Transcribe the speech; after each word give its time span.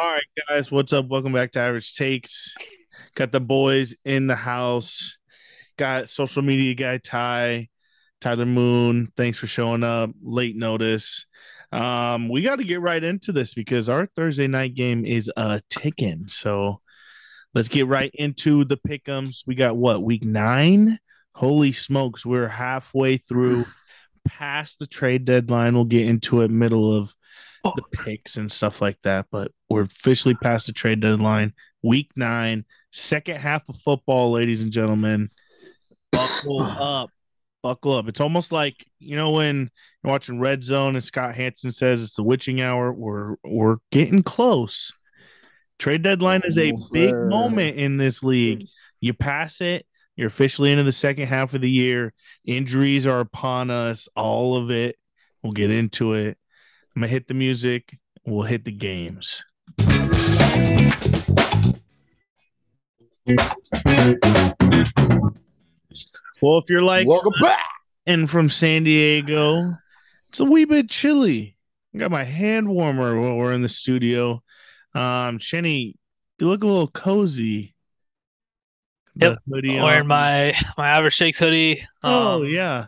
All 0.00 0.12
right, 0.12 0.22
guys, 0.48 0.70
what's 0.70 0.92
up? 0.92 1.08
Welcome 1.08 1.32
back 1.32 1.50
to 1.52 1.58
Average 1.58 1.96
Takes. 1.96 2.54
Got 3.16 3.32
the 3.32 3.40
boys 3.40 3.96
in 4.04 4.28
the 4.28 4.36
house. 4.36 5.18
Got 5.76 6.08
social 6.08 6.40
media 6.40 6.74
guy 6.74 6.98
Ty, 6.98 7.68
Tyler 8.20 8.46
Moon. 8.46 9.10
Thanks 9.16 9.38
for 9.38 9.48
showing 9.48 9.82
up. 9.82 10.10
Late 10.22 10.54
notice. 10.54 11.26
Um, 11.72 12.28
we 12.28 12.42
got 12.42 12.58
to 12.58 12.64
get 12.64 12.80
right 12.80 13.02
into 13.02 13.32
this 13.32 13.54
because 13.54 13.88
our 13.88 14.06
Thursday 14.06 14.46
night 14.46 14.74
game 14.74 15.04
is 15.04 15.32
uh 15.36 15.58
ticking. 15.68 16.28
So 16.28 16.80
let's 17.52 17.68
get 17.68 17.88
right 17.88 18.12
into 18.14 18.64
the 18.64 18.76
pickums. 18.76 19.42
We 19.48 19.56
got 19.56 19.76
what 19.76 20.04
week 20.04 20.22
nine? 20.22 21.00
Holy 21.34 21.72
smokes, 21.72 22.24
we're 22.24 22.46
halfway 22.46 23.16
through 23.16 23.66
past 24.24 24.78
the 24.78 24.86
trade 24.86 25.24
deadline. 25.24 25.74
We'll 25.74 25.86
get 25.86 26.06
into 26.06 26.42
it 26.42 26.52
middle 26.52 26.96
of 26.96 27.12
Oh. 27.64 27.72
the 27.74 27.82
picks 27.98 28.36
and 28.36 28.50
stuff 28.50 28.80
like 28.80 29.00
that. 29.02 29.26
But 29.30 29.52
we're 29.68 29.82
officially 29.82 30.34
past 30.34 30.66
the 30.66 30.72
trade 30.72 31.00
deadline. 31.00 31.54
Week 31.82 32.10
nine, 32.16 32.64
second 32.90 33.36
half 33.36 33.68
of 33.68 33.76
football, 33.80 34.32
ladies 34.32 34.62
and 34.62 34.72
gentlemen. 34.72 35.30
Buckle 36.12 36.60
up. 36.62 37.10
Buckle 37.62 37.94
up. 37.94 38.08
It's 38.08 38.20
almost 38.20 38.52
like, 38.52 38.86
you 38.98 39.16
know, 39.16 39.32
when 39.32 39.70
you're 40.02 40.12
watching 40.12 40.38
Red 40.38 40.62
Zone 40.62 40.94
and 40.94 41.04
Scott 41.04 41.34
Hanson 41.34 41.72
says 41.72 42.02
it's 42.02 42.14
the 42.14 42.22
witching 42.22 42.62
hour. 42.62 42.92
We're 42.92 43.36
we're 43.44 43.78
getting 43.90 44.22
close. 44.22 44.92
Trade 45.78 46.02
deadline 46.02 46.42
is 46.44 46.58
a 46.58 46.72
oh, 46.72 46.88
big 46.92 47.14
moment 47.14 47.76
in 47.76 47.96
this 47.96 48.22
league. 48.22 48.66
You 49.00 49.12
pass 49.14 49.60
it, 49.60 49.86
you're 50.16 50.26
officially 50.26 50.72
into 50.72 50.82
the 50.82 50.92
second 50.92 51.26
half 51.26 51.54
of 51.54 51.60
the 51.60 51.70
year. 51.70 52.12
Injuries 52.44 53.06
are 53.06 53.20
upon 53.20 53.70
us, 53.70 54.08
all 54.16 54.56
of 54.56 54.70
it. 54.70 54.96
We'll 55.42 55.52
get 55.52 55.70
into 55.70 56.14
it. 56.14 56.36
I'm 56.98 57.02
gonna 57.02 57.12
hit 57.12 57.28
the 57.28 57.34
music. 57.34 57.96
We'll 58.26 58.42
hit 58.42 58.64
the 58.64 58.72
games. 58.72 59.44
Well, 66.40 66.58
if 66.58 66.68
you're 66.68 66.82
like 66.82 67.06
Welcome 67.06 67.32
back. 67.40 67.60
and 68.04 68.28
from 68.28 68.48
San 68.48 68.82
Diego, 68.82 69.76
it's 70.28 70.40
a 70.40 70.44
wee 70.44 70.64
bit 70.64 70.88
chilly. 70.88 71.56
I 71.94 71.98
got 71.98 72.10
my 72.10 72.24
hand 72.24 72.68
warmer 72.68 73.20
while 73.20 73.36
we're 73.36 73.52
in 73.52 73.62
the 73.62 73.68
studio. 73.68 74.42
Um, 74.92 75.38
Shenny, 75.38 75.94
you 76.40 76.48
look 76.48 76.64
a 76.64 76.66
little 76.66 76.88
cozy. 76.88 77.74
The 79.14 79.30
Yep. 79.30 79.38
hoodie 79.48 79.80
wearing 79.80 80.00
on. 80.02 80.06
my 80.08 80.54
my 80.76 80.88
average 80.88 81.14
shakes 81.14 81.38
hoodie. 81.38 81.86
Oh 82.02 82.42
um, 82.42 82.48
yeah, 82.48 82.86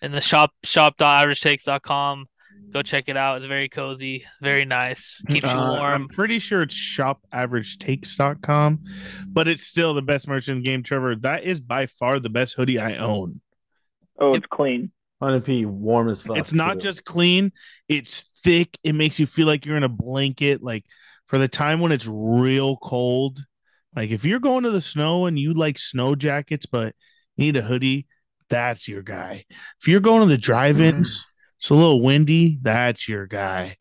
In 0.00 0.12
the 0.12 0.20
shop 0.22 0.52
shop.averageshakes.com. 0.62 2.26
Go 2.72 2.82
check 2.82 3.04
it 3.08 3.16
out. 3.16 3.38
It's 3.38 3.46
very 3.46 3.68
cozy, 3.68 4.24
very 4.40 4.64
nice. 4.64 5.22
Keeps 5.28 5.44
you 5.44 5.50
Uh, 5.50 5.70
warm. 5.72 5.82
I'm 5.82 6.08
pretty 6.08 6.38
sure 6.38 6.62
it's 6.62 6.74
shopaveragetakes.com, 6.74 8.84
but 9.26 9.48
it's 9.48 9.64
still 9.64 9.94
the 9.94 10.02
best 10.02 10.28
merch 10.28 10.48
in 10.48 10.56
the 10.58 10.62
game, 10.62 10.82
Trevor. 10.82 11.16
That 11.16 11.44
is 11.44 11.60
by 11.60 11.86
far 11.86 12.20
the 12.20 12.30
best 12.30 12.54
hoodie 12.54 12.78
I 12.78 12.96
own. 12.96 13.40
Oh, 14.18 14.34
it's 14.34 14.46
clean. 14.46 14.92
100 15.18 15.44
P, 15.44 15.66
warm 15.66 16.08
as 16.08 16.22
fuck. 16.22 16.38
It's 16.38 16.54
not 16.54 16.74
too. 16.74 16.80
just 16.80 17.04
clean, 17.04 17.52
it's 17.88 18.30
thick. 18.42 18.78
It 18.82 18.94
makes 18.94 19.18
you 19.18 19.26
feel 19.26 19.46
like 19.46 19.66
you're 19.66 19.76
in 19.76 19.82
a 19.82 19.88
blanket. 19.88 20.62
Like 20.62 20.84
for 21.26 21.38
the 21.38 21.48
time 21.48 21.80
when 21.80 21.92
it's 21.92 22.06
real 22.06 22.76
cold, 22.76 23.44
like 23.94 24.10
if 24.10 24.24
you're 24.24 24.40
going 24.40 24.64
to 24.64 24.70
the 24.70 24.80
snow 24.80 25.26
and 25.26 25.38
you 25.38 25.52
like 25.52 25.78
snow 25.78 26.14
jackets, 26.14 26.66
but 26.66 26.94
you 27.36 27.46
need 27.46 27.56
a 27.56 27.62
hoodie, 27.62 28.06
that's 28.48 28.88
your 28.88 29.02
guy. 29.02 29.44
If 29.80 29.88
you're 29.88 30.00
going 30.00 30.20
to 30.20 30.26
the 30.26 30.38
drive 30.38 30.80
ins, 30.80 31.26
it's 31.60 31.68
a 31.68 31.74
little 31.74 32.00
windy, 32.00 32.58
that's 32.62 33.06
your 33.06 33.26
guy. 33.26 33.76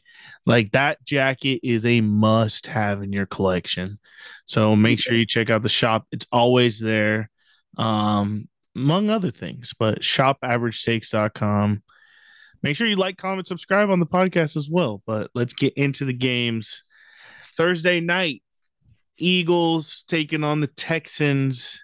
Like 0.46 0.74
that 0.74 1.02
jacket 1.06 1.62
is 1.64 1.86
a 1.86 2.02
must 2.02 2.68
have 2.68 3.02
in 3.02 3.14
your 3.14 3.26
collection. 3.26 4.00
So 4.44 4.76
make 4.76 5.00
sure 5.00 5.16
you 5.16 5.26
check 5.26 5.50
out 5.50 5.64
the 5.64 5.70
shop. 5.70 6.06
It's 6.12 6.28
always 6.30 6.82
there. 6.82 7.30
Um, 7.78 8.50
among 8.76 9.10
other 9.10 9.32
things, 9.32 9.74
but 9.80 10.02
shopaveragestakes.com. 10.02 11.84
Make 12.62 12.76
sure 12.76 12.86
you 12.86 12.98
like, 12.98 13.18
comment, 13.18 13.48
subscribe 13.48 13.90
on 13.90 14.02
the 14.02 14.06
podcast 14.06 14.58
as 14.58 14.70
well. 14.70 15.02
But 15.06 15.32
let's 15.34 15.54
get 15.54 15.74
into 15.76 16.04
the 16.04 16.12
games. 16.12 16.84
Thursday 17.56 18.02
night, 18.02 18.44
Eagles 19.18 20.04
taking 20.06 20.44
on 20.44 20.60
the 20.60 20.68
Texans. 20.68 21.82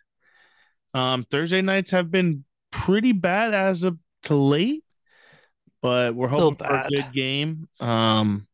Um, 0.93 1.23
Thursday 1.23 1.61
nights 1.61 1.91
have 1.91 2.11
been 2.11 2.43
pretty 2.71 3.13
bad 3.13 3.53
as 3.53 3.85
of 3.85 3.97
to 4.23 4.35
late, 4.35 4.83
but 5.85 6.15
we're 6.15 6.29
Still 6.29 6.39
hoping 6.39 6.67
for 6.67 6.73
a 6.73 6.89
good 6.89 7.13
game. 7.13 7.69
Um, 7.79 8.47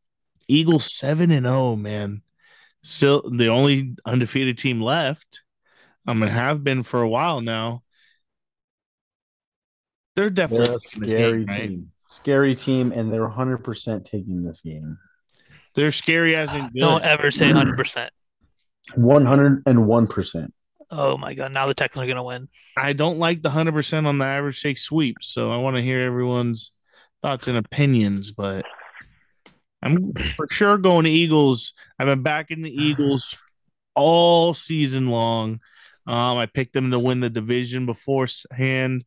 Eagles 0.50 0.94
seven 0.94 1.32
and 1.32 1.46
zero, 1.46 1.78
man. 1.78 2.24
Still 2.84 3.24
the 3.32 3.48
only 3.48 3.96
undefeated 4.06 4.58
team 4.58 4.82
left. 4.82 5.42
I'm 6.06 6.20
gonna 6.20 6.30
have 6.30 6.62
been 6.62 6.84
for 6.84 7.02
a 7.02 7.08
while 7.08 7.40
now. 7.40 7.84
They're 10.18 10.30
definitely 10.30 10.66
They're 10.66 10.76
a 10.76 10.80
scary 10.80 11.46
game, 11.46 11.48
right? 11.48 11.70
team. 11.70 11.92
Scary 12.10 12.54
team, 12.54 12.92
and 12.92 13.14
they're 13.14 13.26
100% 13.30 14.04
taking 14.04 14.44
this 14.44 14.60
game. 14.60 14.98
They're 15.76 15.94
scary 15.94 16.36
as 16.36 16.52
in 16.52 16.64
good. 16.64 16.80
Don't 16.82 17.04
ever 17.04 17.32
say 17.32 17.46
100%. 17.46 18.10
101%. 18.98 20.50
Oh 20.90 21.16
my 21.16 21.34
god, 21.34 21.54
now 21.54 21.68
the 21.68 21.74
Texans 21.74 22.04
are 22.04 22.08
going 22.08 22.18
to 22.18 22.24
win. 22.24 22.50
I 22.76 22.92
don't 22.92 23.20
like 23.20 23.42
the 23.42 23.50
hundred 23.50 23.72
percent 23.72 24.06
on 24.06 24.18
the 24.18 24.26
average 24.26 24.58
shake 24.58 24.78
sweep, 24.78 25.16
so 25.22 25.50
I 25.50 25.56
want 25.56 25.78
to 25.78 25.82
hear 25.82 26.02
everyone's 26.02 26.74
thoughts 27.22 27.48
and 27.48 27.58
opinions. 27.58 28.32
But 28.32 28.66
I'm 29.82 30.14
for 30.14 30.48
sure 30.50 30.78
going 30.78 31.06
to 31.06 31.12
Eagles. 31.12 31.74
I've 32.00 32.08
been 32.08 32.24
backing 32.24 32.62
the 32.62 32.72
Eagles 32.72 33.38
all 33.96 34.54
season 34.54 35.10
long. 35.10 35.60
Um, 36.08 36.38
I 36.38 36.46
picked 36.48 36.74
them 36.74 36.92
to 36.92 37.00
win 37.00 37.20
the 37.20 37.30
division 37.30 37.86
beforehand, 37.86 39.06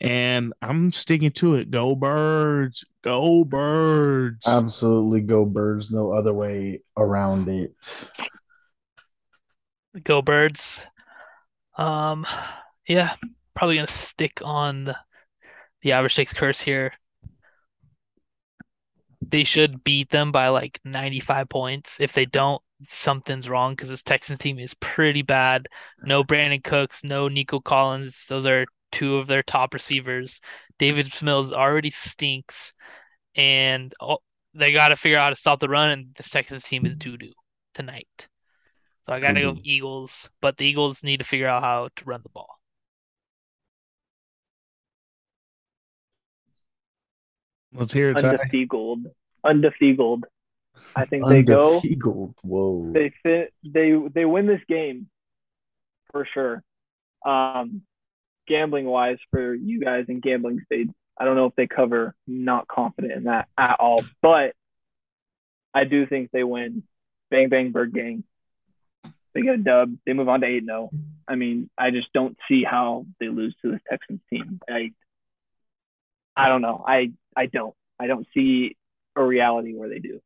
and 0.00 0.52
I'm 0.60 0.92
sticking 0.92 1.30
to 1.32 1.54
it. 1.54 1.70
Go 1.70 1.94
birds, 1.94 2.84
go 3.02 3.44
birds. 3.44 4.46
Absolutely 4.46 5.22
go 5.22 5.46
birds. 5.46 5.90
No 5.90 6.12
other 6.12 6.34
way 6.34 6.82
around 6.96 7.48
it. 7.48 7.72
Go 10.02 10.20
Birds. 10.20 10.86
Um 11.78 12.26
yeah, 12.86 13.14
probably 13.54 13.76
going 13.76 13.86
to 13.86 13.92
stick 13.92 14.40
on 14.44 14.84
the, 14.84 14.96
the 15.82 15.92
average 15.92 16.14
six 16.14 16.32
curse 16.32 16.60
here. 16.60 16.92
They 19.28 19.44
should 19.44 19.82
beat 19.84 20.10
them 20.10 20.32
by 20.32 20.48
like 20.48 20.80
95 20.84 21.48
points. 21.48 22.00
If 22.00 22.12
they 22.12 22.26
don't, 22.26 22.62
something's 22.86 23.48
wrong 23.48 23.72
because 23.72 23.88
this 23.88 24.02
Texans 24.02 24.38
team 24.38 24.58
is 24.58 24.74
pretty 24.74 25.22
bad. 25.22 25.68
No 26.02 26.22
Brandin 26.22 26.62
Cooks, 26.62 27.02
no 27.02 27.28
Nico 27.28 27.60
Collins. 27.60 28.26
Those 28.28 28.46
are 28.46 28.66
two 28.92 29.16
of 29.16 29.26
their 29.26 29.42
top 29.42 29.74
receivers. 29.74 30.40
Davis 30.78 31.22
Mills 31.22 31.52
already 31.52 31.90
stinks, 31.90 32.74
and 33.34 33.92
all, 34.00 34.22
they 34.54 34.72
got 34.72 34.88
to 34.88 34.96
figure 34.96 35.18
out 35.18 35.24
how 35.24 35.30
to 35.30 35.36
stop 35.36 35.60
the 35.60 35.68
run. 35.68 35.90
And 35.90 36.14
this 36.16 36.30
Texans 36.30 36.64
team 36.64 36.86
is 36.86 36.96
doo 36.96 37.16
doo 37.16 37.32
tonight. 37.74 38.28
So 39.02 39.12
I 39.12 39.20
got 39.20 39.32
to 39.32 39.40
go 39.40 39.56
Eagles, 39.62 40.30
but 40.40 40.56
the 40.56 40.66
Eagles 40.66 41.02
need 41.04 41.18
to 41.18 41.24
figure 41.24 41.48
out 41.48 41.62
how 41.62 41.88
to 41.94 42.04
run 42.04 42.22
the 42.22 42.28
ball. 42.28 42.55
Let's 47.76 47.92
hear 47.92 48.10
it. 48.10 48.18
Ty. 48.18 48.36
Undefeated. 48.36 49.12
Undefeated. 49.44 50.24
I 50.94 51.04
think 51.04 51.26
they 51.28 51.42
go. 51.42 51.76
Undefeated. 51.76 52.34
Whoa. 52.42 52.92
They 52.92 53.12
fit. 53.22 53.52
They 53.64 53.92
they 54.12 54.24
win 54.24 54.46
this 54.46 54.62
game 54.68 55.08
for 56.12 56.26
sure. 56.32 56.62
Um, 57.24 57.82
gambling 58.46 58.86
wise 58.86 59.18
for 59.30 59.54
you 59.54 59.80
guys 59.80 60.06
in 60.08 60.20
gambling 60.20 60.62
state, 60.64 60.88
I 61.18 61.24
don't 61.24 61.36
know 61.36 61.46
if 61.46 61.54
they 61.56 61.66
cover. 61.66 62.14
Not 62.26 62.68
confident 62.68 63.12
in 63.12 63.24
that 63.24 63.48
at 63.58 63.76
all, 63.80 64.04
but 64.22 64.54
I 65.74 65.84
do 65.84 66.06
think 66.06 66.30
they 66.30 66.44
win. 66.44 66.82
Bang 67.30 67.48
bang 67.48 67.72
bird 67.72 67.92
gang. 67.92 68.24
They 69.34 69.42
get 69.42 69.54
a 69.54 69.58
dub. 69.58 69.94
They 70.06 70.14
move 70.14 70.28
on 70.28 70.40
to 70.40 70.46
eight 70.46 70.64
zero. 70.64 70.90
I 71.28 71.34
mean, 71.34 71.68
I 71.76 71.90
just 71.90 72.12
don't 72.14 72.38
see 72.48 72.64
how 72.64 73.06
they 73.20 73.28
lose 73.28 73.54
to 73.62 73.72
this 73.72 73.80
Texans 73.90 74.20
team. 74.30 74.60
I 74.68 74.92
I 76.36 76.48
don't 76.48 76.62
know. 76.62 76.84
I 76.86 77.12
I 77.36 77.46
don't. 77.46 77.74
I 77.98 78.06
don't 78.06 78.26
see 78.34 78.76
a 79.14 79.24
reality 79.24 79.74
where 79.74 79.88
they 79.88 79.98
do. 79.98 80.20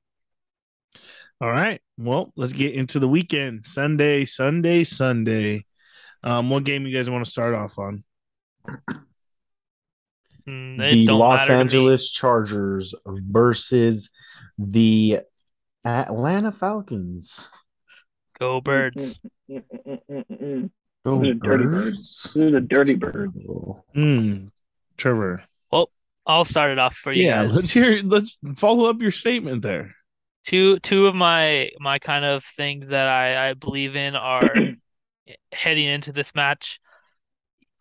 All 1.41 1.51
right. 1.51 1.81
Well, 1.97 2.33
let's 2.37 2.53
get 2.53 2.75
into 2.75 2.99
the 2.99 3.09
weekend. 3.09 3.67
Sunday, 3.67 4.25
Sunday, 4.25 4.85
Sunday. 4.85 5.65
Um, 6.23 6.51
what 6.51 6.65
game 6.65 6.87
you 6.87 6.95
guys 6.95 7.09
want 7.09 7.25
to 7.25 7.31
start 7.31 7.55
off 7.55 7.79
on? 7.79 8.05
Mm, 10.47 10.79
the 10.79 11.13
Los 11.13 11.41
matter 11.41 11.53
to 11.53 11.55
me. 11.55 11.61
Angeles 11.61 12.11
Chargers 12.11 12.95
versus 13.07 14.11
the 14.59 15.21
Atlanta 15.85 16.53
Falcons. 16.53 17.49
Go 18.39 18.61
Birds. 18.61 19.19
Go 19.49 21.21
These 21.21 21.31
are 21.31 21.35
dirty 21.35 21.65
birds. 21.65 22.31
This 22.35 22.37
is 22.37 22.55
a 22.55 22.61
dirty 22.61 22.95
bird. 22.95 23.33
Hmm. 23.95 24.47
Trevor. 24.97 25.45
I'll 26.27 26.45
start 26.45 26.71
it 26.71 26.79
off 26.79 26.95
for 26.95 27.13
you 27.13 27.27
yeah, 27.27 27.43
guys. 27.43 27.55
let's 27.55 27.71
hear 27.71 28.01
let's 28.05 28.39
follow 28.57 28.89
up 28.89 29.01
your 29.01 29.11
statement 29.11 29.63
there. 29.63 29.95
Two 30.47 30.79
two 30.81 31.07
of 31.07 31.15
my 31.15 31.71
my 31.81 31.99
kind 31.99 32.25
of 32.25 32.45
things 32.45 32.89
that 32.89 33.07
I, 33.09 33.51
I 33.51 33.55
believe 33.55 33.97
in 33.97 34.17
are 34.17 34.43
heading 35.53 35.87
into 35.87 36.13
this 36.13 36.35
match. 36.35 36.81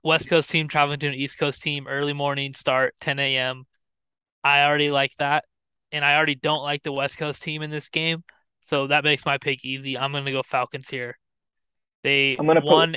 West 0.04 0.30
Coast 0.30 0.50
team 0.50 0.68
traveling 0.68 1.00
to 1.00 1.08
an 1.08 1.14
East 1.14 1.38
Coast 1.38 1.62
team, 1.62 1.86
early 1.88 2.14
morning 2.14 2.54
start, 2.54 2.96
10 3.02 3.20
a.m. 3.20 3.66
I 4.44 4.64
already 4.64 4.92
like 4.92 5.12
that. 5.20 5.44
And 5.92 6.06
I 6.06 6.16
already 6.16 6.36
don't 6.36 6.64
like 6.64 6.84
the 6.84 6.92
West 6.94 7.18
Coast 7.18 7.42
team 7.42 7.62
in 7.62 7.70
this 7.70 7.90
game. 7.90 8.24
So 8.62 8.88
that 8.88 9.04
makes 9.04 9.26
my 9.26 9.38
pick 9.38 9.66
easy. 9.66 9.98
I'm 9.98 10.12
gonna 10.12 10.32
go 10.32 10.44
Falcons 10.44 10.90
here. 10.90 11.18
They 12.04 12.36
I'm 12.40 12.46
gonna 12.48 12.62
put- 12.62 12.68
won 12.72 12.96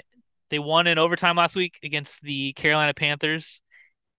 they 0.50 0.58
won 0.58 0.86
in 0.86 0.98
overtime 0.98 1.36
last 1.36 1.56
week 1.56 1.78
against 1.82 2.20
the 2.22 2.52
Carolina 2.52 2.92
Panthers. 2.94 3.62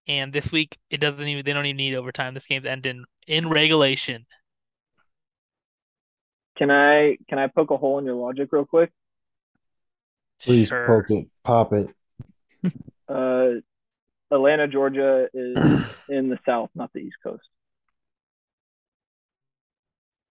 And 0.08 0.34
this 0.34 0.52
week 0.52 0.78
it 0.90 1.00
doesn't 1.00 1.26
even 1.28 1.46
they 1.46 1.54
don't 1.54 1.66
even 1.66 1.78
need 1.78 1.96
overtime. 1.96 2.34
This 2.34 2.46
game's 2.48 2.66
ending 2.66 3.06
in 3.28 3.50
regulation. 3.50 4.26
Can 6.58 6.70
I 6.72 7.18
can 7.30 7.40
I 7.40 7.48
poke 7.48 7.72
a 7.72 7.78
hole 7.78 8.00
in 8.00 8.06
your 8.06 8.16
logic 8.16 8.50
real 8.52 8.66
quick? 8.66 8.92
Please 10.46 10.70
Sure. 10.70 10.86
poke 10.86 11.10
it, 11.12 11.28
pop 11.44 11.74
it. 11.74 11.92
Uh, 13.08 13.62
Atlanta, 14.32 14.68
Georgia 14.68 15.28
is 15.34 15.58
in 16.10 16.30
the 16.30 16.40
South, 16.46 16.70
not 16.76 16.92
the 16.94 17.00
East 17.00 17.18
Coast. 17.24 17.44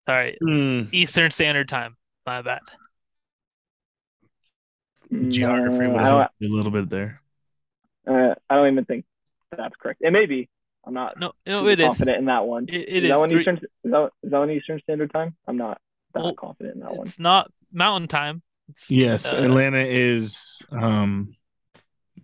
Sorry. 0.04 0.36
Hmm, 0.42 0.82
Eastern 0.92 1.30
Standard 1.30 1.68
Time. 1.68 1.96
My 2.26 2.42
bad. 2.42 2.60
geography 5.28 5.86
No, 5.86 5.92
would 5.94 6.02
help 6.02 6.28
a 6.42 6.46
little 6.46 6.72
bit 6.72 6.88
there. 6.88 7.20
uh, 8.06 8.34
I 8.50 8.54
don't 8.56 8.72
even 8.72 8.84
think 8.84 9.04
that's 9.56 9.74
correct. 9.76 10.00
It 10.02 10.12
may 10.12 10.26
be. 10.26 10.48
I'm 10.84 10.94
not 10.94 11.18
No, 11.18 11.32
no, 11.46 11.60
super 11.60 11.70
it 11.70 11.80
is. 11.80 11.86
confident 11.86 12.18
in 12.18 12.24
that 12.26 12.44
one. 12.44 12.66
It, 12.68 12.74
it 12.88 13.04
is 13.04 13.08
that 13.08 13.14
is. 13.14 13.20
one 13.20 13.28
Three- 13.30 13.40
Eastern? 13.40 13.56
Is 13.56 13.62
that, 13.84 14.10
is 14.22 14.30
that 14.30 14.38
one 14.38 14.50
Eastern 14.50 14.80
Standard 14.80 15.12
Time? 15.12 15.36
I'm 15.46 15.56
not 15.56 15.80
that 16.14 16.22
Well, 16.24 16.34
confident 16.34 16.74
in 16.76 16.80
that 16.80 16.92
one. 16.96 17.06
It's 17.06 17.18
not 17.18 17.50
Mountain 17.72 18.08
Time. 18.08 18.42
It's, 18.68 18.90
Yes, 18.90 19.32
uh, 19.32 19.36
Atlanta 19.36 19.80
is 19.80 20.62
um 20.72 21.34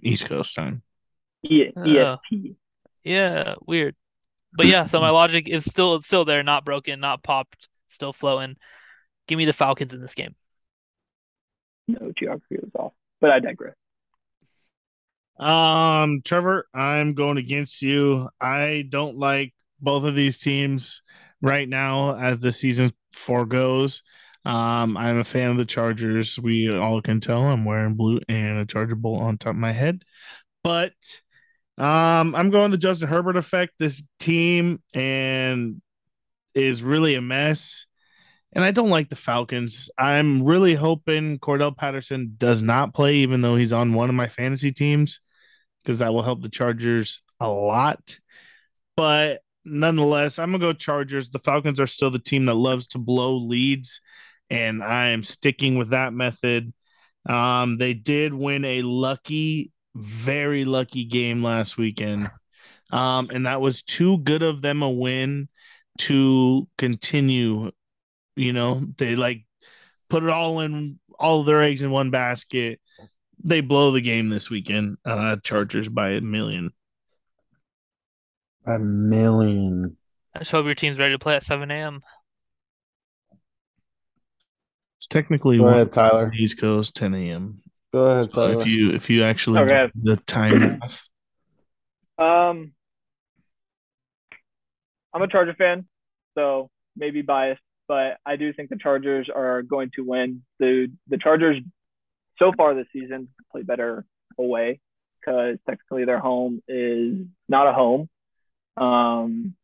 East 0.02 0.26
Coast 0.26 0.54
time. 0.54 0.82
E- 1.42 1.70
Uh, 1.76 2.16
Yeah, 3.04 3.54
weird. 3.66 3.94
But 4.52 4.66
yeah, 4.66 4.86
so 4.86 5.00
my 5.00 5.10
logic 5.10 5.48
is 5.48 5.64
still 5.64 5.96
it's 5.96 6.06
still 6.06 6.24
there, 6.24 6.42
not 6.42 6.64
broken, 6.64 7.00
not 7.00 7.22
popped, 7.22 7.68
still 7.86 8.12
flowing. 8.12 8.56
Give 9.26 9.36
me 9.38 9.44
the 9.44 9.52
Falcons 9.52 9.92
in 9.92 10.00
this 10.00 10.14
game. 10.14 10.34
No, 11.86 12.12
geography 12.18 12.56
was 12.62 12.70
off, 12.74 12.92
but 13.20 13.30
I 13.30 13.40
digress. 13.40 13.74
Um, 15.38 16.22
Trevor, 16.24 16.66
I'm 16.74 17.14
going 17.14 17.38
against 17.38 17.82
you. 17.82 18.28
I 18.40 18.86
don't 18.88 19.18
like 19.18 19.54
both 19.80 20.04
of 20.04 20.14
these 20.14 20.38
teams 20.38 21.02
right 21.40 21.68
now 21.68 22.16
as 22.16 22.38
the 22.40 22.50
season 22.50 22.92
foregoes. 23.12 24.02
Um, 24.44 24.96
I'm 24.96 25.18
a 25.18 25.24
fan 25.24 25.50
of 25.50 25.56
the 25.56 25.64
Chargers. 25.64 26.38
We 26.38 26.74
all 26.74 27.02
can 27.02 27.20
tell 27.20 27.42
I'm 27.42 27.64
wearing 27.64 27.94
blue 27.94 28.20
and 28.28 28.58
a 28.58 28.66
Charger 28.66 28.94
bowl 28.94 29.16
on 29.16 29.38
top 29.38 29.50
of 29.50 29.56
my 29.56 29.72
head. 29.72 30.02
But 30.64 30.94
um, 31.76 32.34
I'm 32.34 32.50
going 32.50 32.70
the 32.70 32.78
Justin 32.78 33.08
Herbert 33.08 33.36
effect. 33.36 33.74
This 33.78 34.02
team 34.18 34.82
and 34.94 35.80
is 36.54 36.82
really 36.82 37.14
a 37.14 37.20
mess. 37.20 37.86
And 38.52 38.64
I 38.64 38.70
don't 38.70 38.88
like 38.88 39.10
the 39.10 39.16
Falcons. 39.16 39.90
I'm 39.98 40.42
really 40.42 40.74
hoping 40.74 41.38
Cordarrelle 41.38 41.76
Patterson 41.76 42.34
does 42.38 42.62
not 42.62 42.94
play, 42.94 43.16
even 43.16 43.42
though 43.42 43.56
he's 43.56 43.72
on 43.72 43.92
one 43.92 44.08
of 44.08 44.14
my 44.14 44.26
fantasy 44.26 44.72
teams, 44.72 45.20
because 45.88 46.00
that 46.00 46.12
will 46.12 46.22
help 46.22 46.42
the 46.42 46.50
Chargers 46.50 47.22
a 47.40 47.48
lot. 47.48 48.18
But 48.94 49.40
nonetheless, 49.64 50.38
I'm 50.38 50.50
gonna 50.50 50.60
go 50.60 50.74
Chargers. 50.74 51.30
The 51.30 51.38
Falcons 51.38 51.80
are 51.80 51.86
still 51.86 52.10
the 52.10 52.18
team 52.18 52.44
that 52.44 52.56
loves 52.56 52.88
to 52.88 52.98
blow 52.98 53.38
leads, 53.38 54.02
and 54.50 54.84
I 54.84 55.08
am 55.08 55.24
sticking 55.24 55.78
with 55.78 55.88
that 55.88 56.12
method. 56.12 56.74
Um, 57.24 57.78
they 57.78 57.94
did 57.94 58.34
win 58.34 58.66
a 58.66 58.82
lucky, 58.82 59.72
very 59.94 60.66
lucky 60.66 61.04
game 61.04 61.42
last 61.42 61.78
weekend. 61.78 62.30
Um, 62.92 63.30
and 63.32 63.46
that 63.46 63.62
was 63.62 63.82
too 63.82 64.18
good 64.18 64.42
of 64.42 64.60
them 64.60 64.82
a 64.82 64.90
win 64.90 65.48
to 66.00 66.68
continue. 66.76 67.72
You 68.36 68.52
know, 68.52 68.82
they 68.98 69.16
like 69.16 69.46
put 70.10 70.22
it 70.22 70.28
all 70.28 70.60
in 70.60 70.98
all 71.18 71.44
their 71.44 71.62
eggs 71.62 71.80
in 71.80 71.90
one 71.90 72.10
basket. 72.10 72.78
They 73.42 73.60
blow 73.60 73.92
the 73.92 74.00
game 74.00 74.28
this 74.28 74.50
weekend. 74.50 74.98
Uh 75.04 75.36
Chargers 75.42 75.88
by 75.88 76.10
a 76.10 76.20
million. 76.20 76.72
A 78.66 78.78
million. 78.78 79.96
I 80.34 80.40
just 80.40 80.50
hope 80.50 80.66
your 80.66 80.74
team's 80.74 80.98
ready 80.98 81.14
to 81.14 81.18
play 81.18 81.34
at 81.36 81.42
7 81.42 81.70
a.m. 81.70 82.02
It's 84.96 85.06
technically 85.06 85.58
Go 85.58 85.66
ahead, 85.68 85.92
Tyler. 85.92 86.32
East 86.36 86.60
Coast, 86.60 86.96
10 86.96 87.14
a.m. 87.14 87.62
Go 87.92 88.00
ahead, 88.02 88.32
So 88.34 88.42
Tyler. 88.42 88.60
if 88.60 88.66
you 88.66 88.90
if 88.92 89.08
you 89.08 89.22
actually 89.22 89.60
Okay. 89.60 89.90
the 89.94 90.16
time 90.16 90.58
math, 90.58 91.04
Um, 92.18 92.72
I'm 95.14 95.22
a 95.22 95.28
Charger 95.28 95.54
fan, 95.54 95.86
so 96.36 96.68
maybe 96.96 97.22
biased, 97.22 97.62
but 97.86 98.18
I 98.26 98.36
do 98.36 98.52
think 98.52 98.70
the 98.70 98.76
Chargers 98.76 99.28
are 99.34 99.62
going 99.62 99.90
to 99.94 100.02
win. 100.04 100.42
the 100.58 100.88
The 101.08 101.16
Chargers, 101.18 101.58
so 102.38 102.52
far 102.56 102.74
this 102.74 102.86
season, 102.92 103.28
play 103.52 103.62
better 103.62 104.04
away 104.38 104.80
because 105.20 105.56
technically 105.68 106.04
their 106.04 106.18
home 106.18 106.62
is 106.68 107.26
not 107.48 107.66
a 107.66 107.72
home. 107.72 108.08
Um, 108.76 109.54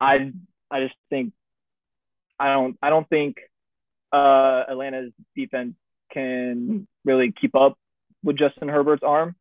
I 0.00 0.32
I 0.70 0.80
just 0.80 0.94
think 1.10 1.32
I 2.38 2.52
don't 2.52 2.76
I 2.82 2.90
don't 2.90 3.08
think 3.08 3.36
uh, 4.12 4.64
Atlanta's 4.68 5.12
defense 5.34 5.74
can 6.12 6.86
really 7.04 7.32
keep 7.32 7.54
up 7.54 7.76
with 8.22 8.38
Justin 8.38 8.68
Herbert's 8.68 9.02
arm 9.02 9.34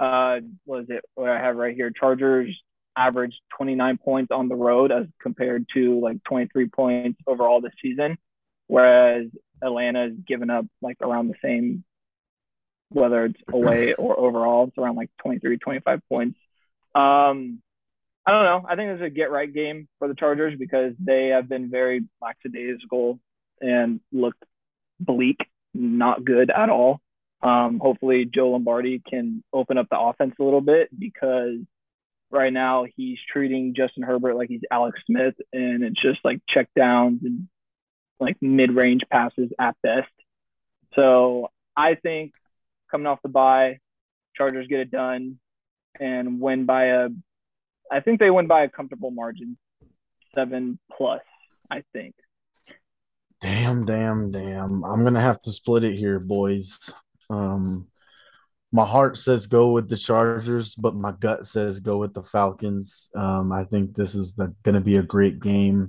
uh, 0.00 0.40
what 0.64 0.82
is 0.82 0.90
it? 0.90 1.04
What 1.14 1.30
I 1.30 1.40
have 1.40 1.56
right 1.56 1.74
here? 1.74 1.90
Chargers 1.90 2.54
averaged 2.96 3.40
29 3.56 3.98
points 3.98 4.30
on 4.32 4.48
the 4.48 4.54
road 4.54 4.92
as 4.92 5.06
compared 5.20 5.66
to 5.74 6.00
like 6.00 6.22
23 6.24 6.68
points 6.68 7.20
overall 7.26 7.60
this 7.60 7.72
season, 7.82 8.16
whereas 8.66 9.26
Atlanta's 9.62 10.16
given 10.26 10.50
up 10.50 10.66
like 10.82 10.98
around 11.00 11.28
the 11.28 11.34
same, 11.42 11.84
whether 12.90 13.26
it's 13.26 13.40
away 13.52 13.94
or 13.98 14.18
overall, 14.18 14.68
it's 14.68 14.78
around 14.78 14.96
like 14.96 15.10
23, 15.22 15.58
25 15.58 16.00
points. 16.08 16.38
Um, 16.94 17.60
I 18.26 18.32
don't 18.32 18.44
know. 18.44 18.66
I 18.68 18.76
think 18.76 18.90
it's 18.90 19.02
a 19.02 19.10
get 19.10 19.30
right 19.30 19.52
game 19.52 19.88
for 19.98 20.08
the 20.08 20.14
Chargers 20.14 20.58
because 20.58 20.92
they 20.98 21.28
have 21.28 21.48
been 21.48 21.70
very 21.70 22.04
lackadaisical 22.20 23.18
and 23.60 24.00
looked 24.12 24.42
bleak, 25.00 25.38
not 25.72 26.24
good 26.24 26.50
at 26.50 26.68
all. 26.68 27.00
Um, 27.42 27.78
hopefully, 27.78 28.24
Joe 28.24 28.50
Lombardi 28.50 29.00
can 29.08 29.42
open 29.52 29.78
up 29.78 29.86
the 29.90 29.98
offense 29.98 30.34
a 30.38 30.42
little 30.42 30.60
bit 30.60 30.88
because 30.98 31.58
right 32.30 32.52
now 32.52 32.84
he's 32.96 33.18
treating 33.32 33.74
Justin 33.74 34.02
Herbert 34.02 34.34
like 34.34 34.48
he's 34.48 34.60
Alex 34.70 34.98
Smith, 35.06 35.34
and 35.52 35.84
it's 35.84 36.00
just 36.00 36.18
like 36.24 36.40
check 36.48 36.68
downs 36.76 37.20
and 37.22 37.48
like 38.20 38.36
mid 38.40 38.74
range 38.74 39.02
passes 39.10 39.50
at 39.58 39.76
best. 39.82 40.08
So 40.94 41.50
I 41.76 41.94
think 41.94 42.32
coming 42.90 43.06
off 43.06 43.20
the 43.22 43.28
bye, 43.28 43.78
Chargers 44.36 44.66
get 44.68 44.80
it 44.80 44.90
done 44.90 45.38
and 45.98 46.40
win 46.40 46.64
by 46.64 46.86
a, 46.86 47.08
I 47.90 48.00
think 48.00 48.20
they 48.20 48.30
win 48.30 48.46
by 48.46 48.62
a 48.62 48.68
comfortable 48.68 49.10
margin, 49.10 49.56
seven 50.34 50.78
plus. 50.96 51.22
I 51.70 51.82
think. 51.92 52.14
Damn, 53.40 53.84
damn, 53.84 54.30
damn. 54.32 54.84
I'm 54.84 55.04
gonna 55.04 55.20
have 55.20 55.40
to 55.42 55.52
split 55.52 55.84
it 55.84 55.96
here, 55.96 56.18
boys. 56.18 56.92
Um, 57.30 57.88
my 58.72 58.84
heart 58.84 59.16
says 59.16 59.46
go 59.46 59.70
with 59.70 59.88
the 59.88 59.96
Chargers, 59.96 60.74
but 60.74 60.94
my 60.94 61.12
gut 61.12 61.46
says 61.46 61.80
go 61.80 61.96
with 61.98 62.12
the 62.12 62.22
Falcons. 62.22 63.08
Um, 63.16 63.50
I 63.52 63.64
think 63.64 63.94
this 63.94 64.14
is 64.14 64.38
gonna 64.62 64.80
be 64.80 64.96
a 64.96 65.02
great 65.02 65.40
game, 65.40 65.88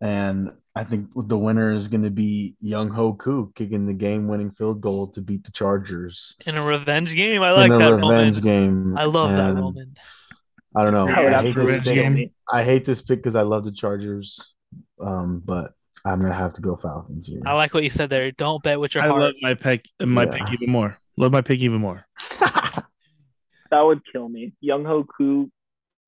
and 0.00 0.50
I 0.74 0.84
think 0.84 1.08
the 1.14 1.38
winner 1.38 1.72
is 1.74 1.88
gonna 1.88 2.10
be 2.10 2.54
Younghoe 2.64 3.18
Koo 3.18 3.52
kicking 3.54 3.86
the 3.86 3.92
game-winning 3.94 4.52
field 4.52 4.80
goal 4.80 5.08
to 5.08 5.20
beat 5.20 5.44
the 5.44 5.52
Chargers 5.52 6.34
In 6.46 6.56
a 6.56 6.62
revenge 6.64 7.14
game. 7.14 7.42
I 7.42 7.52
like 7.52 7.66
in 7.66 7.72
a 7.72 7.78
that 7.78 7.92
revenge 7.94 8.36
Roman. 8.38 8.42
game. 8.42 8.96
I 8.98 9.04
love 9.04 9.30
that 9.36 9.54
moment. 9.54 9.98
I 10.76 10.82
don't 10.82 10.92
know. 10.94 11.06
That 11.06 11.34
I 11.34 11.42
hate 11.42 11.54
this 11.54 11.70
absolutely 11.74 11.94
pick. 11.94 12.16
game. 12.16 12.30
I 12.50 12.64
hate 12.64 12.84
this 12.84 13.00
pick 13.02 13.18
because 13.20 13.36
I 13.36 13.42
love 13.42 13.64
the 13.64 13.70
Chargers, 13.72 14.54
um, 15.00 15.40
but 15.44 15.72
I'm 16.06 16.20
gonna 16.20 16.34
have 16.34 16.54
to 16.54 16.62
go 16.62 16.74
Falcons 16.74 17.26
here. 17.28 17.40
I 17.46 17.52
like 17.52 17.74
what 17.74 17.84
you 17.84 17.90
said 17.90 18.08
there. 18.10 18.30
Don't 18.32 18.62
bet 18.62 18.80
with 18.80 18.94
your 18.94 19.04
I 19.04 19.08
heart. 19.08 19.20
love 19.20 19.34
my 19.42 19.54
pick 19.54 19.84
my 20.00 20.24
Yeah. 20.24 20.32
pick 20.38 20.52
even 20.54 20.70
more. 20.72 20.98
Love 21.16 21.32
my 21.32 21.40
pick 21.42 21.60
even 21.60 21.80
more. 21.80 22.06
That 23.70 23.80
would 23.80 24.02
kill 24.12 24.28
me. 24.28 24.52
Younghoe 24.62 25.04
Koo 25.16 25.50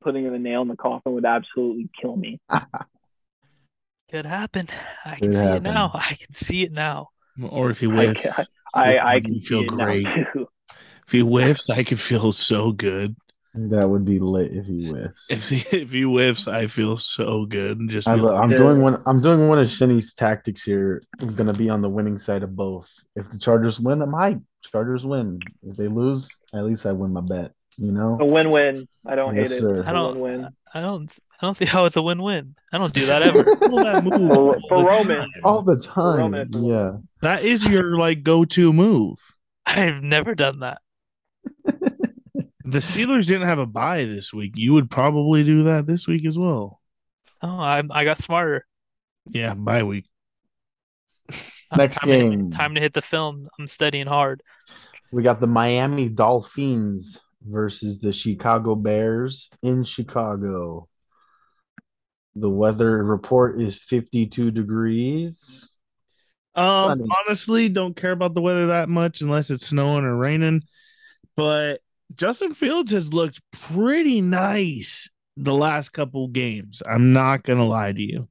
putting 0.00 0.30
the 0.30 0.38
nail 0.38 0.62
in 0.62 0.68
the 0.68 0.76
coffin 0.76 1.14
would 1.14 1.24
absolutely 1.24 1.88
kill 2.00 2.14
me. 2.14 2.38
Could 4.10 4.24
happen. 4.26 4.68
I 5.04 5.16
can 5.16 5.32
Could 5.32 5.34
see 5.34 5.38
happen. 5.40 5.66
it 5.66 5.70
now. 5.72 5.90
I 5.92 6.14
can 6.14 6.32
see 6.32 6.62
it 6.62 6.70
now. 6.70 7.08
Or 7.42 7.70
if 7.70 7.80
he 7.80 7.86
I, 7.86 7.90
whiffs, 7.90 8.20
ca- 8.22 8.44
I, 8.72 8.98
I 8.98 9.20
can 9.20 9.40
feel 9.40 9.62
see 9.62 9.64
it 9.66 9.72
now, 9.74 9.84
great. 9.84 10.06
too. 10.32 10.46
if 11.06 11.12
he 11.12 11.20
whiffs, 11.20 11.68
I 11.68 11.82
can 11.82 11.96
feel 11.96 12.30
so 12.30 12.70
good. 12.70 13.16
That 13.56 13.88
would 13.88 14.04
be 14.04 14.18
lit 14.18 14.52
if 14.54 14.66
he 14.66 14.88
whiffs. 14.88 15.30
If 15.30 15.48
he, 15.48 15.76
if 15.76 15.90
he 15.90 16.02
whiffs, 16.02 16.46
I 16.46 16.66
feel 16.66 16.96
so 16.96 17.46
good. 17.46 17.78
And 17.78 17.88
just 17.90 18.06
I 18.06 18.16
be 18.16 18.20
lo- 18.22 18.34
like, 18.34 18.42
I'm 18.44 18.50
Yeah. 18.50 18.56
doing 18.58 18.82
one. 18.82 19.02
I'm 19.06 19.20
doing 19.22 19.48
one 19.48 19.58
of 19.58 19.66
Shenny's 19.66 20.12
tactics 20.14 20.62
here. 20.62 21.02
I'm 21.20 21.34
gonna 21.34 21.52
be 21.54 21.70
on 21.70 21.80
the 21.82 21.88
winning 21.88 22.18
side 22.18 22.42
of 22.42 22.54
both. 22.54 22.92
If 23.14 23.30
the 23.30 23.38
Chargers 23.38 23.80
win, 23.80 24.02
I'm 24.02 24.12
hyped. 24.12 24.42
Chargers 24.70 25.06
win. 25.06 25.40
If 25.62 25.76
they 25.76 25.88
lose, 25.88 26.38
at 26.54 26.64
least 26.64 26.84
I 26.86 26.92
win 26.92 27.12
my 27.12 27.20
bet. 27.22 27.52
You 27.78 27.92
know. 27.92 28.16
A 28.20 28.24
win-win. 28.24 28.88
I 29.06 29.14
don't 29.14 29.34
Yes, 29.36 29.50
hate 29.50 29.56
it. 29.58 29.60
sir. 29.60 29.76
It's 29.80 29.86
I 29.86 29.90
a 29.90 29.94
don't. 29.94 30.18
win-win. 30.18 30.48
I 30.74 30.80
don't. 30.80 31.12
I 31.40 31.46
don't 31.46 31.54
see 31.54 31.66
how 31.66 31.84
it's 31.84 31.96
a 31.96 32.02
win-win. 32.02 32.54
I 32.72 32.78
don't 32.78 32.92
do 32.94 33.04
that 33.06 33.20
ever. 33.22 33.42
that 33.60 34.02
move 34.02 34.14
For- 34.14 34.36
all 34.38 34.60
for 34.68 34.78
the 34.78 34.84
Roman. 34.86 35.16
time. 35.18 35.28
All 35.44 35.62
the 35.62 35.76
time. 35.78 36.18
Roman, 36.18 36.40
it's 36.48 36.56
a 36.56 36.60
win. 36.60 36.70
Yeah. 36.70 36.92
That 37.22 37.44
is 37.44 37.64
your 37.66 37.98
like 37.98 38.22
go-to 38.22 38.72
move. 38.72 39.18
I've 39.66 40.02
never 40.02 40.34
done 40.34 40.60
that. 40.60 40.80
The 42.66 42.78
Steelers 42.78 43.26
didn't 43.26 43.46
have 43.46 43.58
a 43.60 43.66
bye 43.66 44.04
this 44.04 44.32
week. 44.32 44.52
You 44.56 44.72
would 44.72 44.90
probably 44.90 45.44
do 45.44 45.64
that 45.64 45.86
this 45.86 46.06
week 46.08 46.26
as 46.26 46.36
well. 46.36 46.80
Oh, 47.42 47.58
I 47.58 47.82
I 47.90 48.04
got 48.04 48.18
smarter. 48.20 48.66
Yeah, 49.28 49.54
bye 49.54 49.82
week. 49.84 50.06
Next 51.76 51.96
time 51.96 52.08
to- 52.08 52.16
game. 52.30 52.50
time 52.50 52.74
to 52.74 52.80
hit 52.80 52.92
the 52.94 53.02
film. 53.02 53.48
I'm 53.58 53.66
studying 53.66 54.06
hard. 54.06 54.42
We 55.12 55.22
got 55.22 55.40
the 55.40 55.46
Miami 55.46 56.08
Dolphins 56.08 57.20
versus 57.42 57.98
the 58.00 58.12
Chicago 58.12 58.74
Bears 58.74 59.48
in 59.62 59.84
Chicago. 59.84 60.88
The 62.34 62.50
weather 62.50 63.02
report 63.02 63.60
is 63.60 63.78
52 63.78 64.50
degrees. 64.50 65.78
Um, 66.54 66.88
Sunny. 66.88 67.08
honestly, 67.26 67.68
don't 67.68 67.96
care 67.96 68.12
about 68.12 68.34
the 68.34 68.42
weather 68.42 68.68
that 68.68 68.88
much 68.88 69.20
unless 69.20 69.50
it's 69.50 69.66
snowing 69.66 70.04
or 70.04 70.16
raining. 70.16 70.62
But 71.36 71.80
Justin 72.14 72.54
Fields 72.54 72.92
has 72.92 73.12
looked 73.12 73.40
pretty 73.50 74.20
nice 74.20 75.10
the 75.36 75.54
last 75.54 75.90
couple 75.90 76.28
games. 76.28 76.82
I'm 76.88 77.12
not 77.12 77.42
gonna 77.42 77.66
lie 77.66 77.92
to 77.92 78.02
you. 78.02 78.28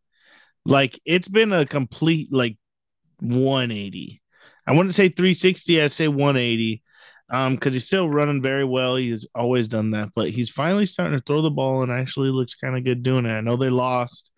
Like 0.66 1.00
it's 1.06 1.28
been 1.28 1.54
a 1.54 1.66
complete 1.66 2.32
like 2.32 2.58
180. 3.20 4.22
I 4.68 4.72
wouldn't 4.72 4.96
say 4.96 5.10
360, 5.10 5.82
I'd 5.82 5.92
say 5.92 6.08
180. 6.08 6.82
Um, 7.28 7.56
because 7.56 7.74
he's 7.74 7.88
still 7.88 8.08
running 8.08 8.44
very 8.44 8.64
well. 8.64 8.98
He's 8.98 9.26
always 9.34 9.68
done 9.68 9.92
that, 9.92 10.10
but 10.14 10.30
he's 10.30 10.50
finally 10.50 10.86
starting 10.86 11.18
to 11.18 11.24
throw 11.26 11.42
the 11.42 11.50
ball 11.50 11.82
and 11.82 11.92
actually 11.92 12.30
looks 12.30 12.54
kind 12.54 12.78
of 12.78 12.84
good 12.84 13.02
doing 13.02 13.26
it. 13.26 13.34
I 13.36 13.42
know 13.42 13.58
they 13.58 13.72
lost, 13.72 14.32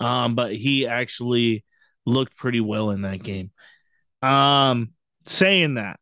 um, 0.00 0.34
but 0.34 0.52
he 0.52 0.88
actually 0.88 1.64
looked 2.06 2.36
pretty 2.36 2.60
well 2.60 2.90
in 2.90 3.02
that 3.02 3.22
game. 3.22 3.52
Um, 4.20 4.94
saying 5.26 5.74
that, 5.74 6.00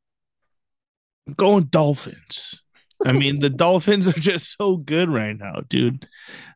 I'm 1.26 1.34
going 1.34 1.64
Dolphins. 1.64 2.61
I 3.04 3.12
mean, 3.12 3.40
the 3.40 3.50
Dolphins 3.50 4.06
are 4.08 4.12
just 4.12 4.56
so 4.56 4.76
good 4.76 5.08
right 5.08 5.36
now, 5.36 5.62
dude. 5.68 6.06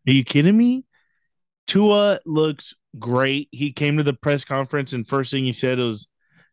Are 0.06 0.12
you 0.12 0.24
kidding 0.24 0.56
me? 0.56 0.84
Tua 1.66 2.20
looks 2.24 2.74
great. 2.98 3.48
He 3.50 3.72
came 3.72 3.96
to 3.96 4.02
the 4.02 4.12
press 4.12 4.44
conference 4.44 4.92
and 4.92 5.06
first 5.06 5.30
thing 5.30 5.44
he 5.44 5.52
said 5.52 5.78
was, 5.78 6.08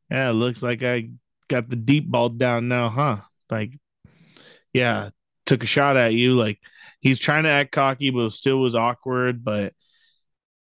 "Yeah, 0.10 0.32
looks 0.32 0.64
like 0.64 0.84
I 0.84 1.10
got 1.48 1.70
the 1.70 1.76
deep 1.76 2.10
ball 2.10 2.30
down 2.30 2.68
now, 2.68 2.90
huh?" 2.90 3.18
Like, 3.50 3.78
yeah, 4.74 5.10
took 5.46 5.64
a 5.64 5.68
shot 5.68 5.98
at 5.98 6.14
you. 6.14 6.36
Like 6.36 6.60
he's 7.00 7.20
trying 7.20 7.44
to 7.44 7.50
act 7.50 7.72
cocky, 7.72 8.10
but 8.10 8.32
still 8.32 8.60
was 8.60 8.76
awkward. 8.76 9.44
But 9.44 9.74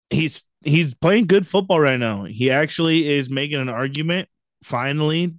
he's 0.09 0.43
he's 0.63 0.93
playing 0.93 1.27
good 1.27 1.47
football 1.47 1.79
right 1.79 1.99
now. 1.99 2.25
He 2.25 2.51
actually 2.51 3.09
is 3.09 3.29
making 3.29 3.59
an 3.59 3.69
argument. 3.69 4.29
Finally, 4.63 5.35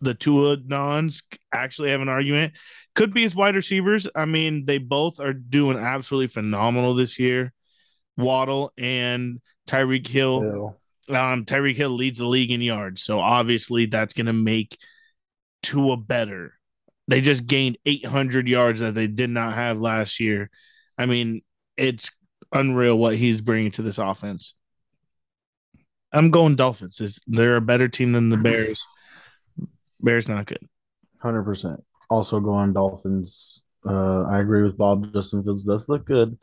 the 0.00 0.14
Tua 0.14 0.56
nons 0.64 1.22
actually 1.52 1.90
have 1.90 2.00
an 2.00 2.08
argument. 2.08 2.54
Could 2.94 3.12
be 3.12 3.22
his 3.22 3.36
wide 3.36 3.56
receivers. 3.56 4.08
I 4.14 4.24
mean, 4.24 4.64
they 4.64 4.78
both 4.78 5.20
are 5.20 5.32
doing 5.32 5.78
absolutely 5.78 6.28
phenomenal 6.28 6.94
this 6.94 7.18
year. 7.18 7.52
Waddle 8.16 8.72
and 8.78 9.40
Tyreek 9.68 10.06
Hill. 10.06 10.76
Um, 11.08 11.44
Tyreek 11.44 11.76
Hill 11.76 11.90
leads 11.90 12.18
the 12.18 12.26
league 12.26 12.50
in 12.50 12.60
yards, 12.60 13.02
so 13.02 13.20
obviously 13.20 13.86
that's 13.86 14.14
going 14.14 14.26
to 14.26 14.32
make 14.32 14.76
Tua 15.62 15.96
better. 15.96 16.54
They 17.08 17.20
just 17.20 17.46
gained 17.46 17.78
800 17.86 18.48
yards 18.48 18.80
that 18.80 18.94
they 18.94 19.06
did 19.06 19.30
not 19.30 19.54
have 19.54 19.80
last 19.80 20.18
year. 20.18 20.50
I 20.98 21.06
mean, 21.06 21.42
it's 21.76 22.10
unreal 22.52 22.98
what 22.98 23.16
he's 23.16 23.40
bringing 23.40 23.70
to 23.72 23.82
this 23.82 23.98
offense. 23.98 24.54
I'm 26.12 26.30
going 26.30 26.56
Dolphins. 26.56 27.00
Is 27.00 27.20
they're 27.26 27.56
a 27.56 27.60
better 27.60 27.88
team 27.88 28.12
than 28.12 28.30
the 28.30 28.36
Bears. 28.42 28.84
Bears 30.00 30.28
not 30.28 30.46
good. 30.46 30.66
100%. 31.22 31.78
Also 32.10 32.40
go 32.40 32.54
on 32.54 32.72
Dolphins. 32.72 33.62
Uh, 33.88 34.22
I 34.24 34.40
agree 34.40 34.62
with 34.62 34.76
Bob. 34.76 35.12
Justin 35.12 35.42
Fields 35.42 35.64
does 35.64 35.88
look 35.88 36.06
good, 36.06 36.38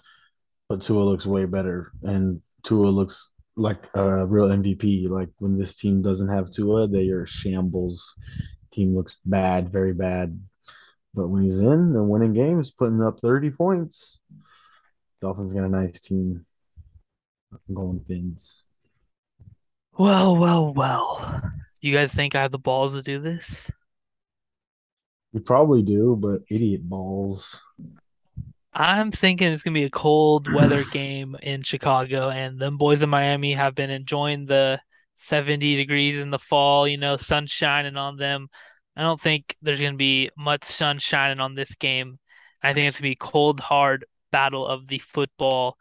but 0.69 0.81
Tua 0.81 1.03
looks 1.03 1.25
way 1.25 1.45
better. 1.45 1.91
And 2.03 2.41
Tua 2.63 2.87
looks 2.87 3.31
like 3.55 3.83
a 3.93 4.25
real 4.25 4.47
MVP. 4.47 5.09
Like 5.09 5.29
when 5.39 5.57
this 5.57 5.75
team 5.75 6.01
doesn't 6.01 6.29
have 6.29 6.51
Tua, 6.51 6.87
they 6.87 7.09
are 7.09 7.25
shambles. 7.25 8.13
Team 8.71 8.95
looks 8.95 9.19
bad, 9.25 9.71
very 9.71 9.93
bad. 9.93 10.39
But 11.13 11.27
when 11.27 11.43
he's 11.43 11.59
in 11.59 11.69
and 11.69 12.09
winning 12.09 12.33
games, 12.33 12.71
putting 12.71 13.03
up 13.03 13.19
30 13.19 13.51
points, 13.51 14.19
Dolphins 15.21 15.53
got 15.53 15.63
a 15.63 15.69
nice 15.69 15.99
team. 15.99 16.45
I'm 17.53 17.75
going 17.75 18.03
Fins. 18.07 18.65
Well, 19.97 20.35
well, 20.35 20.73
well. 20.73 21.41
Do 21.83 21.89
you 21.89 21.95
guys 21.95 22.13
think 22.13 22.33
I 22.33 22.41
have 22.41 22.53
the 22.53 22.57
balls 22.57 22.93
to 22.93 23.01
do 23.01 23.19
this? 23.19 23.69
We 25.33 25.41
probably 25.41 25.83
do, 25.83 26.15
but 26.15 26.39
idiot 26.49 26.87
balls. 26.87 27.61
I'm 28.71 29.11
thinking 29.11 29.51
it's 29.51 29.63
gonna 29.63 29.73
be 29.73 29.83
a 29.83 29.89
cold 29.89 30.49
weather 30.49 30.85
game 30.93 31.35
in 31.43 31.61
Chicago, 31.61 32.29
and 32.29 32.57
them 32.57 32.77
boys 32.77 33.03
in 33.03 33.09
Miami 33.09 33.51
have 33.55 33.75
been 33.75 33.89
enjoying 33.89 34.45
the 34.45 34.79
70 35.15 35.75
degrees 35.75 36.19
in 36.19 36.29
the 36.29 36.39
fall, 36.39 36.87
you 36.87 36.97
know, 36.97 37.17
sun 37.17 37.47
shining 37.47 37.97
on 37.97 38.15
them. 38.15 38.47
I 38.95 39.01
don't 39.01 39.19
think 39.19 39.57
there's 39.61 39.81
gonna 39.81 39.97
be 39.97 40.29
much 40.37 40.63
sun 40.63 40.99
shining 40.99 41.41
on 41.41 41.53
this 41.53 41.75
game. 41.75 42.17
I 42.61 42.71
think 42.73 42.87
it's 42.87 42.97
gonna 42.97 43.09
be 43.09 43.11
a 43.11 43.15
cold, 43.15 43.59
hard 43.59 44.05
battle 44.31 44.65
of 44.65 44.87
the 44.87 44.99
football. 44.99 45.75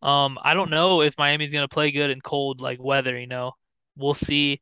Um, 0.00 0.38
I 0.44 0.54
don't 0.54 0.70
know 0.70 1.02
if 1.02 1.18
Miami's 1.18 1.52
gonna 1.52 1.66
play 1.66 1.90
good 1.90 2.10
in 2.10 2.20
cold 2.20 2.60
like 2.60 2.80
weather, 2.80 3.18
you 3.18 3.26
know. 3.26 3.54
We'll 3.96 4.14
see. 4.14 4.60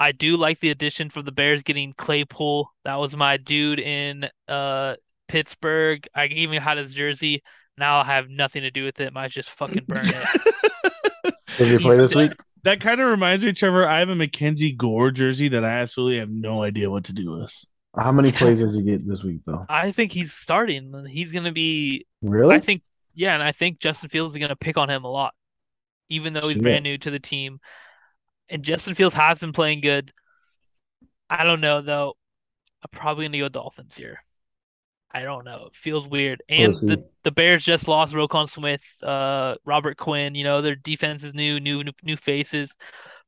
I 0.00 0.12
do 0.12 0.38
like 0.38 0.60
the 0.60 0.70
addition 0.70 1.10
for 1.10 1.20
the 1.20 1.30
Bears 1.30 1.62
getting 1.62 1.92
Claypool. 1.92 2.72
That 2.84 2.98
was 2.98 3.14
my 3.14 3.36
dude 3.36 3.78
in 3.78 4.28
uh 4.48 4.96
Pittsburgh. 5.28 6.08
I 6.14 6.26
even 6.26 6.60
had 6.60 6.78
his 6.78 6.94
jersey. 6.94 7.42
Now 7.76 8.00
I 8.00 8.04
have 8.04 8.30
nothing 8.30 8.62
to 8.62 8.70
do 8.70 8.84
with 8.84 8.98
it. 9.00 9.12
Might 9.12 9.30
just 9.30 9.50
fucking 9.50 9.84
burn 9.86 10.06
it. 10.06 11.34
Does 11.58 11.70
he 11.70 11.78
play 11.78 11.98
this 11.98 12.14
week? 12.14 12.32
That 12.64 12.80
kind 12.80 13.00
of 13.00 13.08
reminds 13.08 13.44
me, 13.44 13.52
Trevor. 13.52 13.86
I 13.86 13.98
have 13.98 14.08
a 14.08 14.14
Mackenzie 14.14 14.72
Gore 14.72 15.10
jersey 15.10 15.48
that 15.48 15.64
I 15.64 15.68
absolutely 15.68 16.18
have 16.18 16.30
no 16.30 16.62
idea 16.62 16.90
what 16.90 17.04
to 17.04 17.12
do 17.12 17.32
with. 17.32 17.64
How 17.96 18.12
many 18.12 18.32
plays 18.36 18.60
does 18.60 18.76
he 18.76 18.82
get 18.82 19.06
this 19.06 19.22
week, 19.22 19.40
though? 19.46 19.66
I 19.68 19.92
think 19.92 20.12
he's 20.12 20.32
starting. 20.32 21.06
He's 21.06 21.32
gonna 21.32 21.52
be. 21.52 22.06
Really? 22.22 22.54
I 22.54 22.60
think 22.60 22.82
yeah, 23.14 23.34
and 23.34 23.42
I 23.42 23.52
think 23.52 23.80
Justin 23.80 24.08
Fields 24.08 24.34
is 24.34 24.40
gonna 24.40 24.56
pick 24.56 24.78
on 24.78 24.88
him 24.88 25.04
a 25.04 25.10
lot, 25.10 25.34
even 26.08 26.32
though 26.32 26.48
he's 26.48 26.54
Shit. 26.54 26.62
brand 26.62 26.84
new 26.84 26.96
to 26.98 27.10
the 27.10 27.18
team. 27.18 27.60
And 28.50 28.62
Justin 28.62 28.94
Fields 28.94 29.14
has 29.14 29.38
been 29.38 29.52
playing 29.52 29.80
good. 29.80 30.12
I 31.30 31.44
don't 31.44 31.60
know 31.60 31.80
though. 31.80 32.14
I'm 32.82 32.98
probably 32.98 33.26
gonna 33.26 33.38
go 33.38 33.48
Dolphins 33.48 33.96
here. 33.96 34.24
I 35.12 35.22
don't 35.22 35.44
know. 35.44 35.66
It 35.66 35.76
feels 35.76 36.06
weird. 36.06 36.42
And 36.48 36.72
Pussy. 36.72 36.86
the, 36.86 37.04
the 37.24 37.30
Bears 37.30 37.64
just 37.64 37.88
lost 37.88 38.14
Roquan 38.14 38.48
Smith, 38.48 38.84
uh, 39.02 39.56
Robert 39.64 39.96
Quinn. 39.96 40.34
You 40.34 40.44
know 40.44 40.60
their 40.60 40.76
defense 40.76 41.24
is 41.24 41.34
new, 41.34 41.60
new, 41.60 41.84
new 42.02 42.16
faces. 42.16 42.76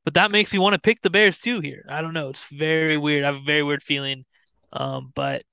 But 0.03 0.15
that 0.15 0.31
makes 0.31 0.51
me 0.51 0.59
want 0.59 0.73
to 0.73 0.79
pick 0.79 1.01
the 1.01 1.09
Bears 1.09 1.39
too 1.39 1.61
here. 1.61 1.85
I 1.87 2.01
don't 2.01 2.13
know. 2.13 2.29
It's 2.29 2.43
very 2.49 2.97
weird. 2.97 3.23
I 3.23 3.27
have 3.27 3.41
a 3.41 3.45
very 3.45 3.63
weird 3.63 3.81
feeling. 3.81 4.25
Um, 4.73 5.11
but 5.15 5.43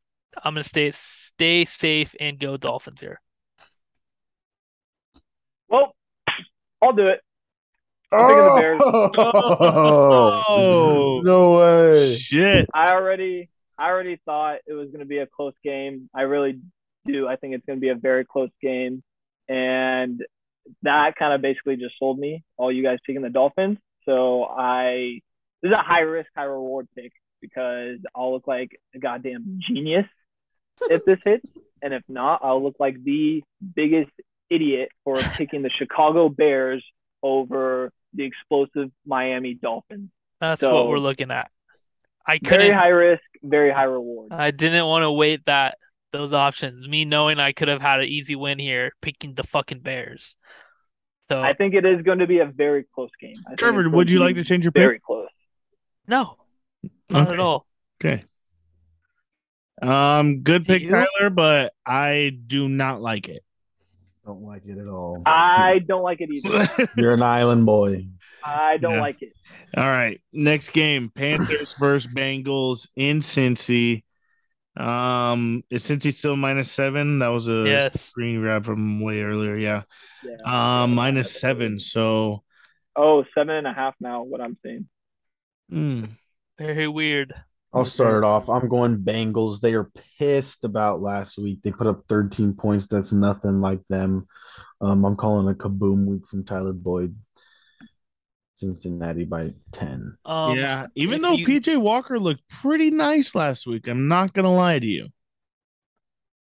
I'm 0.42 0.54
gonna 0.54 0.64
stay 0.64 0.90
stay 0.92 1.64
safe 1.64 2.14
and 2.18 2.38
go 2.38 2.56
Dolphins 2.56 3.00
here. 3.00 3.20
Well, 5.68 5.94
I'll 6.82 6.92
do 6.92 7.06
it. 7.08 7.20
I'm 8.12 8.28
the 8.28 8.60
Bears. 8.60 8.80
Oh. 10.48 11.20
no 11.24 11.52
way. 11.52 12.18
Shit. 12.18 12.68
I 12.74 12.92
already, 12.92 13.48
I 13.78 13.88
already 13.88 14.20
thought 14.24 14.58
it 14.66 14.72
was 14.72 14.88
going 14.88 15.00
to 15.00 15.06
be 15.06 15.18
a 15.18 15.26
close 15.26 15.54
game. 15.62 16.10
I 16.14 16.22
really 16.22 16.60
do. 17.06 17.28
I 17.28 17.36
think 17.36 17.54
it's 17.54 17.64
going 17.66 17.78
to 17.78 17.80
be 17.80 17.90
a 17.90 17.94
very 17.94 18.24
close 18.24 18.50
game, 18.62 19.02
and 19.48 20.22
that 20.82 21.16
kind 21.16 21.32
of 21.32 21.40
basically 21.40 21.76
just 21.76 21.98
sold 21.98 22.18
me. 22.18 22.42
All 22.56 22.72
you 22.72 22.82
guys 22.82 22.98
picking 23.06 23.22
the 23.22 23.30
Dolphins, 23.30 23.78
so 24.04 24.44
I 24.44 25.20
this 25.62 25.70
is 25.70 25.78
a 25.78 25.82
high 25.82 26.00
risk, 26.00 26.28
high 26.36 26.44
reward 26.44 26.88
pick 26.96 27.12
because 27.40 27.98
I'll 28.14 28.32
look 28.32 28.46
like 28.46 28.78
a 28.94 28.98
goddamn 28.98 29.60
genius 29.66 30.06
if 30.88 31.04
this 31.04 31.18
hits, 31.24 31.46
and 31.82 31.92
if 31.92 32.02
not, 32.08 32.40
I'll 32.42 32.62
look 32.62 32.76
like 32.78 33.02
the 33.02 33.42
biggest 33.74 34.10
idiot 34.48 34.90
for 35.04 35.16
picking 35.18 35.62
the 35.62 35.70
Chicago 35.70 36.28
Bears 36.28 36.84
over 37.22 37.92
the 38.14 38.24
explosive 38.24 38.90
Miami 39.06 39.54
Dolphins. 39.54 40.10
That's 40.40 40.60
So- 40.60 40.74
what 40.74 40.88
we're 40.88 40.98
looking 40.98 41.30
at. 41.30 41.50
I 42.26 42.38
couldn't. 42.38 42.60
very 42.60 42.72
high 42.74 42.88
risk, 42.88 43.22
very 43.42 43.70
high 43.72 43.84
reward. 43.84 44.32
I 44.32 44.50
didn't 44.50 44.86
want 44.86 45.02
to 45.02 45.10
wait 45.12 45.44
that 45.46 45.78
those 46.12 46.32
options. 46.32 46.86
Me 46.86 47.04
knowing 47.04 47.38
I 47.38 47.52
could 47.52 47.68
have 47.68 47.80
had 47.80 48.00
an 48.00 48.06
easy 48.06 48.36
win 48.36 48.58
here, 48.58 48.92
picking 49.00 49.34
the 49.34 49.42
fucking 49.44 49.80
Bears. 49.80 50.36
So 51.30 51.40
I 51.40 51.54
think 51.54 51.74
it 51.74 51.84
is 51.86 52.02
going 52.02 52.18
to 52.18 52.26
be 52.26 52.38
a 52.40 52.46
very 52.46 52.84
close 52.94 53.10
game. 53.20 53.36
I 53.48 53.54
Trevor, 53.54 53.88
would 53.88 54.10
you 54.10 54.18
like 54.18 54.34
to 54.36 54.44
change 54.44 54.64
your 54.64 54.72
pick? 54.72 54.82
Very 54.82 54.98
close. 55.00 55.28
no, 56.08 56.36
not 57.08 57.22
Okay. 57.22 57.32
at 57.34 57.40
all. 57.40 57.66
Okay. 58.04 58.22
Um, 59.82 60.40
good 60.42 60.64
Do 60.64 60.72
pick, 60.72 60.82
you? 60.82 60.88
Tyler, 60.90 61.30
but 61.30 61.72
I 61.86 62.36
do 62.46 62.68
not 62.68 63.00
like 63.00 63.28
it. 63.28 63.40
Don't 64.30 64.42
like 64.44 64.62
it 64.64 64.78
at 64.78 64.86
all. 64.86 65.22
I 65.26 65.80
don't 65.88 66.02
like 66.04 66.20
it 66.20 66.30
either. 66.30 66.88
You're 66.96 67.14
an 67.14 67.22
island 67.22 67.66
boy. 67.66 68.06
I 68.44 68.76
don't 68.76 68.92
Yeah. 68.94 69.00
like 69.00 69.20
it. 69.22 69.32
All 69.76 69.88
right, 69.88 70.20
next 70.32 70.72
game: 70.72 71.10
Panthers 71.12 71.74
versus 71.80 72.12
Bengals 72.12 72.88
in 72.94 73.20
Cincy. 73.20 74.04
Um, 74.76 75.64
is 75.68 75.82
Cincy 75.82 76.12
still 76.12 76.36
minus 76.36 76.70
seven? 76.70 77.18
That 77.18 77.28
was 77.28 77.48
a 77.48 77.64
Yes. 77.66 78.00
screen 78.00 78.40
grab 78.40 78.64
from 78.64 79.00
way 79.00 79.20
earlier. 79.22 79.56
Yeah, 79.56 79.82
Yeah. 80.22 80.82
um, 80.84 80.94
minus 80.94 81.40
seven. 81.40 81.80
So, 81.80 82.44
Oh, 82.94 83.24
seven 83.34 83.56
and 83.56 83.66
a 83.66 83.72
half 83.72 83.94
now. 84.00 84.22
What 84.22 84.40
I'm 84.40 84.56
seeing. 84.64 84.88
hmm. 85.68 86.04
Very 86.56 86.86
weird. 86.88 87.34
I'll 87.72 87.84
start 87.84 88.16
it 88.16 88.24
off. 88.26 88.48
I'm 88.48 88.68
going 88.68 88.98
Bengals. 88.98 89.60
They 89.60 89.74
are 89.74 89.90
pissed 90.18 90.64
about 90.64 91.00
last 91.00 91.38
week. 91.38 91.62
They 91.62 91.70
put 91.70 91.86
up 91.86 92.02
13 92.08 92.54
points. 92.54 92.86
That's 92.86 93.12
nothing 93.12 93.60
like 93.60 93.80
them. 93.88 94.26
Um, 94.80 95.04
I'm 95.04 95.14
calling 95.16 95.48
a 95.48 95.54
kaboom 95.54 96.06
week 96.06 96.26
from 96.26 96.44
Tyler 96.44 96.72
Boyd. 96.72 97.14
Cincinnati 98.56 99.24
by 99.24 99.54
10. 99.72 100.16
Um, 100.24 100.56
yeah. 100.58 100.86
Even 100.94 101.22
though 101.22 101.32
you- 101.32 101.46
PJ 101.46 101.76
Walker 101.80 102.18
looked 102.18 102.42
pretty 102.48 102.90
nice 102.90 103.34
last 103.34 103.66
week, 103.66 103.86
I'm 103.88 104.08
not 104.08 104.32
gonna 104.34 104.52
lie 104.52 104.78
to 104.78 104.86
you. 104.86 105.08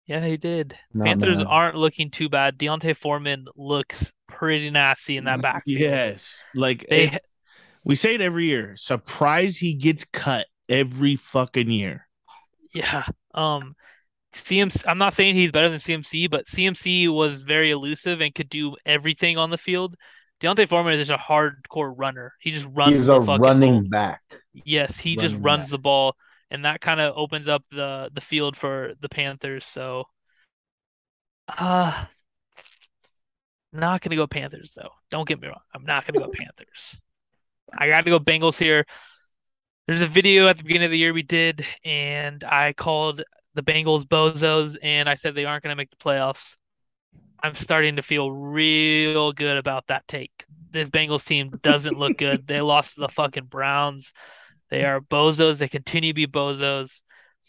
Yeah, 0.06 0.25
he 0.26 0.37
did. 0.37 0.76
Not 0.92 1.06
Panthers 1.06 1.38
mad. 1.38 1.47
aren't 1.49 1.76
looking 1.76 2.11
too 2.11 2.28
bad. 2.28 2.59
D'Onta 2.59 2.94
Foreman 2.94 3.47
looks 3.56 4.12
pretty 4.28 4.68
nasty 4.68 5.16
in 5.16 5.25
that 5.25 5.40
backfield. 5.40 5.80
Yes, 5.80 6.44
like 6.54 6.85
They 6.90 7.09
it- 7.09 7.23
we 7.85 7.94
say 7.94 8.14
it 8.16 8.21
every 8.21 8.47
year. 8.49 8.76
Surprise, 8.76 9.56
he 9.56 9.73
gets 9.75 10.04
cut 10.04 10.47
every 10.68 11.16
fucking 11.16 11.71
year. 11.71 12.06
Yeah. 12.75 13.04
Um 13.35 13.75
CMC 14.33 14.85
I'm 14.87 14.99
not 14.99 15.14
saying 15.14 15.37
he's 15.37 15.52
better 15.52 15.68
than 15.68 15.78
CMC, 15.80 16.28
but 16.30 16.47
CMC 16.47 17.09
was 17.12 17.42
very 17.42 17.71
elusive 17.71 18.21
and 18.21 18.35
could 18.35 18.49
do 18.49 18.76
everything 18.85 19.38
on 19.38 19.50
the 19.50 19.59
field. 19.59 19.97
D'Onta 20.40 20.66
Foreman 20.68 20.94
is 20.94 21.06
just 21.06 21.21
a 21.21 21.23
hardcore 21.23 21.94
runner. 21.97 22.35
He 22.40 22.50
just 22.50 22.66
runs 22.73 22.97
He's 22.97 23.06
the 23.06 23.14
a 23.14 23.23
fucking 23.23 23.40
running 23.40 23.83
ball. 23.83 23.88
back. 23.88 24.23
Yes, 24.52 24.99
he 24.99 25.16
just 25.16 25.37
runs 25.38 25.64
back. 25.64 25.71
the 25.71 25.78
ball 25.78 26.16
and 26.50 26.64
that 26.64 26.80
kind 26.80 27.00
of 27.00 27.16
opens 27.16 27.49
up 27.49 27.64
the 27.71 28.11
the 28.12 28.21
field 28.21 28.56
for 28.56 28.92
the 29.00 29.09
Panthers. 29.09 29.66
So 29.66 30.04
uh 31.49 32.06
not 33.73 34.00
gonna 34.02 34.16
go 34.16 34.26
Panthers 34.26 34.75
though. 34.76 34.90
Don't 35.11 35.26
get 35.28 35.40
me 35.40 35.49
wrong. 35.49 35.61
I'm 35.75 35.85
not 35.85 36.06
gonna 36.06 36.18
go 36.25 36.30
Panthers. 36.33 36.97
I 37.76 37.88
got 37.88 38.02
to 38.04 38.11
go 38.11 38.21
Bengals 38.21 38.59
here. 38.59 38.85
There's 39.86 40.00
a 40.00 40.06
video 40.06 40.46
at 40.46 40.56
the 40.56 40.64
beginning 40.64 40.86
of 40.86 40.92
the 40.92 40.98
year 40.98 41.12
we 41.12 41.22
did, 41.22 41.66
and 41.84 42.42
I 42.42 42.72
called 42.72 43.22
the 43.52 43.62
Bengals 43.62 44.04
bozos, 44.04 44.78
and 44.82 45.10
I 45.10 45.14
said 45.14 45.34
they 45.34 45.44
aren't 45.44 45.62
going 45.62 45.72
to 45.72 45.76
make 45.76 45.90
the 45.90 45.96
playoffs. 45.96 46.56
I'm 47.42 47.54
starting 47.54 47.96
to 47.96 48.02
feel 48.02 48.32
real 48.32 49.32
good 49.32 49.58
about 49.58 49.88
that 49.88 50.08
take. 50.08 50.46
This 50.70 50.88
Bengals 50.88 51.26
team 51.26 51.50
doesn't 51.60 51.98
look 51.98 52.16
good. 52.16 52.46
They 52.46 52.60
lost 52.62 52.94
to 52.94 53.02
the 53.02 53.10
fucking 53.10 53.44
Browns. 53.44 54.14
They 54.70 54.86
are 54.86 55.02
bozos. 55.02 55.58
They 55.58 55.68
continue 55.68 56.12
to 56.12 56.14
be 56.14 56.26
bozos, 56.26 57.02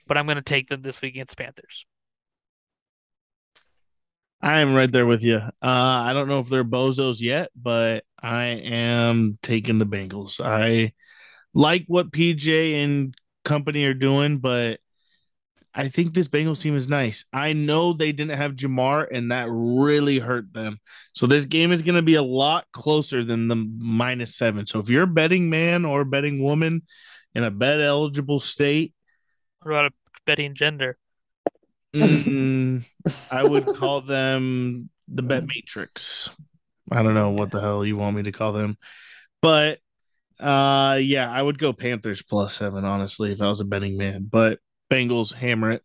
but 0.05 0.17
I'm 0.17 0.25
going 0.25 0.35
to 0.35 0.41
take 0.41 0.67
them 0.67 0.81
this 0.81 1.01
week 1.01 1.13
against 1.13 1.37
Panthers. 1.37 1.85
I 4.41 4.59
am 4.59 4.73
right 4.73 4.91
there 4.91 5.05
with 5.05 5.23
you. 5.23 5.37
Uh, 5.37 5.51
I 5.61 6.11
don't 6.11 6.27
know 6.27 6.39
if 6.39 6.49
they're 6.49 6.65
bozos 6.65 7.21
yet, 7.21 7.49
but 7.55 8.03
I 8.21 8.47
am 8.47 9.39
taking 9.41 9.79
the 9.79 9.85
Bengals. 9.85 10.41
I 10.43 10.91
like 11.55 11.85
what 11.87 12.11
PJ 12.11 12.83
and 12.83 13.15
company 13.43 13.85
are 13.85 13.93
doing, 13.93 14.37
but 14.37 14.79
I 15.73 15.87
think 15.87 16.13
this 16.13 16.27
Bengals 16.27 16.61
team 16.61 16.75
is 16.75 16.87
nice. 16.87 17.25
I 17.33 17.53
know 17.53 17.93
they 17.93 18.11
didn't 18.11 18.37
have 18.37 18.53
Ja'Marr, 18.53 19.07
and 19.11 19.31
that 19.31 19.47
really 19.49 20.19
hurt 20.19 20.53
them. 20.53 20.77
So 21.13 21.27
this 21.27 21.45
game 21.45 21.71
is 21.71 21.81
going 21.81 21.95
to 21.95 22.01
be 22.01 22.15
a 22.15 22.23
lot 22.23 22.65
closer 22.71 23.23
than 23.23 23.47
the 23.47 23.55
minus 23.55 24.35
seven. 24.35 24.67
So 24.67 24.79
if 24.79 24.89
you're 24.89 25.03
a 25.03 25.07
betting 25.07 25.49
man 25.49 25.83
or 25.83 26.01
a 26.01 26.05
betting 26.05 26.41
woman 26.41 26.83
in 27.33 27.43
a 27.43 27.51
bet 27.51 27.81
eligible 27.81 28.39
state, 28.39 28.93
What 29.61 29.71
about 29.71 29.91
a 29.91 29.93
betting 30.25 30.55
gender? 30.55 30.97
Mm, 31.93 32.85
I 33.31 33.43
would 33.43 33.65
call 33.65 34.01
them 34.01 34.89
the 35.07 35.23
Bet 35.23 35.45
Matrix. 35.45 36.29
I 36.91 37.03
don't 37.03 37.13
know 37.13 37.31
what 37.31 37.51
the 37.51 37.61
hell 37.61 37.85
you 37.85 37.97
want 37.97 38.15
me 38.15 38.23
to 38.23 38.31
call 38.31 38.53
them, 38.53 38.77
but 39.41 39.79
uh, 40.39 40.99
yeah, 41.01 41.29
I 41.31 41.41
would 41.41 41.57
go 41.57 41.73
Panthers 41.73 42.21
plus 42.21 42.55
seven. 42.55 42.85
Honestly, 42.85 43.31
if 43.31 43.41
I 43.41 43.47
was 43.47 43.59
a 43.59 43.65
betting 43.65 43.97
man, 43.97 44.27
but 44.29 44.59
Bengals 44.91 45.33
hammer 45.33 45.71
it. 45.71 45.83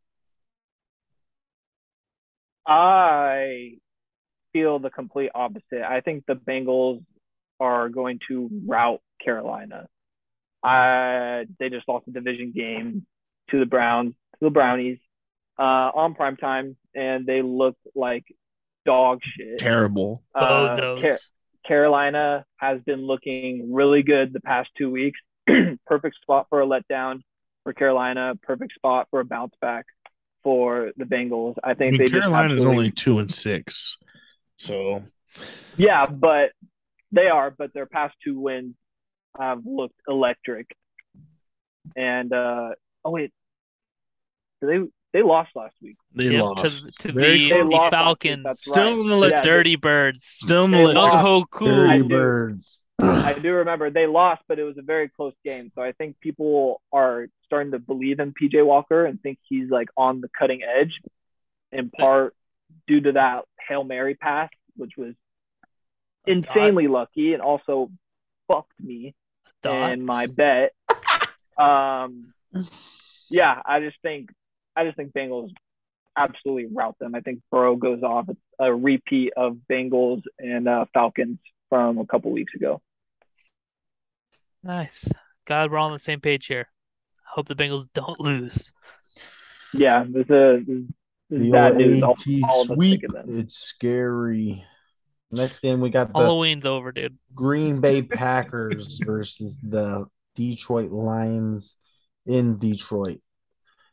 I 2.67 3.73
feel 4.53 4.79
the 4.79 4.91
complete 4.91 5.31
opposite. 5.35 5.83
I 5.83 6.01
think 6.01 6.25
the 6.27 6.35
Bengals 6.35 7.05
are 7.59 7.89
going 7.89 8.21
to 8.29 8.51
rout 8.67 9.01
Carolina. 9.23 9.87
I 10.63 11.47
they 11.59 11.71
just 11.71 11.89
lost 11.89 12.07
a 12.09 12.11
division 12.11 12.53
game 12.55 13.07
to 13.51 13.59
the 13.59 13.67
Browns, 13.67 14.15
to 14.39 14.45
the 14.47 14.51
Brownies, 14.51 14.99
uh, 15.59 15.91
on 15.95 16.15
prime 16.15 16.37
time, 16.37 16.77
and 16.95 17.27
they 17.27 17.43
looked 17.43 17.87
like 17.95 18.25
dog 18.85 19.21
shit. 19.23 19.59
Terrible. 19.59 20.23
Uh, 20.35 20.77
Bozos. 20.77 21.03
Ca- 21.03 21.19
Carolina 21.67 22.45
has 22.57 22.81
been 22.83 23.07
looking 23.07 23.73
really 23.73 24.03
good 24.03 24.33
the 24.33 24.41
past 24.41 24.71
two 24.77 24.91
weeks. 24.91 25.19
perfect 25.87 26.17
spot 26.23 26.47
for 26.49 26.63
a 26.63 26.67
letdown 26.67 27.21
for 27.65 27.73
Carolina. 27.73 28.35
Perfect 28.43 28.75
spot 28.75 29.09
for 29.11 29.21
a 29.21 29.25
bounce 29.25 29.55
back 29.61 29.87
for 30.43 30.91
the 30.97 31.05
Bengals. 31.05 31.57
I 31.63 31.71
I 31.71 31.75
think 31.75 31.93
mean, 31.93 31.99
they 32.01 32.07
just 32.09 32.21
Carolina's 32.23 32.53
absolutely- 32.53 32.77
only 32.77 32.91
two 32.91 33.19
and 33.19 33.31
six, 33.31 33.99
so 34.57 35.03
yeah, 35.77 36.07
but 36.07 36.51
they 37.13 37.27
are. 37.29 37.51
But 37.51 37.73
their 37.75 37.87
past 37.87 38.15
two 38.25 38.39
wins 38.39 38.75
have 39.39 39.61
looked 39.65 40.01
electric. 40.09 40.67
And 41.97 42.33
uh, 42.33 42.71
oh 43.05 43.11
wait, 43.11 43.33
Do 44.61 44.67
they 44.67 44.79
they 45.13 45.23
lost 45.23 45.51
last 45.57 45.75
week. 45.83 45.97
they 46.15 46.27
Yep, 46.31 46.43
lost 46.43 46.85
to, 46.85 46.93
to 47.09 47.13
the, 47.13 47.49
the 47.51 47.55
lost 47.65 47.73
last 47.73 47.73
week, 47.73 47.91
Falcons. 47.91 48.61
Still 48.61 48.75
right. 48.75 49.13
in 49.15 49.21
the 49.21 49.29
Yeah, 49.31 49.43
Dirty 49.43 49.77
Birds. 49.77 50.25
still 50.25 50.65
in 50.67 50.71
the 50.71 50.77
They 50.79 50.85
list. 50.85 50.97
lost. 50.97 51.25
Younghoe 51.53 51.65
Dirty 51.65 51.91
I 51.91 51.99
do. 51.99 52.09
birds. 52.09 52.83
I 53.03 53.33
do 53.33 53.53
remember 53.55 53.91
they 53.91 54.07
lost, 54.07 54.43
but 54.47 54.59
it 54.59 54.65
was 54.65 54.77
a 54.77 54.83
very 54.83 55.09
close 55.09 55.33
game. 55.45 55.73
So 55.75 55.81
I 55.83 55.93
think 55.93 56.21
people 56.21 56.83
are 56.93 57.29
starting 57.47 57.73
to 57.73 57.79
believe 57.79 58.21
in 58.21 58.33
PJ 58.35 58.65
Walker 58.65 59.07
and 59.07 59.21
think 59.23 59.39
he's 59.49 59.71
like 59.71 59.89
on 59.97 60.21
the 60.21 60.29
cutting 60.39 60.61
edge, 60.63 61.01
in 61.73 61.89
part 61.91 62.35
due 62.87 63.01
to 63.01 63.13
that 63.13 63.45
hail 63.67 63.85
mary 63.85 64.15
pass, 64.17 64.51
which 64.77 64.93
was 64.99 65.15
insanely 66.27 66.89
lucky 66.89 67.33
and 67.33 67.43
also 67.43 67.91
fucked 68.53 68.79
me 68.79 69.15
Dot. 69.63 69.93
and 69.93 70.05
my 70.05 70.27
bet. 70.27 70.73
um, 71.59 72.35
yeah, 73.31 73.61
I 73.65 73.81
just 73.81 73.97
think 74.03 74.31
I 74.81 74.85
just 74.85 74.97
think 74.97 75.13
Bengals 75.13 75.51
absolutely 76.17 76.67
rout 76.75 76.97
them. 76.99 77.15
I 77.15 77.21
think 77.21 77.41
Burrow 77.51 77.77
goes 77.77 78.03
off. 78.03 78.31
It's 78.31 78.41
a 78.59 78.75
repeat 78.75 79.35
of 79.37 79.59
Bengals 79.71 80.23
and 80.39 80.67
uh, 80.67 80.87
Falcons 80.95 81.39
from 81.69 81.99
a 81.99 82.07
couple 82.07 82.31
weeks 82.31 82.55
ago. 82.55 82.81
Nice. 84.63 85.07
God, 85.45 85.71
we're 85.71 85.77
all 85.77 85.87
on 85.87 85.93
the 85.93 85.99
same 85.99 86.21
page 86.21 86.47
here. 86.47 86.69
I 87.27 87.33
hope 87.35 87.47
the 87.47 87.55
Bengals 87.55 87.89
don't 87.95 88.19
lose. 88.21 88.73
Yeah, 89.75 90.05
this 90.09 90.23
is, 90.31 90.67
this 90.67 90.79
is 91.31 91.43
The 91.43 91.51
bad 91.51 91.73
old 91.73 91.81
news. 91.83 92.03
All, 92.03 92.13
AT 92.13 92.43
all 92.49 92.63
of 92.63 92.71
us 92.71 92.75
sweep. 92.77 93.03
of. 93.15 93.29
It's 93.29 93.59
scary. 93.59 94.65
Next 95.31 95.61
game, 95.61 95.81
we 95.81 95.91
got 95.91 96.09
the 96.09 96.19
Halloween's 96.19 96.65
over, 96.65 96.91
dude. 96.91 97.19
Green 97.35 97.83
Bay 97.83 98.01
Packers 98.03 98.99
versus 99.05 99.59
the 99.59 100.07
Detroit 100.37 100.91
Lions 100.91 101.77
in 102.25 102.57
Detroit. 102.57 103.21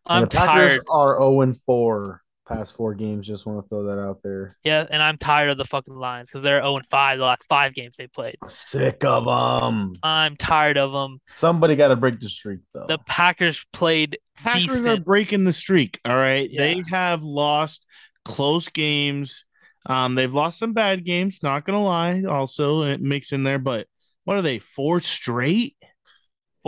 And 0.10 0.18
I'm 0.18 0.22
the 0.24 0.28
Packers 0.28 0.72
tired. 0.74 0.84
are 0.90 1.18
0 1.20 1.42
and 1.42 1.58
4 1.62 2.22
past 2.48 2.76
four 2.76 2.94
games. 2.94 3.28
Just 3.28 3.46
want 3.46 3.64
to 3.64 3.68
throw 3.68 3.84
that 3.88 4.00
out 4.00 4.22
there. 4.24 4.56
Yeah, 4.64 4.86
and 4.90 5.04
I'm 5.04 5.18
tired 5.18 5.50
of 5.50 5.58
the 5.58 5.66
fucking 5.66 5.96
Lions 5.96 6.30
because 6.30 6.44
they're 6.44 6.62
0 6.62 6.78
and 6.78 6.86
5 6.86 7.18
the 7.18 7.26
last 7.26 7.46
five 7.50 7.74
games 7.74 7.98
they 7.98 8.08
played. 8.08 8.38
Sick 8.46 9.04
of 9.04 9.26
them. 9.26 9.94
I'm 10.02 10.38
tired 10.38 10.78
of 10.78 10.92
them. 10.92 11.20
Somebody 11.26 11.76
got 11.76 11.90
to 11.90 11.96
break 11.96 12.20
the 12.20 12.30
streak, 12.30 12.62
though. 12.74 12.86
The 12.88 13.00
Packers 13.00 13.66
played 13.74 14.18
Packers 14.36 14.86
are 14.86 15.00
breaking 15.00 15.44
the 15.44 15.54
streak. 15.54 16.00
All 16.06 16.16
right. 16.16 16.50
Yeah. 16.50 16.62
They 16.62 16.84
have 16.90 17.24
lost 17.24 17.86
close 18.24 18.70
games. 18.70 19.46
Um, 19.86 20.16
they've 20.16 20.34
lost 20.34 20.60
some 20.60 20.74
bad 20.74 21.06
games, 21.06 21.40
not 21.42 21.66
gonna 21.66 21.82
lie, 21.82 22.24
also 22.28 22.84
it 22.84 23.02
mix 23.02 23.32
in 23.32 23.44
there, 23.44 23.58
but 23.58 23.88
what 24.26 24.36
are 24.36 24.42
they? 24.42 24.60
Four 24.60 25.00
straight? 25.00 25.78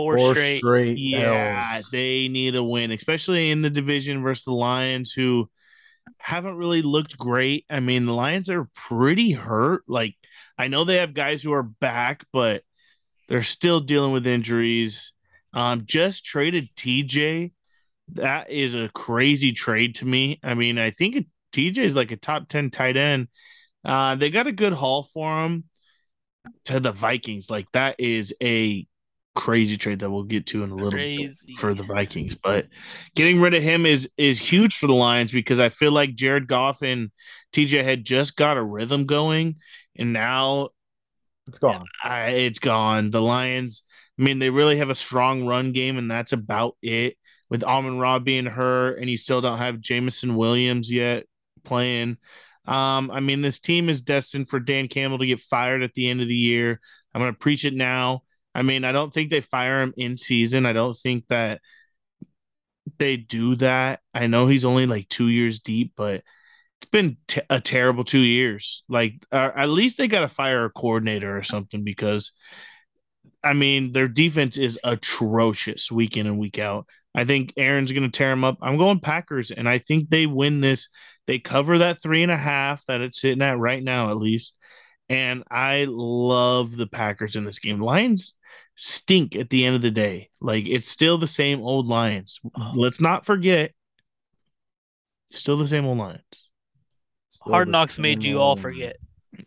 Four, 0.04 0.18
Four 0.18 0.34
straight. 0.34 0.58
straight 0.58 0.98
Yeah, 0.98 1.76
Ls. 1.76 1.90
they 1.90 2.28
need 2.28 2.54
a 2.56 2.62
win, 2.62 2.90
especially 2.90 3.50
in 3.50 3.62
the 3.62 3.70
division 3.70 4.22
versus 4.22 4.44
the 4.44 4.52
Lions, 4.52 5.12
who 5.12 5.50
haven't 6.18 6.56
really 6.56 6.82
looked 6.82 7.16
great. 7.18 7.64
I 7.70 7.80
mean, 7.80 8.06
the 8.06 8.14
Lions 8.14 8.50
are 8.50 8.68
pretty 8.74 9.32
hurt. 9.32 9.82
Like, 9.88 10.16
I 10.58 10.68
know 10.68 10.84
they 10.84 10.96
have 10.96 11.14
guys 11.14 11.42
who 11.42 11.52
are 11.52 11.62
back, 11.62 12.24
but 12.32 12.62
they're 13.28 13.42
still 13.42 13.80
dealing 13.80 14.12
with 14.12 14.26
injuries. 14.26 15.12
Um, 15.52 15.82
just 15.86 16.24
traded 16.24 16.68
TJ. 16.76 17.52
That 18.14 18.50
is 18.50 18.74
a 18.74 18.88
crazy 18.88 19.52
trade 19.52 19.96
to 19.96 20.04
me. 20.04 20.40
I 20.42 20.54
mean, 20.54 20.78
I 20.78 20.90
think 20.90 21.26
TJ 21.52 21.78
is 21.78 21.94
like 21.96 22.10
a 22.10 22.16
top 22.16 22.48
10 22.48 22.70
tight 22.70 22.96
end. 22.96 23.28
Uh, 23.84 24.14
they 24.16 24.30
got 24.30 24.46
a 24.46 24.52
good 24.52 24.72
haul 24.72 25.04
for 25.04 25.44
him 25.44 25.64
to 26.66 26.80
the 26.80 26.92
Vikings. 26.92 27.48
Like, 27.50 27.66
that 27.72 27.96
is 27.98 28.34
a 28.42 28.86
crazy 29.34 29.76
trade 29.76 30.00
that 30.00 30.10
we'll 30.10 30.24
get 30.24 30.46
to 30.48 30.64
in 30.64 30.70
a 30.70 30.76
little 30.76 30.98
Crazy. 30.98 31.54
bit 31.54 31.60
for 31.60 31.74
the 31.74 31.82
Vikings. 31.84 32.34
But 32.34 32.68
getting 33.14 33.40
rid 33.40 33.54
of 33.54 33.62
him 33.62 33.86
is 33.86 34.10
is 34.16 34.38
huge 34.40 34.76
for 34.76 34.86
the 34.86 34.94
Lions 34.94 35.32
because 35.32 35.60
I 35.60 35.68
feel 35.68 35.92
like 35.92 36.14
Jared 36.14 36.48
Goff 36.48 36.82
and 36.82 37.10
TJ 37.52 37.82
had 37.82 38.04
just 38.04 38.36
got 38.36 38.56
a 38.56 38.62
rhythm 38.62 39.06
going, 39.06 39.56
and 39.96 40.12
now 40.12 40.70
It's 41.46 41.58
gone. 41.58 41.90
I, 42.02 42.30
it's 42.30 42.58
gone. 42.58 43.10
The 43.10 43.20
Lions, 43.20 43.82
I 44.18 44.22
mean, 44.22 44.38
they 44.38 44.50
really 44.50 44.76
have 44.76 44.90
a 44.90 44.94
strong 44.94 45.46
run 45.46 45.72
game, 45.72 45.98
and 45.98 46.10
that's 46.10 46.32
about 46.32 46.76
it. 46.82 47.16
With 47.48 47.64
Amon 47.64 47.98
Ra 47.98 48.20
being 48.20 48.46
hurt, 48.46 48.98
and 49.00 49.10
you 49.10 49.16
still 49.16 49.40
don't 49.40 49.58
have 49.58 49.80
Jameson 49.80 50.36
Williams 50.36 50.90
yet 50.90 51.24
playing. 51.64 52.16
Um, 52.64 53.10
I 53.10 53.18
mean, 53.18 53.40
this 53.40 53.58
team 53.58 53.88
is 53.88 54.00
destined 54.02 54.48
for 54.48 54.60
Dan 54.60 54.86
Campbell 54.86 55.18
to 55.18 55.26
get 55.26 55.40
fired 55.40 55.82
at 55.82 55.92
the 55.94 56.08
end 56.08 56.20
of 56.20 56.28
the 56.28 56.36
year. 56.36 56.78
I'm 57.12 57.20
going 57.20 57.32
to 57.32 57.38
preach 57.38 57.64
it 57.64 57.74
now. 57.74 58.22
I 58.54 58.62
mean, 58.62 58.84
I 58.84 58.92
don't 58.92 59.12
think 59.12 59.30
they 59.30 59.40
fire 59.40 59.80
him 59.80 59.94
in 59.96 60.16
season. 60.16 60.66
I 60.66 60.72
don't 60.72 60.96
think 60.96 61.24
that 61.28 61.60
they 62.98 63.16
do 63.16 63.56
that. 63.56 64.00
I 64.12 64.26
know 64.26 64.46
he's 64.46 64.64
only 64.64 64.86
like 64.86 65.08
two 65.08 65.28
years 65.28 65.60
deep, 65.60 65.92
but 65.96 66.22
it's 66.80 66.90
been 66.90 67.16
t- 67.28 67.42
a 67.48 67.60
terrible 67.60 68.04
two 68.04 68.20
years. 68.20 68.84
Like, 68.88 69.24
uh, 69.30 69.50
at 69.54 69.68
least 69.68 69.98
they 69.98 70.08
got 70.08 70.20
to 70.20 70.28
fire 70.28 70.64
a 70.64 70.70
coordinator 70.70 71.36
or 71.36 71.42
something 71.42 71.84
because, 71.84 72.32
I 73.44 73.52
mean, 73.52 73.92
their 73.92 74.08
defense 74.08 74.58
is 74.58 74.78
atrocious 74.82 75.90
week 75.90 76.16
in 76.16 76.26
and 76.26 76.38
week 76.38 76.58
out. 76.58 76.86
I 77.14 77.24
think 77.24 77.52
Aaron's 77.56 77.92
going 77.92 78.10
to 78.10 78.16
tear 78.16 78.30
him 78.32 78.44
up. 78.44 78.58
I'm 78.62 78.76
going 78.76 79.00
Packers, 79.00 79.50
and 79.50 79.68
I 79.68 79.78
think 79.78 80.10
they 80.10 80.26
win 80.26 80.60
this. 80.60 80.88
They 81.26 81.38
cover 81.38 81.78
that 81.78 82.02
three 82.02 82.22
and 82.22 82.32
a 82.32 82.36
half 82.36 82.84
that 82.86 83.00
it's 83.00 83.20
sitting 83.20 83.42
at 83.42 83.58
right 83.58 83.82
now, 83.82 84.10
at 84.10 84.16
least. 84.16 84.54
And 85.08 85.42
I 85.50 85.86
love 85.88 86.76
the 86.76 86.86
Packers 86.86 87.34
in 87.34 87.44
this 87.44 87.58
game. 87.58 87.80
Lions 87.80 88.36
stink 88.82 89.36
at 89.36 89.50
the 89.50 89.66
end 89.66 89.76
of 89.76 89.82
the 89.82 89.90
day. 89.90 90.30
Like 90.40 90.66
it's 90.66 90.88
still 90.88 91.18
the 91.18 91.26
same 91.26 91.60
old 91.60 91.86
Lions. 91.86 92.40
Let's 92.74 92.98
not 93.00 93.26
forget, 93.26 93.72
still 95.30 95.58
the 95.58 95.68
same 95.68 95.84
old 95.84 95.98
Lions. 95.98 96.50
Still 97.28 97.52
Hard 97.52 97.68
Knocks 97.68 97.98
made 97.98 98.24
you 98.24 98.40
all 98.40 98.56
forget. 98.56 98.96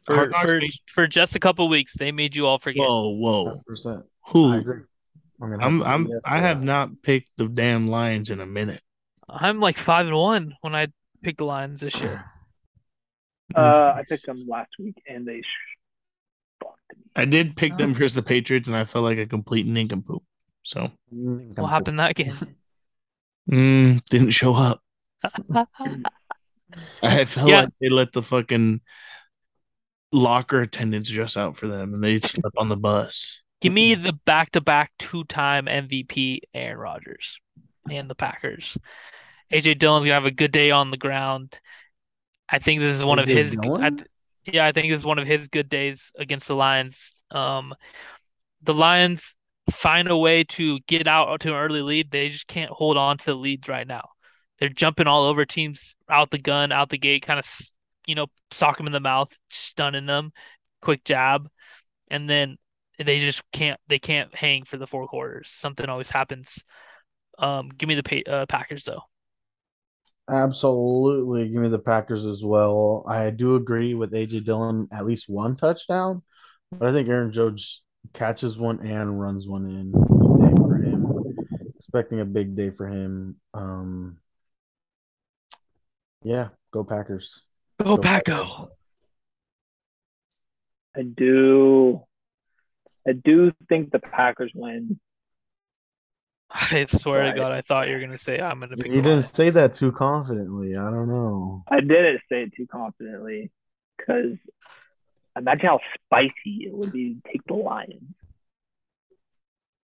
For 0.06 0.16
Hard 0.16 0.36
for, 0.36 0.60
made- 0.60 0.72
for 0.86 1.08
just 1.08 1.36
a 1.36 1.40
couple 1.40 1.68
weeks, 1.68 1.98
they 1.98 2.12
made 2.12 2.36
you 2.36 2.46
all 2.46 2.60
forget. 2.60 2.82
Whoa, 2.86 3.10
whoa, 3.10 3.62
100%. 3.68 4.04
I 4.04 4.32
who? 4.32 4.54
agree. 4.54 4.82
I'm 5.42 5.52
have 5.52 5.62
I'm 5.62 5.84
I'm 5.84 6.08
yes 6.08 6.22
I 6.26 6.38
have 6.38 6.60
that. 6.60 6.66
not 6.66 7.02
picked 7.02 7.32
the 7.38 7.48
damn 7.48 7.88
Lions 7.88 8.30
in 8.30 8.40
a 8.40 8.46
minute. 8.46 8.82
I'm 9.28 9.60
like 9.60 9.78
five 9.80 10.06
and 10.06 10.16
one 10.16 10.56
when 10.62 10.76
I 10.76 10.88
picked 11.24 11.40
the 11.40 11.46
Lions 11.46 11.82
this 11.82 12.00
year. 12.00 12.24
Uh, 13.56 13.94
I 13.98 14.04
picked 14.10 14.26
them 14.26 14.48
last 14.48 14.72
week 14.80 14.96
and 15.08 15.28
they 15.28 15.44
sh- 16.94 16.98
me. 16.98 17.04
I 17.16 17.26
did 17.26 17.56
pick 17.56 17.78
them 17.78 17.92
Oh. 17.92 17.94
versus 17.94 18.16
the 18.16 18.24
Patriots, 18.24 18.68
and 18.68 18.78
I 18.78 18.86
felt 18.86 19.04
like 19.06 19.18
a 19.18 19.26
complete 19.26 19.66
nincompoop. 19.68 20.24
So 20.64 20.92
What 21.10 21.70
happened 21.70 22.00
that 22.00 22.16
game? 22.16 22.34
mm, 23.52 24.04
didn't 24.06 24.32
show 24.32 24.54
up. 24.56 24.82
I 27.04 27.26
felt 27.26 27.50
Yeah. 27.50 27.62
like 27.62 27.70
they 27.80 27.90
let 27.90 28.14
the 28.14 28.22
fucking 28.22 28.82
locker 30.12 30.62
attendants 30.62 31.10
dress 31.10 31.38
out 31.38 31.58
for 31.58 31.68
them, 31.68 31.94
and 31.94 32.04
they 32.04 32.20
slept 32.20 32.56
on 32.58 32.70
the 32.70 32.78
bus. 32.78 33.42
Give 33.62 33.74
me 33.74 33.96
the 33.96 34.14
back-to-back 34.26 34.92
two-time 35.00 35.66
MVP 35.68 36.42
Aaron 36.54 36.78
Rodgers 36.78 37.40
and 37.90 38.10
the 38.10 38.16
Packers. 38.16 38.78
AJ 39.52 39.78
Dillon's 39.80 40.06
gonna 40.06 40.16
have 40.16 40.26
a 40.26 40.32
good 40.32 40.52
day 40.52 40.72
on 40.72 40.92
the 40.92 40.98
ground. 40.98 41.60
I 42.50 42.60
think 42.60 42.80
this 42.82 42.96
is 42.96 43.04
one 43.04 43.20
of 43.20 43.28
AJ 43.28 43.34
his. 43.36 43.58
I 43.80 43.90
th- 43.90 44.08
yeah, 44.46 44.66
I 44.66 44.72
think 44.72 44.90
this 44.90 45.00
is 45.00 45.06
one 45.06 45.20
of 45.20 45.28
his 45.28 45.48
good 45.48 45.70
days 45.70 46.12
against 46.18 46.48
the 46.48 46.56
Lions. 46.56 47.14
Um, 47.32 47.74
the 48.62 48.74
Lions 48.74 49.36
find 49.72 50.08
a 50.10 50.18
way 50.18 50.44
to 50.44 50.80
get 50.88 51.08
out 51.08 51.40
to 51.42 51.50
an 51.50 51.56
early 51.56 51.82
lead. 51.82 52.12
They 52.12 52.30
just 52.30 52.48
can't 52.48 52.72
hold 52.72 52.98
on 52.98 53.18
to 53.18 53.26
the 53.26 53.36
leads 53.36 53.68
right 53.68 53.88
now. 53.88 54.10
They're 54.60 54.70
jumping 54.70 55.08
all 55.08 55.24
over 55.24 55.46
teams 55.46 55.96
out 56.10 56.32
the 56.32 56.38
gun, 56.38 56.72
out 56.72 56.90
the 56.90 56.98
gate, 56.98 57.24
kind 57.24 57.40
of, 57.40 57.46
you 58.06 58.16
know, 58.16 58.28
sock 58.52 58.78
them 58.78 58.88
in 58.88 58.94
the 58.94 59.00
mouth, 59.00 59.38
stunning 59.50 60.06
them, 60.06 60.32
quick 60.82 61.04
jab, 61.04 61.50
and 62.10 62.30
then 62.30 62.58
they 62.98 63.20
just 63.20 63.42
can't. 63.52 63.80
They 63.88 64.00
can't 64.00 64.34
hang 64.36 64.64
for 64.64 64.78
the 64.78 64.88
four 64.88 65.08
quarters. 65.08 65.50
Something 65.50 65.90
always 65.90 66.12
happens. 66.12 66.64
Um, 67.40 67.70
give 67.70 67.90
me 67.90 67.96
the 67.96 68.04
pa- 68.04 68.32
uh, 68.32 68.46
Packers 68.46 68.84
though. 68.84 69.02
Absolutely. 70.30 71.50
Give 71.50 71.62
me 71.62 71.70
the 71.70 71.80
Packers 71.80 72.26
as 72.26 72.44
well. 72.44 73.04
I 73.08 73.30
do 73.30 73.56
agree 73.56 73.94
with 73.94 74.14
AJ 74.14 74.46
Dillon 74.46 74.88
at 74.92 75.06
least 75.06 75.28
one 75.28 75.56
touchdown, 75.56 76.22
but 76.72 76.90
I 76.90 76.94
think 76.94 77.10
Aaron 77.10 77.32
Judge 77.32 77.82
catches 78.14 78.58
one 78.58 78.80
and 78.86 79.20
runs 79.20 79.48
one 79.48 79.66
in. 79.66 79.92
Big 79.92 80.56
day 80.56 80.62
for 80.62 80.78
him. 80.78 81.36
Expecting 81.76 82.22
a 82.22 82.26
big 82.26 82.56
day 82.56 82.70
for 82.70 82.88
him. 82.88 83.36
Um, 83.54 84.18
yeah, 86.24 86.50
go 86.72 86.84
Packers. 86.84 87.42
Go 87.80 87.98
Go 87.98 88.02
Paco. 88.02 88.70
I 90.96 91.02
do. 91.02 92.02
I 93.08 93.12
do 93.12 93.52
think 93.68 93.92
the 93.92 94.00
Packers 94.00 94.52
win. 94.56 95.00
I 96.72 96.86
swear 96.86 97.32
to 97.32 97.38
God, 97.40 97.52
I 97.52 97.62
thought 97.62 97.88
you 97.88 97.96
were 97.96 98.00
gonna 98.02 98.18
say 98.18 98.40
I'm 98.40 98.60
gonna 98.60 98.78
pick. 98.78 98.88
You 98.88 98.98
the 98.98 99.02
didn't 99.02 99.10
Lions. 99.12 99.34
say 99.34 99.50
that 99.50 99.74
too 99.74 99.92
confidently. 99.92 100.78
I 100.78 100.90
don't 100.92 101.08
know. 101.10 101.64
I 101.68 101.80
didn't 101.80 102.22
say 102.32 102.44
it 102.44 102.54
too 102.56 102.68
confidently 102.68 103.50
because 103.98 104.38
imagine 105.36 105.66
how 105.66 105.80
spicy 106.06 106.66
it 106.66 106.74
would 106.74 106.92
be 106.92 107.16
to 107.16 107.32
take 107.32 107.44
the 107.48 107.56
Lions. 107.56 108.14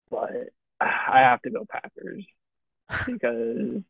But 0.09 0.31
I 0.79 1.19
have 1.19 1.41
to 1.41 1.49
go 1.49 1.65
Packers 1.69 2.25
because 3.05 3.81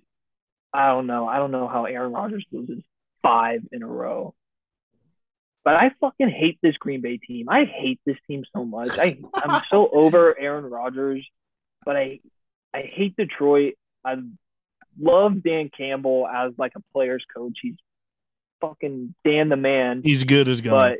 I 0.74 0.88
don't 0.88 1.08
know. 1.08 1.28
I 1.28 1.38
don't 1.38 1.52
know 1.52 1.68
how 1.68 1.86
Aaron 1.86 2.14
Rodgers 2.14 2.46
loses 2.52 2.84
five 3.22 3.62
in 3.72 3.84
a 3.84 3.88
row. 3.88 4.34
But 5.64 5.82
I 5.82 5.92
fucking 6.00 6.30
hate 6.30 6.60
this 6.62 6.78
Green 6.78 7.02
Bay 7.02 7.18
team. 7.18 7.50
I 7.50 7.66
hate 7.66 8.00
this 8.06 8.18
team 8.28 8.44
so 8.56 8.66
much. 8.66 8.98
I 8.98 9.20
I'm 9.36 9.62
so 9.70 9.90
over 9.92 10.38
Aaron 10.40 10.66
Rodgers, 10.66 11.28
but 11.84 11.96
I 11.96 12.20
I 12.76 12.90
hate 12.94 13.16
Detroit. 13.16 13.76
I 14.04 14.16
love 15.00 15.42
Dan 15.44 15.70
Campbell 15.76 16.28
as 16.28 16.52
like 16.58 16.74
a 16.76 16.82
player's 16.94 17.24
coach. 17.36 17.58
He's 17.62 17.76
fucking 18.62 19.16
Dan 19.24 19.50
the 19.50 19.56
man, 19.56 20.02
He's 20.04 20.24
good 20.24 20.48
as 20.48 20.62
gone. 20.62 20.72
but 20.74 21.00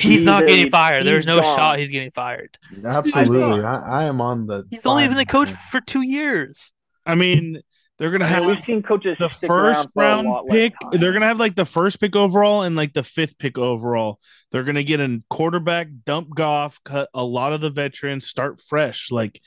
He's 0.00 0.22
not 0.22 0.42
a- 0.42 0.46
getting 0.46 0.70
fired. 0.70 1.06
There's 1.06 1.26
no 1.26 1.40
gone. 1.40 1.56
shot 1.56 1.78
he's 1.78 1.90
getting 1.90 2.10
fired. 2.10 2.58
Absolutely. 2.84 3.64
I, 3.64 4.02
I 4.02 4.04
am 4.04 4.20
on 4.20 4.46
the. 4.46 4.64
He's 4.70 4.84
only 4.86 5.08
been 5.08 5.16
the 5.16 5.24
coach 5.26 5.48
fine. 5.48 5.56
for 5.70 5.80
two 5.80 6.02
years. 6.02 6.72
I 7.06 7.14
mean, 7.14 7.62
they're 7.98 8.10
gonna 8.10 8.26
I 8.26 8.40
mean, 8.40 8.48
have 8.48 8.56
we've 8.56 8.64
seen 8.64 8.82
coaches 8.82 9.16
the 9.18 9.30
first 9.30 9.88
around 9.88 9.88
for 9.94 10.02
a 10.02 10.22
round 10.22 10.48
pick. 10.50 10.74
They're 10.92 11.14
gonna 11.14 11.26
have 11.26 11.38
like 11.38 11.54
the 11.56 11.64
first 11.64 11.98
pick 11.98 12.14
overall 12.14 12.62
and 12.62 12.76
like 12.76 12.92
the 12.92 13.04
fifth 13.04 13.38
pick 13.38 13.56
overall. 13.56 14.20
They're 14.52 14.64
gonna 14.64 14.82
get 14.82 15.00
a 15.00 15.22
quarterback, 15.30 15.88
dump 16.04 16.34
Goff, 16.34 16.78
cut 16.84 17.08
a 17.14 17.24
lot 17.24 17.52
of 17.54 17.60
the 17.62 17.70
veterans, 17.70 18.26
start 18.26 18.60
fresh. 18.60 19.10
Like 19.10 19.40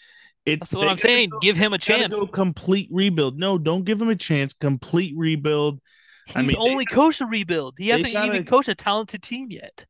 it, 0.53 0.59
That's 0.59 0.73
what 0.73 0.87
I'm 0.87 0.97
saying. 0.97 1.29
go- 1.29 1.39
Give 1.39 1.55
him 1.57 1.73
a 1.73 1.77
chance. 1.77 2.13
Go 2.13 2.27
complete 2.27 2.89
rebuild. 2.91 3.37
No, 3.39 3.57
don't 3.57 3.83
give 3.85 4.01
him 4.01 4.09
a 4.09 4.15
chance. 4.15 4.53
Complete 4.53 5.13
rebuild. 5.17 5.79
He's 6.27 6.35
I 6.35 6.41
mean, 6.41 6.49
they- 6.49 6.55
only 6.57 6.85
coached 6.85 7.21
a 7.21 7.25
rebuild. 7.25 7.75
He 7.77 7.89
hasn't 7.89 8.13
gotta- 8.13 8.27
even 8.27 8.45
coached 8.45 8.69
a 8.69 8.75
talented 8.75 9.21
team 9.23 9.49
yet. 9.51 9.85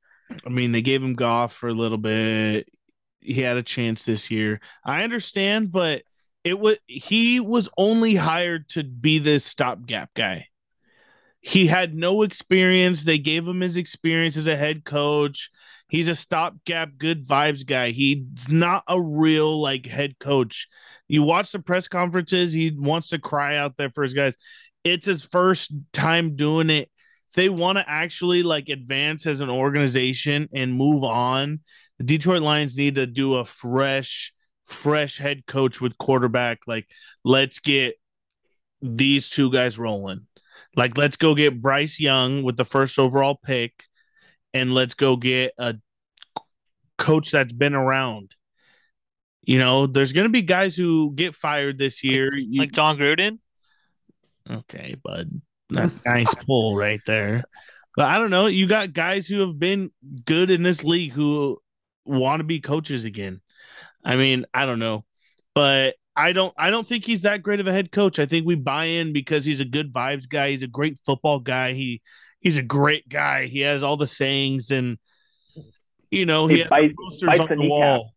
I 0.46 0.50
mean, 0.50 0.72
they 0.72 0.82
gave 0.82 1.02
him 1.04 1.16
Goff 1.16 1.54
for 1.54 1.70
a 1.70 1.74
little 1.74 1.98
bit. 1.98 2.70
He 3.22 3.42
had 3.42 3.58
a 3.58 3.64
chance 3.64 4.06
this 4.06 4.30
year. 4.32 4.60
I 4.86 5.04
understand, 5.04 5.72
but 5.72 6.04
it 6.44 6.58
was 6.58 6.78
he 6.88 7.40
was 7.40 7.68
only 7.78 8.16
hired 8.16 8.70
to 8.70 8.84
be 8.84 9.20
this 9.20 9.44
stopgap 9.44 10.14
guy. 10.14 10.48
He 11.42 11.68
had 11.68 11.96
no 11.96 12.22
experience. 12.22 13.04
They 13.04 13.18
gave 13.18 13.48
him 13.48 13.62
his 13.62 13.76
experience 13.78 14.38
as 14.38 14.48
a 14.48 14.56
head 14.56 14.84
coach. 14.86 15.50
He's 15.90 16.08
a 16.08 16.16
stopgap, 16.16 16.98
good 16.98 17.28
vibes 17.28 17.66
guy. 17.66 17.90
He's 17.90 18.48
not 18.48 18.84
a 18.88 19.02
real 19.02 19.60
like 19.60 19.86
head 19.86 20.20
coach. 20.20 20.68
You 21.08 21.24
watch 21.24 21.52
the 21.52 21.60
press 21.60 21.88
conferences, 21.88 22.54
he 22.54 22.72
wants 22.72 23.10
to 23.10 23.20
cry 23.20 23.58
out 23.58 23.78
there 23.78 23.90
for 23.90 24.04
his 24.04 24.14
guys. 24.14 24.38
It's 24.84 25.06
his 25.06 25.24
first 25.24 25.74
time 25.92 26.36
doing 26.36 26.70
it 26.70 26.90
if 27.30 27.36
they 27.36 27.50
want 27.50 27.78
to 27.78 27.88
actually 27.88 28.42
like 28.42 28.70
advance 28.70 29.28
as 29.28 29.40
an 29.40 29.50
organization 29.50 30.50
and 30.54 30.74
move 30.74 31.04
on, 31.04 31.60
the 32.00 32.04
Detroit 32.04 32.42
Lions 32.42 32.76
need 32.76 32.96
to 32.96 33.06
do 33.06 33.36
a 33.36 33.46
fresh, 33.46 34.34
fresh 34.66 35.20
head 35.20 35.46
coach 35.46 35.80
with 35.80 35.98
quarterback. 35.98 36.62
Like, 36.66 36.88
let's 37.24 37.60
get 37.60 37.96
these 38.82 39.30
two 39.30 39.52
guys 39.52 39.78
rolling. 39.78 40.26
Like, 40.76 40.98
let's 40.98 41.18
go 41.18 41.36
get 41.36 41.62
Bryce 41.62 42.00
Young 42.00 42.42
with 42.42 42.58
the 42.58 42.66
first 42.66 42.98
overall 42.98 43.36
pick, 43.36 43.84
and 44.54 44.74
let's 44.74 44.94
go 44.94 45.16
get 45.16 45.54
a 45.58 45.76
coach 46.98 47.32
that's 47.32 47.54
been 47.54 47.76
around. 47.76 48.36
You 49.42 49.58
know, 49.58 49.88
there's 49.88 50.14
going 50.14 50.26
to 50.26 50.32
be 50.32 50.42
guys 50.42 50.76
who 50.76 51.12
get 51.16 51.34
fired 51.36 51.78
this 51.78 52.04
year. 52.04 52.30
You- 52.36 52.60
Like 52.62 52.72
Jon 52.72 52.98
Gruden. 52.98 53.40
okay, 54.50 54.96
bud, 55.04 55.42
that 55.70 55.92
nice 56.06 56.34
pull 56.36 56.76
right 56.76 57.02
there. 57.06 57.44
But 57.96 58.06
I 58.06 58.18
don't 58.18 58.30
know. 58.30 58.46
You 58.48 58.68
got 58.68 58.94
guys 58.94 59.28
who 59.28 59.40
have 59.42 59.60
been 59.60 59.92
good 60.26 60.50
in 60.52 60.64
this 60.64 60.84
league 60.84 61.12
who 61.12 61.60
want 62.06 62.40
to 62.40 62.44
be 62.44 62.60
coaches 62.60 63.06
again. 63.06 63.42
I 64.04 64.16
mean, 64.16 64.46
I 64.54 64.66
don't 64.66 64.80
know, 64.80 65.04
but 65.54 65.96
I 66.16 66.32
don't. 66.32 66.54
I 66.58 66.70
don't 66.70 66.88
think 66.88 67.06
he's 67.06 67.24
that 67.24 67.44
great 67.44 67.60
of 67.60 67.68
a 67.68 67.72
head 67.74 67.92
coach. 67.92 68.20
I 68.20 68.26
think 68.26 68.46
we 68.46 68.56
buy 68.56 68.86
in 68.86 69.12
because 69.14 69.46
he's 69.46 69.60
a 69.60 69.66
good 69.66 69.92
vibes 69.92 70.28
guy. 70.30 70.52
He's 70.52 70.64
a 70.64 70.68
great 70.68 70.98
football 71.06 71.40
guy. 71.40 71.74
He 71.74 72.02
he's 72.42 72.58
a 72.58 72.64
great 72.64 73.08
guy. 73.10 73.46
He 73.46 73.62
has 73.62 73.84
all 73.84 73.98
the 73.98 74.08
sayings 74.08 74.72
and 74.72 74.98
you 76.12 76.26
know 76.26 76.48
he 76.48 76.56
He 76.56 76.62
has 76.62 76.70
bites- 76.70 76.88
the 76.90 77.04
posters 77.04 77.28
bites 77.28 77.40
on 77.42 77.48
the 77.50 77.56
the 77.64 77.70
wall. 77.70 78.14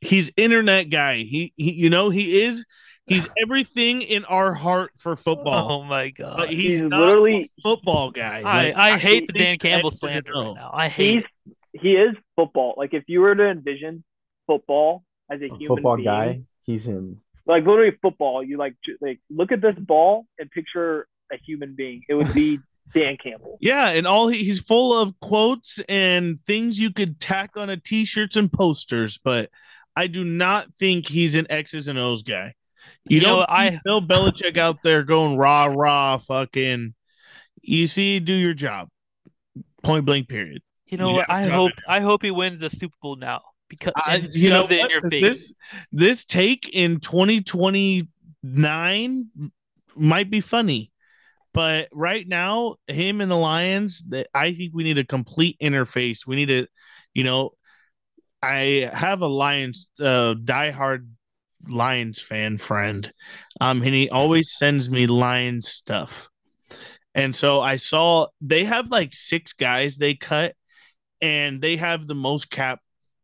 He's 0.00 0.30
internet 0.36 0.90
guy. 0.90 1.16
He 1.16 1.52
he. 1.56 1.72
You 1.72 1.90
know 1.90 2.10
he 2.10 2.42
is. 2.42 2.64
He's 3.06 3.28
everything 3.42 4.02
in 4.02 4.24
our 4.26 4.52
heart 4.52 4.92
for 4.98 5.16
football. 5.16 5.72
Oh 5.72 5.84
my 5.84 6.12
But 6.16 6.36
god. 6.36 6.48
he's, 6.50 6.80
He's 6.80 6.82
not 6.82 7.00
literally 7.00 7.50
a 7.58 7.62
football 7.62 8.10
guy. 8.10 8.42
I, 8.44 8.64
Like, 8.66 8.74
I 8.76 8.98
hate 8.98 9.26
the 9.28 9.32
Dan 9.38 9.58
Campbell 9.58 9.90
slander 9.90 10.32
right 10.34 10.54
now. 10.54 10.70
I 10.72 10.88
hate 10.88 11.24
he's 11.44 11.54
he 11.82 11.92
is 11.92 12.14
football. 12.36 12.74
Like 12.76 12.94
if 12.94 13.04
you 13.06 13.20
were 13.20 13.34
to 13.34 13.48
envision 13.50 14.04
football 14.46 15.02
as 15.30 15.40
a 15.40 15.44
A 15.44 15.48
human 15.48 15.66
football 15.68 15.96
being, 15.96 16.04
guy, 16.06 16.42
he's 16.62 16.86
him. 16.86 17.20
like 17.46 17.64
literally 17.66 17.96
football, 18.02 18.42
you 18.42 18.58
like 18.58 18.74
like 19.00 19.20
look 19.30 19.50
at 19.52 19.60
this 19.60 19.76
ball 19.78 20.26
and 20.38 20.50
picture 20.50 21.06
a 21.32 21.36
human 21.38 21.74
being. 21.74 22.02
It 22.08 22.14
would 22.14 22.32
be 22.34 22.58
Dan 22.94 23.16
Campbell. 23.22 23.58
Yeah, 23.60 23.88
and 23.90 24.06
all 24.06 24.28
he, 24.28 24.44
he's 24.44 24.60
full 24.60 24.98
of 24.98 25.18
quotes 25.20 25.78
and 25.88 26.38
things 26.46 26.78
you 26.78 26.92
could 26.92 27.18
tack 27.20 27.50
on 27.56 27.68
a 27.70 27.76
t-shirts 27.76 28.36
and 28.36 28.50
posters, 28.52 29.18
but 29.22 29.50
I 29.96 30.06
do 30.06 30.22
not 30.24 30.72
think 30.78 31.08
he's 31.08 31.34
an 31.34 31.46
X's 31.50 31.88
and 31.88 31.98
O's 31.98 32.22
guy. 32.22 32.54
You, 33.08 33.16
You 33.16 33.22
know 33.22 33.28
don't 33.28 33.38
what, 33.38 33.48
see 33.48 33.52
I- 33.54 33.80
Bill 33.84 34.00
Belichick 34.02 34.56
out 34.66 34.82
there 34.82 35.02
going 35.02 35.36
rah 35.36 35.64
rah 35.66 36.18
fucking. 36.18 36.94
You 37.62 37.86
see, 37.88 38.20
do 38.20 38.32
your 38.32 38.54
job. 38.54 38.88
Point 39.82 40.04
blank. 40.04 40.28
Period. 40.28 40.62
You 40.86 40.98
know 40.98 41.08
You 41.10 41.16
what? 41.16 41.26
got 41.26 41.34
a 41.34 41.38
I 41.38 41.42
job 41.44 41.52
hope 41.52 41.72
I 41.88 41.98
hope 42.00 42.22
he 42.22 42.30
wins 42.30 42.60
the 42.60 42.70
Super 42.70 42.94
Bowl 43.02 43.16
now 43.16 43.40
because 43.68 43.92
I, 43.96 44.16
and 44.18 44.32
you 44.34 44.50
know 44.50 44.60
shoves 44.60 44.70
it 44.70 44.74
in 44.76 44.80
what? 44.82 44.90
your 44.92 45.00
'Cause 45.00 45.10
face. 45.10 45.22
This 45.22 45.52
this 45.90 46.24
take 46.24 46.70
in 46.72 47.00
2029 47.00 49.26
might 49.96 50.30
be 50.30 50.40
funny. 50.40 50.92
But 51.56 51.88
right 51.90 52.28
now, 52.28 52.76
him 52.86 53.22
and 53.22 53.30
the 53.30 53.36
Lions, 53.36 54.04
I 54.34 54.52
think 54.52 54.74
we 54.74 54.84
need 54.84 54.98
a 54.98 55.04
complete 55.04 55.56
interface. 55.58 56.26
We 56.26 56.36
need 56.36 56.48
to, 56.48 56.66
you 57.14 57.24
know, 57.24 57.52
I 58.42 58.90
have 58.92 59.22
a 59.22 59.26
Lions 59.26 59.88
uh 59.98 60.34
diehard 60.34 61.08
Lions 61.66 62.20
fan 62.20 62.58
friend. 62.58 63.10
Um, 63.58 63.82
and 63.82 63.94
he 63.94 64.10
always 64.10 64.52
sends 64.52 64.90
me 64.90 65.06
Lions 65.06 65.68
stuff. 65.68 66.28
And 67.14 67.34
so 67.34 67.62
I 67.62 67.76
saw 67.76 68.26
they 68.42 68.64
have 68.64 68.90
like 68.90 69.14
six 69.14 69.54
guys 69.54 69.96
they 69.96 70.14
cut, 70.14 70.54
and 71.22 71.62
they 71.62 71.76
have 71.76 72.06
the 72.06 72.14
most 72.14 72.50
cap 72.50 72.80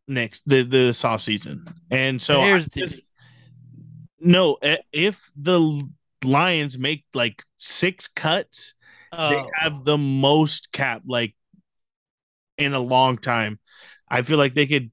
next 0.09 0.43
the 0.47 0.63
this 0.63 1.05
off 1.05 1.21
season. 1.21 1.67
And 1.91 2.21
so 2.21 2.41
just- 2.79 3.05
no, 4.19 4.57
if 4.93 5.31
the 5.37 5.61
Lions 6.25 6.79
make 6.79 7.05
like 7.15 7.43
six 7.57 8.09
cuts, 8.09 8.75
they 9.13 9.19
Oh, 9.19 9.51
have 9.55 9.85
the 9.85 9.99
most 9.99 10.73
cap 10.73 11.03
like 11.07 11.35
in 12.59 12.73
a 12.75 12.81
long 12.81 13.19
time. 13.19 13.59
I 14.09 14.23
feel 14.23 14.39
like 14.39 14.55
they 14.55 14.67
could 14.67 14.91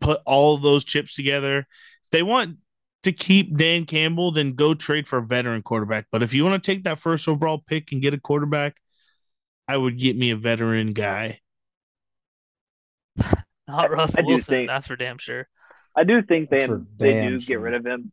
put 0.00 0.20
all 0.26 0.58
those 0.58 0.84
chips 0.84 1.14
together. 1.14 1.58
If 2.04 2.10
they 2.10 2.22
want 2.22 2.56
to 3.04 3.12
keep 3.12 3.56
Dan 3.56 3.84
Campbell, 3.86 4.32
then 4.32 4.52
go 4.54 4.74
trade 4.74 5.06
for 5.06 5.18
a 5.18 5.26
veteran 5.26 5.62
quarterback. 5.62 6.06
But 6.10 6.22
if 6.22 6.34
you 6.34 6.44
want 6.44 6.62
to 6.62 6.70
take 6.72 6.84
that 6.84 6.98
first 6.98 7.28
overall 7.28 7.58
pick 7.66 7.92
and 7.92 8.02
get 8.02 8.14
a 8.14 8.20
quarterback, 8.20 8.76
I 9.68 9.76
would 9.76 9.98
get 9.98 10.16
me 10.16 10.30
a 10.30 10.36
veteran 10.36 10.92
guy. 10.92 11.40
not 13.68 13.90
Russell 13.90 14.18
I 14.18 14.22
do 14.22 14.28
Wilson. 14.28 14.44
think- 14.54 14.68
That's 14.68 14.86
for 14.86 14.96
damn 14.96 15.18
sure. 15.18 15.48
I 15.94 16.04
do 16.04 16.20
think 16.22 16.50
they 16.50 16.66
they 16.98 17.22
do 17.26 17.40
sure. 17.40 17.46
get 17.46 17.60
rid 17.60 17.74
of 17.74 17.86
him. 17.86 18.12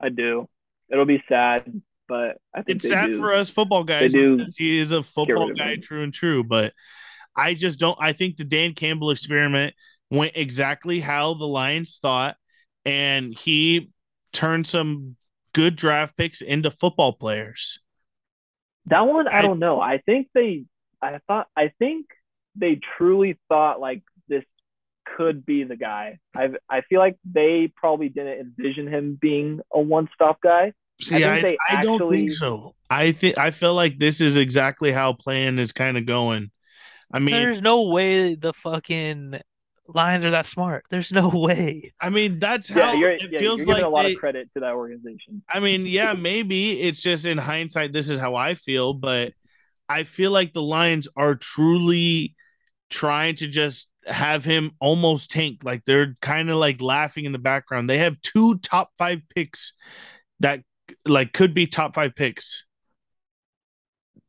I 0.00 0.08
do. 0.08 0.48
It'll 0.92 1.06
be 1.06 1.22
sad, 1.28 1.80
but 2.06 2.36
I 2.54 2.62
think 2.62 2.76
It's 2.76 2.88
sad 2.88 3.10
do. 3.10 3.18
for 3.18 3.32
us 3.32 3.48
football 3.48 3.82
guys 3.82 4.12
because 4.12 4.56
he 4.56 4.78
is 4.78 4.90
a 4.90 5.02
football 5.02 5.52
guy, 5.54 5.76
true 5.76 6.02
and 6.02 6.12
true. 6.12 6.44
But 6.44 6.74
I 7.34 7.54
just 7.54 7.80
don't. 7.80 7.96
I 8.00 8.12
think 8.12 8.36
the 8.36 8.44
Dan 8.44 8.74
Campbell 8.74 9.10
experiment 9.10 9.74
went 10.10 10.32
exactly 10.34 11.00
how 11.00 11.32
the 11.34 11.46
Lions 11.46 11.98
thought, 12.00 12.36
and 12.84 13.32
he 13.32 13.90
turned 14.32 14.66
some 14.66 15.16
good 15.54 15.76
draft 15.76 16.16
picks 16.16 16.42
into 16.42 16.70
football 16.70 17.14
players. 17.14 17.80
That 18.86 19.06
one, 19.06 19.28
I, 19.28 19.38
I- 19.38 19.42
don't 19.42 19.58
know. 19.58 19.80
I 19.80 19.98
think 19.98 20.28
they, 20.34 20.64
I 21.00 21.18
thought, 21.26 21.46
I 21.56 21.72
think 21.78 22.06
they 22.54 22.80
truly 22.98 23.38
thought 23.48 23.80
like 23.80 24.02
this 24.28 24.44
could 25.16 25.46
be 25.46 25.64
the 25.64 25.76
guy. 25.76 26.18
I, 26.34 26.50
I 26.68 26.82
feel 26.82 26.98
like 26.98 27.16
they 27.24 27.72
probably 27.74 28.08
didn't 28.08 28.40
envision 28.58 28.88
him 28.88 29.18
being 29.20 29.60
a 29.72 29.80
one-stop 29.80 30.40
guy. 30.42 30.72
See, 31.02 31.16
think 31.16 31.24
I, 31.24 31.40
they 31.40 31.58
I, 31.68 31.82
don't 31.82 32.08
think 32.08 32.32
so. 32.32 32.74
I 32.88 33.12
think 33.12 33.38
I 33.38 33.50
feel 33.50 33.74
like 33.74 33.98
this 33.98 34.20
is 34.20 34.36
exactly 34.36 34.92
how 34.92 35.12
plan 35.12 35.58
is 35.58 35.72
kind 35.72 35.96
of 35.96 36.06
going. 36.06 36.50
I 37.12 37.18
mean, 37.18 37.34
There's 37.34 37.60
no 37.60 37.82
way 37.82 38.34
the 38.34 38.52
fucking 38.52 39.40
Lions 39.88 40.24
are 40.24 40.30
that 40.30 40.46
smart. 40.46 40.84
There's 40.90 41.12
no 41.12 41.28
way. 41.34 41.92
I 42.00 42.10
mean 42.10 42.38
that's 42.38 42.70
Yeah, 42.70 42.86
how 42.86 42.92
you're, 42.94 43.10
it 43.10 43.30
yeah, 43.30 43.38
feels 43.38 43.60
you're 43.60 43.68
like 43.68 43.82
a 43.82 43.88
lot 43.88 44.04
they, 44.04 44.14
of 44.14 44.18
credit 44.18 44.48
to 44.54 44.60
that 44.60 44.72
organization. 44.72 45.42
I 45.52 45.60
mean, 45.60 45.86
yeah, 45.86 46.14
maybe 46.14 46.80
it's 46.80 47.02
just 47.02 47.26
in 47.26 47.38
hindsight, 47.38 47.92
this 47.92 48.08
is 48.08 48.18
how 48.18 48.34
I 48.34 48.54
feel, 48.54 48.94
but 48.94 49.32
I 49.88 50.04
feel 50.04 50.30
like 50.30 50.52
the 50.52 50.62
Lions 50.62 51.08
are 51.16 51.34
truly 51.34 52.34
trying 52.90 53.34
to 53.36 53.46
just 53.46 53.88
have 54.06 54.44
him 54.44 54.72
almost 54.80 55.30
tank. 55.30 55.62
Like 55.64 55.84
they're 55.84 56.16
kind 56.20 56.50
of 56.50 56.56
like 56.56 56.80
laughing 56.80 57.24
in 57.24 57.32
the 57.32 57.38
background. 57.38 57.90
They 57.90 57.98
have 57.98 58.20
two 58.22 58.58
top 58.58 58.90
five 58.98 59.22
picks 59.34 59.74
that 60.40 60.62
like 61.06 61.32
could 61.32 61.54
be 61.54 61.66
top 61.66 61.94
five 61.94 62.14
picks. 62.14 62.64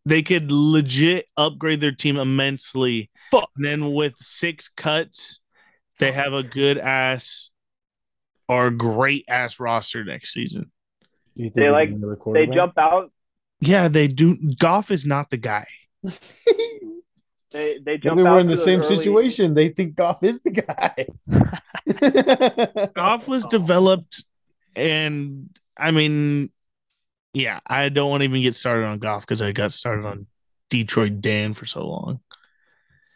They 0.06 0.21
could 0.21 0.52
legit 0.52 1.28
upgrade 1.38 1.80
their 1.80 1.93
team 1.93 2.17
immensely. 2.17 3.10
Fuck. 3.32 3.49
And 3.56 3.65
then 3.65 3.93
with 3.93 4.15
six 4.17 4.67
cuts, 4.67 5.39
they 5.99 6.12
have 6.12 6.34
a 6.34 6.43
good 6.43 6.78
ass 6.78 7.52
or 8.49 8.69
great 8.69 9.23
ass 9.30 9.60
roster 9.62 10.04
next 10.04 10.34
season. 10.34 10.71
You 11.36 11.45
think 11.45 11.56
They, 11.56 11.69
like, 11.69 11.89
They 12.34 12.47
jump 12.47 12.78
out. 12.78 13.12
Yeah, 13.62 13.88
they 13.88 14.08
do. 14.08 14.38
Goff 14.60 14.91
is 14.91 15.06
not 15.06 15.30
the 15.30 15.38
guy. 15.38 15.67
They 17.52 17.78
they 17.86 17.99
jump 17.99 18.15
Maybe 18.17 18.28
we're 18.28 18.39
in 18.39 18.47
the 18.47 18.58
same 18.58 18.82
early- 18.82 18.95
situation. 18.95 19.54
They 19.54 19.69
think 19.69 19.93
Goff 19.93 20.23
is 20.23 20.41
the 20.41 20.49
guy. 20.49 21.06
Goff 22.95 23.28
was 23.28 23.45
Oh. 23.45 23.49
developed, 23.49 24.26
and 24.76 25.49
I 25.77 25.91
mean, 25.91 26.51
yeah, 27.33 27.59
I 27.65 27.89
don't 27.89 28.09
want 28.09 28.21
to 28.23 28.29
even 28.29 28.41
get 28.41 28.55
started 28.55 28.86
on 28.86 28.99
Goff 28.99 29.21
because 29.21 29.41
I 29.41 29.51
got 29.51 29.71
started 29.71 30.05
on 30.05 30.27
Detroit 30.69 31.21
Dan 31.21 31.53
for 31.53 31.65
so 31.65 31.88
long. 31.88 32.19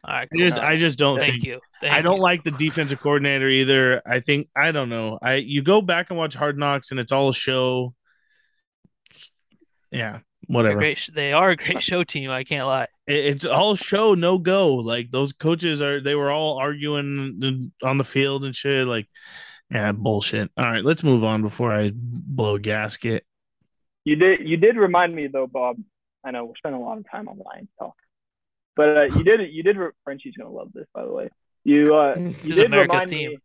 All 0.03 0.13
right, 0.13 0.27
I 0.31 0.37
just, 0.37 0.57
I 0.59 0.77
just 0.77 0.97
don't 0.97 1.17
Thank 1.19 1.31
think. 1.33 1.43
you. 1.43 1.59
Thank 1.81 1.93
I 1.93 2.01
don't 2.01 2.17
you. 2.17 2.21
like 2.23 2.43
the 2.43 2.51
defensive 2.51 2.99
coordinator 2.99 3.49
either. 3.49 4.01
I 4.05 4.21
think 4.21 4.47
I 4.55 4.71
don't 4.71 4.89
know. 4.89 5.19
I 5.21 5.35
you 5.35 5.61
go 5.61 5.81
back 5.81 6.09
and 6.09 6.17
watch 6.17 6.33
Hard 6.33 6.57
Knocks, 6.57 6.91
and 6.91 6.99
it's 6.99 7.11
all 7.11 7.29
a 7.29 7.33
show. 7.33 7.93
Yeah, 9.91 10.19
whatever. 10.47 10.77
great. 10.77 11.09
They 11.13 11.33
are 11.33 11.49
a 11.51 11.55
great 11.55 11.81
show 11.81 12.03
team. 12.03 12.29
I 12.29 12.43
can't 12.43 12.65
lie. 12.67 12.87
It- 13.05 13.25
it's 13.25 13.45
all 13.45 13.75
show 13.75 14.13
no 14.13 14.37
go 14.37 14.75
like 14.75 15.11
those 15.11 15.33
coaches 15.33 15.81
are 15.81 15.99
they 16.01 16.15
were 16.15 16.31
all 16.31 16.57
arguing 16.57 17.71
on 17.83 17.97
the 17.97 18.03
field 18.03 18.43
and 18.45 18.55
shit 18.55 18.87
like 18.87 19.07
yeah 19.71 19.91
bullshit 19.91 20.49
all 20.58 20.65
right 20.65 20.84
let's 20.86 21.03
move 21.03 21.23
on 21.23 21.41
before 21.41 21.71
i 21.73 21.91
blow 21.93 22.58
gasket 22.58 23.25
You 24.06 24.15
did 24.15 24.47
you 24.47 24.58
did 24.58 24.77
remind 24.77 25.13
me 25.13 25.27
though, 25.27 25.47
Bob. 25.47 25.75
I 26.23 26.32
know 26.32 26.45
we're 26.45 26.56
spending 26.58 26.82
a 26.82 26.86
lot 26.86 26.97
of 26.97 27.06
time 27.12 27.27
on 27.27 27.38
Lions 27.38 27.69
talk, 27.77 27.95
but 28.75 28.97
uh, 28.97 29.03
you 29.17 29.23
did 29.23 29.39
you 29.51 29.63
did 29.63 29.75
re- 29.77 29.91
Frenchie's 30.06 30.36
gonna 30.38 30.49
love 30.49 30.71
this 30.73 30.88
by 30.93 31.03
the 31.03 31.12
way. 31.12 31.30
You 31.65 31.95
uh 31.95 32.15
you 32.17 32.32
This 32.32 32.43
is 32.51 32.56
did 32.56 32.65
America's 32.67 32.91
remind 32.91 33.10
team. 33.10 33.30
me. 33.32 33.38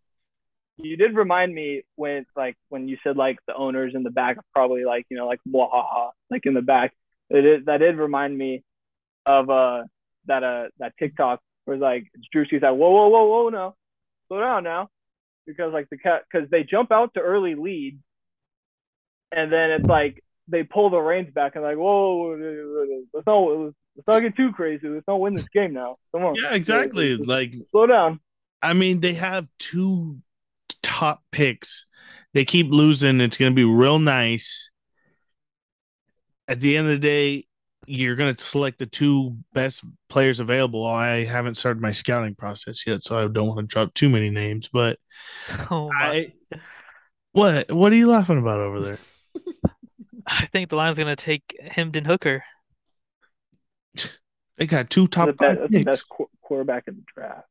You 0.89 0.97
did 0.97 1.15
remind 1.17 1.53
me 1.55 1.83
when 1.97 2.25
like 2.37 2.57
when 2.69 2.89
you 2.89 2.97
said 3.03 3.17
like 3.17 3.39
the 3.49 3.55
owners 3.55 3.93
in 3.97 4.03
the 4.05 4.11
back 4.11 4.37
are 4.39 4.45
probably 4.55 4.85
like 4.85 5.05
you 5.11 5.17
know 5.17 5.27
like 5.27 5.41
wahaha 5.49 6.11
like 6.31 6.47
in 6.47 6.55
the 6.55 6.63
back. 6.63 6.93
It 7.29 7.45
is, 7.45 7.65
that 7.67 7.79
did 7.79 7.97
remind 7.97 8.39
me 8.39 8.63
of 9.27 9.51
uh 9.51 9.83
that 10.27 10.43
uh 10.45 10.69
that 10.79 10.93
TikTok 10.99 11.41
where 11.65 11.77
like 11.77 12.05
Drewski's 12.33 12.63
like 12.63 12.77
whoa 12.81 12.91
whoa 12.91 13.09
whoa 13.09 13.25
whoa 13.33 13.49
no 13.49 13.75
slow 14.29 14.41
down 14.41 14.63
now 14.65 14.89
because 15.47 15.73
like 15.73 15.89
the 15.91 15.99
cat 15.99 16.23
because 16.31 16.49
they 16.51 16.65
jump 16.65 16.93
out 16.93 17.15
to 17.15 17.21
early 17.21 17.55
lead, 17.55 17.99
and 19.31 19.53
then 19.53 19.71
it's 19.71 19.87
like 19.87 20.23
they 20.49 20.63
pull 20.63 20.91
the 20.91 20.99
reins 20.99 21.33
back 21.33 21.55
and 21.55 21.65
like, 21.65 21.77
whoa, 21.77 22.37
let's 23.13 23.27
not 23.27 23.73
let's 23.97 24.09
not 24.09 24.21
get 24.21 24.37
too 24.37 24.53
crazy. 24.53 24.89
Let's 24.89 25.07
not 25.07 25.21
win 25.21 25.35
this 25.35 25.49
game 25.55 25.73
now. 25.73 25.97
Come 26.13 26.25
on. 26.25 26.35
Yeah, 26.35 26.55
exactly. 26.55 27.17
Like 27.17 27.55
slow 27.71 27.87
down. 27.87 28.21
I 28.63 28.75
mean, 28.75 29.01
they 29.01 29.15
have 29.15 29.49
two 29.59 30.19
top 30.83 31.23
picks. 31.33 31.87
They 32.35 32.45
keep 32.45 32.71
losing. 32.71 33.21
It's 33.21 33.37
going 33.37 33.53
to 33.53 33.57
be 33.57 33.65
real 33.65 33.99
nice. 33.99 34.71
At 36.49 36.61
the 36.61 36.77
end 36.77 36.87
of 36.87 36.93
the 36.93 36.99
day, 36.99 37.45
you're 37.87 38.15
going 38.17 38.35
to 38.35 38.43
select 38.43 38.79
the 38.79 38.87
two 38.87 39.37
best 39.53 39.85
players 40.09 40.41
available. 40.41 40.87
I 40.87 41.25
haven't 41.25 41.57
started 41.57 41.81
my 41.81 41.93
scouting 41.93 42.35
process 42.35 42.87
yet, 42.87 43.03
so 43.03 43.19
I 43.19 43.29
don't 43.29 43.49
want 43.49 43.61
to 43.61 43.67
drop 43.67 43.95
too 43.95 44.09
many 44.09 44.31
names. 44.31 44.69
But 44.73 44.99
Oh. 45.71 45.91
I, 45.93 46.33
what 47.33 47.73
what 47.73 47.93
are 47.93 47.97
you 47.97 48.09
laughing 48.09 48.39
about 48.39 48.59
over 48.61 48.81
there? 48.81 48.99
I 50.27 50.47
think 50.47 50.69
the 50.69 50.77
Lions 50.77 50.99
are 50.99 51.03
gonna 51.03 51.17
take 51.17 51.57
Hendon 51.61 52.05
Hooker. 52.05 52.45
They 54.59 54.67
got 54.67 54.91
two 54.91 55.09
top 55.09 55.27
That's 55.27 55.39
the 55.39 55.45
best, 55.45 55.59
five 55.59 55.61
that's 55.71 55.73
the 55.73 55.83
best 55.83 56.09
qu- 56.11 56.31
quarterback 56.43 56.85
in 56.87 56.97
the 56.97 57.03
draft. 57.17 57.49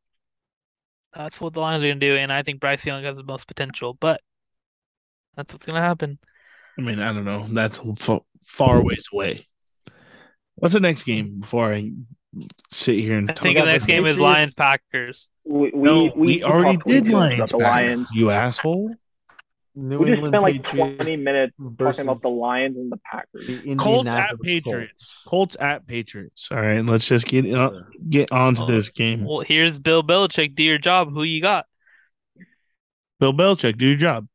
That's 1.13 1.41
what 1.41 1.51
the 1.51 1.59
Lions 1.59 1.83
are 1.83 1.87
gonna 1.87 1.99
do, 1.99 2.15
and 2.15 2.31
I 2.31 2.43
think 2.43 2.61
Bryce 2.61 2.85
Young 2.85 3.03
has 3.03 3.17
the 3.17 3.23
most 3.23 3.47
potential. 3.47 3.95
But 3.95 4.21
that's 5.35 5.51
what's 5.51 5.65
gonna 5.65 5.81
happen. 5.81 6.19
I 6.77 6.81
mean, 6.81 6.99
I 6.99 7.11
don't 7.11 7.25
know. 7.25 7.47
That's 7.49 7.79
f- 7.79 8.21
far 8.45 8.81
ways 8.81 9.07
away. 9.11 9.47
What's 10.61 10.73
the 10.73 10.79
next 10.79 11.03
game 11.03 11.39
before 11.41 11.73
I 11.73 11.91
sit 12.69 12.95
here 12.99 13.17
and 13.17 13.29
I 13.29 13.33
talk 13.33 13.43
think 13.43 13.57
got 13.57 13.61
the 13.61 13.65
the 13.67 13.71
next 13.73 13.85
game 13.85 14.05
is 14.05 14.19
Lions 14.19 14.53
Packers. 14.53 15.29
We 15.43 15.71
we, 15.71 15.81
No, 15.81 16.03
we, 16.03 16.11
we 16.15 16.43
already 16.43 16.77
did 16.87 17.07
Lions. 17.09 17.49
the 17.51 17.57
Lions. 17.57 18.07
You 18.13 18.29
asshole. 18.29 18.95
New 19.73 19.99
We 19.99 20.05
just 20.07 20.15
England 20.21 20.31
spent 20.33 20.43
like 20.43 20.63
Patriots 20.63 20.97
20 20.97 21.17
minutes 21.17 21.53
versus 21.57 21.95
talking 21.97 22.09
about 22.09 22.21
the 22.21 22.29
Lions 22.29 22.75
and 22.77 22.91
the 22.91 22.97
Packers. 23.09 23.47
the 23.63 23.75
Colts 23.75 24.09
at 24.09 24.39
Patriots. 24.41 25.23
Colts 25.25 25.57
at 25.59 25.87
Patriots. 25.87 26.49
All 26.51 26.59
right, 26.61 26.81
let's 26.85 27.07
just 27.07 27.25
get 27.25 27.51
uh, 27.53 27.71
get 28.09 28.31
on 28.31 28.55
to 28.55 28.63
Oh. 28.63 28.65
this 28.67 28.89
game. 28.89 29.23
Well, 29.23 29.39
here's 29.39 29.79
Bill 29.79 30.03
Belichick. 30.03 30.55
Do 30.55 30.63
your 30.63 30.77
job. 30.77 31.11
Who 31.13 31.23
you 31.23 31.41
got? 31.41 31.65
Bill 33.19 33.33
Belichick, 33.33 33.77
do 33.77 33.87
your 33.87 33.97
job. 33.97 34.27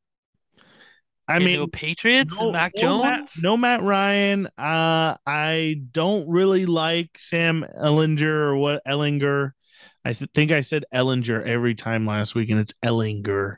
I 1.29 1.39
Your 1.39 1.47
mean, 1.47 1.57
new 1.61 1.67
Patriots. 1.67 2.41
no, 2.41 2.53
Mac 2.53 2.73
no 2.81 3.03
Matt, 3.03 3.19
Jones. 3.19 3.43
no 3.43 3.57
Matt 3.57 3.83
Ryan. 3.83 4.47
Uh, 4.59 5.17
I 5.27 5.81
don't 5.91 6.29
really 6.31 6.67
like 6.67 7.11
Sam 7.17 7.65
Ehlinger 7.81 8.23
or 8.25 8.57
what 8.57 8.83
Ehlinger. 8.87 9.53
I 10.05 10.13
th- 10.13 10.31
think 10.35 10.53
I 10.53 10.61
said 10.61 10.85
Ehlinger 10.95 11.45
every 11.45 11.75
time 11.75 12.07
last 12.07 12.35
week, 12.37 12.49
and 12.51 12.61
it's 12.61 12.73
Ehlinger. 12.85 13.57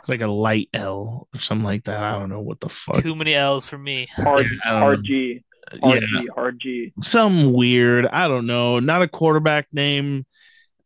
It's 0.00 0.08
like 0.08 0.22
a 0.22 0.26
light 0.26 0.68
L 0.74 1.28
or 1.32 1.40
something 1.40 1.64
like 1.64 1.84
that. 1.84 2.02
I 2.02 2.18
don't 2.18 2.28
know 2.30 2.40
what 2.40 2.60
the 2.60 2.68
fuck. 2.68 3.02
Too 3.02 3.14
many 3.14 3.34
L's 3.34 3.64
for 3.64 3.78
me. 3.78 4.08
Hard, 4.16 4.46
Yeah, 4.64 4.72
um, 4.74 4.80
hard 4.80 5.04
G, 5.04 5.44
hard 5.82 6.02
yeah, 6.02 6.50
G, 6.60 6.92
some 7.00 7.52
weird. 7.52 8.06
I 8.06 8.28
don't 8.28 8.46
know. 8.46 8.80
Not 8.80 9.02
a 9.02 9.08
quarterback 9.08 9.68
name. 9.72 10.26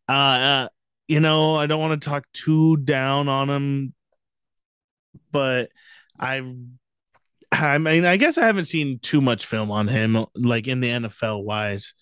Uh, 0.09 0.13
uh 0.13 0.69
you 1.09 1.21
know, 1.21 1.55
I 1.55 1.67
don't 1.67 1.81
want 1.81 2.01
to 2.01 2.07
talk 2.09 2.27
too 2.35 2.77
down 2.77 3.29
on 3.29 3.49
him, 3.49 3.95
but 5.33 5.71
I've. 6.19 6.53
I 7.51 7.79
mean, 7.79 8.05
I 8.05 8.19
guess 8.19 8.37
I 8.37 8.45
haven't 8.45 8.67
seen 8.67 8.99
too 8.99 9.21
much 9.21 9.47
film 9.47 9.71
on 9.71 9.89
him, 9.89 10.27
like 10.35 10.67
in 10.67 10.81
the 10.81 10.89
NFL 10.89 11.45
wise. 11.45 11.95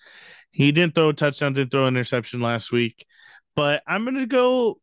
He 0.51 0.73
didn't 0.73 0.95
throw 0.95 1.11
a 1.11 1.13
touchdown, 1.13 1.53
didn't 1.53 1.71
throw 1.71 1.85
an 1.85 1.95
interception 1.97 2.41
last 2.41 2.73
week, 2.73 3.07
but 3.55 3.83
I'm 3.87 4.05
gonna 4.05 4.27
go. 4.27 4.81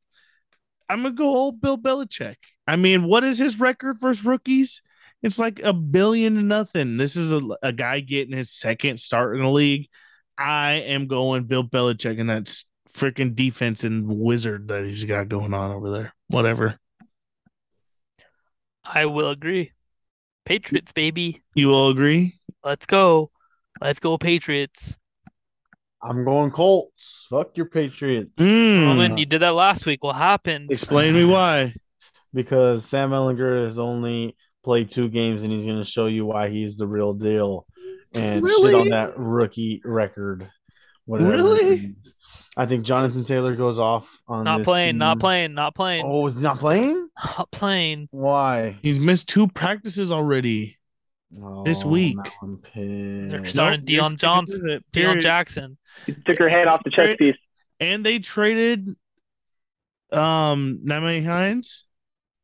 I'm 0.90 1.04
gonna 1.04 1.16
go 1.16 1.26
old 1.26 1.62
Bill 1.62 1.78
Belichick. 1.78 2.36
I 2.68 2.76
mean, 2.76 3.04
what 3.04 3.24
is 3.24 3.40
his 3.40 3.60
record 3.60 4.00
versus 4.00 4.24
rookies? 4.24 4.82
It's 5.22 5.40
like 5.40 5.62
a 5.64 5.74
billion 5.74 6.36
to 6.36 6.42
nothing. 6.42 6.98
This 6.98 7.16
is 7.16 7.32
a, 7.32 7.42
a 7.62 7.72
guy 7.72 8.02
getting 8.02 8.36
his 8.36 8.52
second 8.52 9.00
start 9.00 9.36
in 9.36 9.42
the 9.42 9.50
league. 9.50 9.88
I 10.38 10.74
am 10.74 11.08
going 11.08 11.46
Bill 11.46 11.64
Belichick 11.64 12.20
and 12.20 12.30
that 12.30 12.44
freaking 12.94 13.36
defense 13.36 13.84
and 13.84 14.08
wizard 14.08 14.68
that 14.68 14.84
he's 14.84 15.06
got 15.06 15.30
going 15.30 15.54
on 15.54 15.72
over 15.72 15.92
there. 15.92 16.14
Whatever. 16.28 16.80
I 18.86 19.06
will 19.06 19.30
agree. 19.30 19.72
Patriots, 20.46 20.92
baby. 20.92 21.42
You 21.56 21.68
will 21.68 21.90
agree? 21.90 22.40
Let's 22.64 22.86
go. 22.86 23.32
Let's 23.82 24.00
go, 24.00 24.18
Patriots. 24.18 24.98
I'm 26.02 26.26
going 26.26 26.52
Colts. 26.52 27.28
Fuck 27.30 27.56
your 27.56 27.68
Patriots. 27.68 28.32
Mm. 28.38 28.86
Roman, 28.86 29.18
you 29.18 29.26
did 29.26 29.42
that 29.42 29.56
last 29.56 29.86
week. 29.86 30.04
What 30.04 30.18
happened? 30.18 30.72
Explain 30.72 31.14
me 31.14 31.24
why. 31.32 31.74
Because 32.34 32.86
Sam 32.86 33.12
Ehlinger 33.12 33.64
has 33.64 33.80
only 33.80 34.36
played 34.64 34.92
two 34.92 35.08
games 35.08 35.44
and 35.44 35.52
he's 35.52 35.66
going 35.66 35.78
to 35.78 35.90
show 35.90 36.08
you 36.08 36.26
why 36.26 36.50
he's 36.50 36.78
the 36.78 36.88
real 36.88 37.14
deal 37.14 37.66
and 38.14 38.48
shit 38.48 38.76
on 38.76 38.90
that 38.90 39.18
rookie 39.18 39.82
record. 39.86 40.50
Whatever 41.06 41.32
Really? 41.32 41.96
is. 42.02 42.14
I 42.56 42.66
think 42.66 42.86
Jonathan 42.86 43.24
Taylor 43.24 43.56
goes 43.56 43.80
off 43.80 44.22
on 44.28 44.44
Not 44.44 44.60
this 44.60 44.66
playing, 44.66 44.98
not 44.98 45.20
playing, 45.20 45.54
not 45.54 45.76
playing, 45.76 46.06
Oh, 46.06 46.26
is 46.28 46.40
not 46.42 46.60
playing? 46.60 47.10
not 47.38 47.52
playing. 47.52 48.08
Why? 48.12 48.78
He's 48.82 49.00
missed 49.00 49.28
two 49.28 49.48
practices 49.48 50.12
already. 50.12 50.78
This 51.66 51.84
Oh, 51.84 51.90
week. 51.90 52.18
I'm 52.44 52.62
They're 52.76 53.44
starting 53.46 53.80
Nope, 53.80 53.88
Deon 53.88 54.10
you're 54.10 54.10
Johnson, 54.18 54.62
with 54.64 54.84
Deon. 54.92 55.20
Jackson. 55.22 55.78
You 56.06 56.16
took 56.26 56.38
her 56.38 56.48
head 56.48 56.68
off 56.68 56.84
the 56.84 56.92
chess 56.92 57.16
piece. 57.18 57.36
And 57.80 58.06
they 58.06 58.20
traded 58.20 58.88
um 60.12 60.80
Nyheim 60.86 61.26
Hines. 61.26 61.86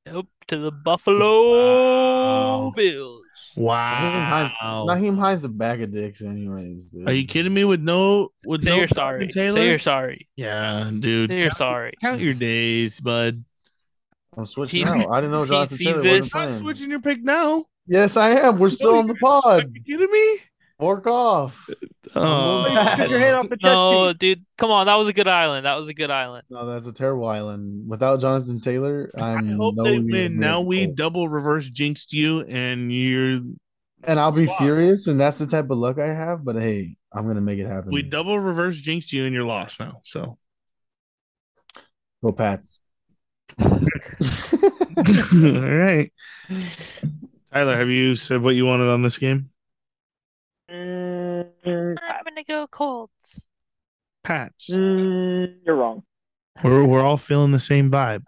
Yep, 0.07 0.25
to 0.47 0.57
the 0.57 0.71
Buffalo 0.71 1.51
Wow. 1.51 2.73
Bills. 2.75 3.18
Nyheim 3.57 4.27
Hines, 4.29 4.53
Wow. 4.61 4.85
Nyheim 4.87 5.17
Hines 5.17 5.43
a 5.43 5.49
bag 5.49 5.81
of 5.81 5.91
dicks, 5.93 6.21
anyways. 6.21 6.87
Dude. 6.87 7.07
Are 7.09 7.13
you 7.13 7.25
kidding 7.25 7.53
me 7.53 7.63
with 7.65 7.81
no 7.81 8.31
with 8.45 8.63
Say 8.63 8.69
no 8.71 8.75
you're 8.77 8.87
sorry. 8.87 9.27
Taylor? 9.27 9.57
Say 9.57 9.67
you're 9.69 9.79
sorry. 9.79 10.27
yeah, 10.35 10.89
dude. 10.97 11.31
Say 11.31 11.37
you're 11.39 11.47
count, 11.49 11.57
sorry. 11.57 11.93
count 12.01 12.21
your 12.21 12.33
days, 12.33 12.99
bud. 12.99 13.43
I'm 14.37 14.45
switching 14.45 14.79
He- 14.79 14.85
out. 14.85 15.09
I 15.11 15.21
didn't 15.21 15.31
know 15.31 15.43
he 15.43 15.49
Jonathan 15.49 15.77
Taylor 15.77 15.95
wasn't 15.95 16.35
I'm 16.35 16.47
playing. 16.47 16.59
switching 16.59 16.89
your 16.91 16.99
pick 17.01 17.23
now. 17.23 17.65
Yes, 17.87 18.17
I 18.17 18.29
am. 18.31 18.59
We're 18.59 18.69
still 18.69 18.95
on 18.97 19.07
the 19.07 19.15
pod. 19.15 19.63
Are 19.65 19.67
you 19.73 19.81
kidding 19.83 20.11
me? 20.11 20.39
Work 20.79 21.07
off. 21.07 21.69
Oh, 22.15 22.63
going 22.63 22.75
back. 22.75 22.97
Took 22.99 23.09
your 23.09 23.19
hand 23.19 23.35
off 23.35 23.49
the 23.49 23.57
No, 23.61 24.13
dude, 24.13 24.45
come 24.57 24.71
on. 24.71 24.85
That 24.85 24.95
was 24.95 25.09
a 25.09 25.13
good 25.13 25.27
island. 25.27 25.65
That 25.65 25.77
was 25.77 25.89
a 25.89 25.93
good 25.93 26.09
island. 26.09 26.43
No, 26.49 26.71
that's 26.71 26.87
a 26.87 26.93
terrible 26.93 27.27
island. 27.27 27.89
Without 27.89 28.21
Jonathan 28.21 28.61
Taylor, 28.61 29.11
I 29.19 29.33
I'm 29.33 29.57
hope 29.57 29.75
no 29.75 29.83
they 29.83 29.99
win. 29.99 30.39
Now 30.39 30.61
we 30.61 30.85
Colts. 30.85 30.97
double 30.97 31.27
reverse 31.27 31.69
jinxed 31.69 32.13
you, 32.13 32.41
and 32.41 32.93
you're 32.93 33.39
and 34.05 34.19
I'll 34.19 34.31
be 34.31 34.45
lost. 34.45 34.59
furious, 34.59 35.07
and 35.07 35.19
that's 35.19 35.37
the 35.37 35.47
type 35.47 35.69
of 35.69 35.77
luck 35.77 35.99
I 35.99 36.07
have. 36.07 36.45
But 36.45 36.61
hey, 36.61 36.95
I'm 37.13 37.27
gonna 37.27 37.41
make 37.41 37.59
it 37.59 37.67
happen. 37.67 37.91
we 37.91 38.01
double 38.01 38.39
reverse 38.39 38.79
jinxed 38.79 39.11
you, 39.11 39.25
and 39.25 39.35
you're 39.35 39.43
lost 39.43 39.81
now. 39.81 39.99
So, 40.03 40.37
Go 42.23 42.31
Pats. 42.31 42.79
all 43.61 43.69
right, 43.69 46.11
Tyler, 47.51 47.77
have 47.77 47.89
you 47.89 48.15
said 48.15 48.41
what 48.41 48.55
you 48.55 48.65
wanted 48.65 48.89
on 48.89 49.01
this 49.01 49.17
game? 49.17 49.49
Mm, 50.71 51.47
I'm 51.65 52.23
gonna 52.25 52.43
go 52.47 52.67
Colts. 52.67 53.45
Pats. 54.23 54.69
mm, 54.71 55.55
you're 55.65 55.75
wrong. 55.75 56.03
We're 56.63 56.83
we're 56.85 57.03
all 57.03 57.17
feeling 57.17 57.51
the 57.51 57.59
same 57.59 57.89
vibe. 57.89 58.23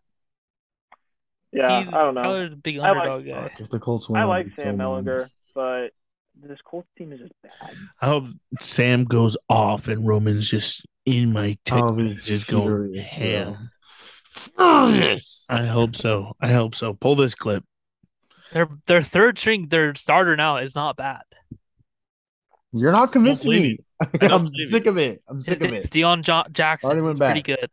Yeah, 1.51 1.81
He's- 1.81 1.93
I 1.93 1.97
don't 2.03 2.15
know. 2.15 2.23
Tyler's 2.23 2.53
a 2.53 2.55
big 2.55 2.79
I 2.79 2.91
like- 2.91 3.09
underdog 3.09 3.25
guy. 3.25 3.55
If 3.59 3.69
the 3.69 3.79
Colts 3.79 4.09
win, 4.09 4.21
I 4.21 4.23
like 4.25 4.47
Sam 4.57 4.77
mad. 4.77 4.85
Ehlinger, 4.85 5.29
but 5.53 5.89
this 6.35 6.59
Colts 6.63 6.87
team 6.97 7.11
is 7.11 7.19
just 7.19 7.33
bad. 7.43 7.75
I 8.01 8.05
hope 8.07 8.25
Sam 8.59 9.03
goes 9.03 9.35
off 9.49 9.87
and 9.89 10.07
Roman's 10.07 10.49
just 10.49 10.85
in 11.05 11.33
my 11.33 11.57
text 11.65 11.83
I'll 11.83 11.91
going 11.91 12.15
furious, 12.15 12.49
bro. 12.49 12.93
ham. 13.03 13.69
Furious. 14.25 15.47
I 15.51 15.65
hope 15.65 15.95
so. 15.95 16.35
I 16.41 16.47
hope 16.53 16.73
so. 16.73 16.93
Pull 16.93 17.15
this 17.17 17.35
clip. 17.35 17.65
Their 18.53 18.69
their 18.87 19.03
third 19.03 19.37
string, 19.37 19.67
their 19.67 19.93
starter 19.95 20.35
now 20.37 20.57
is 20.57 20.73
not 20.73 20.95
bad. 20.97 21.21
You're 22.73 22.91
not 22.91 23.11
convincing 23.11 23.51
me. 23.51 23.79
I 23.99 24.27
don't 24.27 24.47
I'm 24.47 24.53
sick 24.69 24.85
of 24.85 24.97
it. 24.97 25.19
I'm 25.27 25.41
sick 25.41 25.61
It's, 25.61 25.65
of 25.65 25.73
it. 25.73 25.83
Deon 25.85 26.21
jo- 26.21 26.43
Jackson. 26.51 26.87
Already 26.89 27.01
went 27.01 27.17
He's 27.17 27.25
pretty 27.25 27.41
good. 27.41 27.69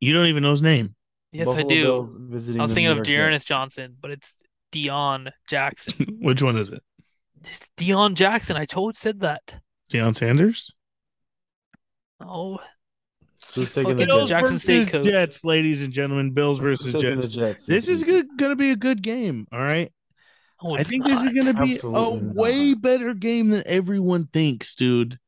You 0.00 0.12
don't 0.14 0.26
even 0.26 0.42
know 0.42 0.50
his 0.52 0.62
name. 0.62 0.94
Yes, 1.32 1.46
Buffalo 1.46 1.66
I 1.66 1.68
do. 1.68 1.84
Bills 1.84 2.16
visiting 2.18 2.60
I 2.60 2.64
was 2.64 2.72
thinking 2.72 2.86
New 2.86 2.92
of 2.92 2.96
York 2.98 3.06
Dearness 3.06 3.44
Johnson, 3.44 3.96
but 4.00 4.10
it's 4.10 4.36
Deon 4.72 5.30
Jackson. 5.48 5.94
Which 6.20 6.42
one 6.42 6.56
is 6.56 6.70
it? 6.70 6.82
It's 7.44 7.70
Deon 7.76 8.14
Jackson. 8.14 8.56
I 8.56 8.64
told 8.64 8.96
said 8.96 9.20
that. 9.20 9.54
Deion 9.92 10.16
Sanders? 10.16 10.72
Oh, 12.20 12.60
Who's 13.54 13.74
taking 13.74 13.96
the 13.96 14.06
Bills 14.06 14.28
Jets? 14.28 14.30
Jackson 14.30 14.58
versus 14.58 14.88
State. 14.88 15.02
Jets, 15.02 15.44
ladies 15.44 15.82
and 15.82 15.92
gentlemen. 15.92 16.30
Bills 16.32 16.58
versus 16.58 16.92
Jets. 16.92 17.26
Jets 17.26 17.66
This 17.66 17.88
is 17.88 18.04
good. 18.04 18.28
Going 18.36 18.50
to 18.50 18.56
be 18.56 18.70
a 18.70 18.76
good 18.76 19.02
game. 19.02 19.46
All 19.50 19.58
right. 19.58 19.92
No, 20.62 20.76
I 20.76 20.80
it's 20.80 20.90
think 20.90 21.04
this 21.04 21.22
is 21.22 21.28
going 21.32 21.54
to 21.54 21.62
be 21.62 21.78
a 21.82 21.88
not. 21.90 22.22
way 22.34 22.74
better 22.74 23.14
game 23.14 23.48
than 23.48 23.62
everyone 23.66 24.26
thinks, 24.26 24.74
dude. 24.74 25.18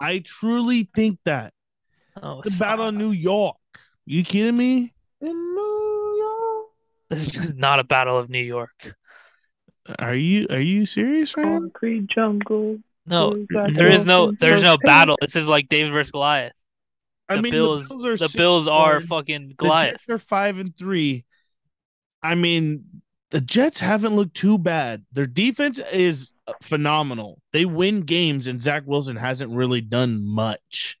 I 0.00 0.18
truly 0.24 0.88
think 0.94 1.18
that. 1.24 1.52
No, 2.20 2.42
The 2.44 2.50
battle 2.58 2.88
of. 2.88 2.94
New 2.94 3.10
York. 3.10 3.56
You 4.06 4.24
kidding 4.24 4.56
me? 4.56 4.92
In 5.20 5.28
New 5.32 6.14
York. 6.18 6.66
This 7.10 7.28
is 7.36 7.54
not 7.54 7.78
a 7.80 7.84
battle 7.84 8.18
of 8.18 8.28
New 8.28 8.42
York. 8.42 8.94
Are 9.98 10.14
you 10.14 10.46
are 10.50 10.60
you 10.60 10.86
serious 10.86 11.36
right 11.36 11.46
now? 11.46 11.58
Concrete 11.60 12.06
jungle. 12.06 12.78
No, 13.06 13.44
there 13.50 13.90
is 13.90 14.04
no 14.06 14.32
there's 14.32 14.62
no 14.62 14.78
battle. 14.82 15.16
This 15.20 15.36
is 15.36 15.46
like 15.46 15.68
David 15.68 15.92
versus 15.92 16.10
Goliath. 16.10 16.52
I 17.28 17.36
The 17.36 17.42
mean, 17.42 17.52
Bills, 17.52 17.88
the 17.88 17.96
Bills 17.96 18.04
are 18.22 18.28
the 18.28 18.34
Bills 18.36 18.68
are 18.68 18.94
one. 18.94 19.06
fucking 19.06 19.48
The 19.48 19.54
Goliath. 19.54 19.92
Jets 19.92 20.08
are 20.08 20.18
five 20.18 20.58
and 20.58 20.76
three. 20.76 21.24
I 22.22 22.34
mean, 22.34 23.02
the 23.34 23.40
Jets 23.40 23.80
haven't 23.80 24.14
looked 24.14 24.36
too 24.36 24.58
bad. 24.58 25.04
Their 25.12 25.26
defense 25.26 25.80
is 25.92 26.30
phenomenal. 26.62 27.42
They 27.52 27.64
win 27.64 28.02
games, 28.02 28.46
and 28.46 28.62
Zach 28.62 28.84
Wilson 28.86 29.16
hasn't 29.16 29.50
really 29.50 29.80
done 29.80 30.24
much, 30.24 30.98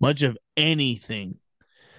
much 0.00 0.24
of 0.24 0.36
anything. 0.56 1.36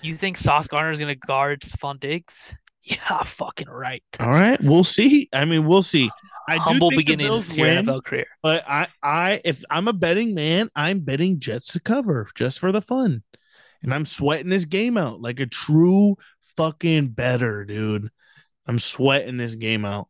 You 0.01 0.15
think 0.15 0.35
Sauce 0.35 0.67
Gardner 0.67 0.91
is 0.91 0.99
gonna 0.99 1.15
guard 1.15 1.61
Stefon 1.61 1.99
Diggs? 1.99 2.53
Yeah, 2.81 3.23
fucking 3.23 3.69
right. 3.69 4.01
All 4.19 4.31
right, 4.31 4.59
we'll 4.63 4.85
see. 4.85 5.29
I 5.31 5.45
mean, 5.45 5.67
we'll 5.67 5.83
see. 5.83 6.09
I 6.47 6.55
do 6.55 6.61
Humble 6.61 6.89
think 6.89 7.01
beginning 7.01 7.39
to 7.39 7.55
your 7.55 7.67
NFL 7.67 8.03
career. 8.03 8.25
But 8.41 8.63
I, 8.67 8.87
I, 9.03 9.41
if 9.45 9.63
I'm 9.69 9.87
a 9.87 9.93
betting 9.93 10.33
man, 10.33 10.69
I'm 10.75 11.01
betting 11.01 11.39
Jets 11.39 11.73
to 11.73 11.79
cover 11.79 12.27
just 12.33 12.57
for 12.57 12.71
the 12.71 12.81
fun, 12.81 13.21
and 13.83 13.93
I'm 13.93 14.05
sweating 14.05 14.49
this 14.49 14.65
game 14.65 14.97
out 14.97 15.21
like 15.21 15.39
a 15.39 15.45
true 15.45 16.15
fucking 16.57 17.09
better, 17.09 17.63
dude. 17.63 18.09
I'm 18.69 18.77
sweating 18.77 19.37
this 19.37 19.55
game 19.55 19.83
out. 19.83 20.09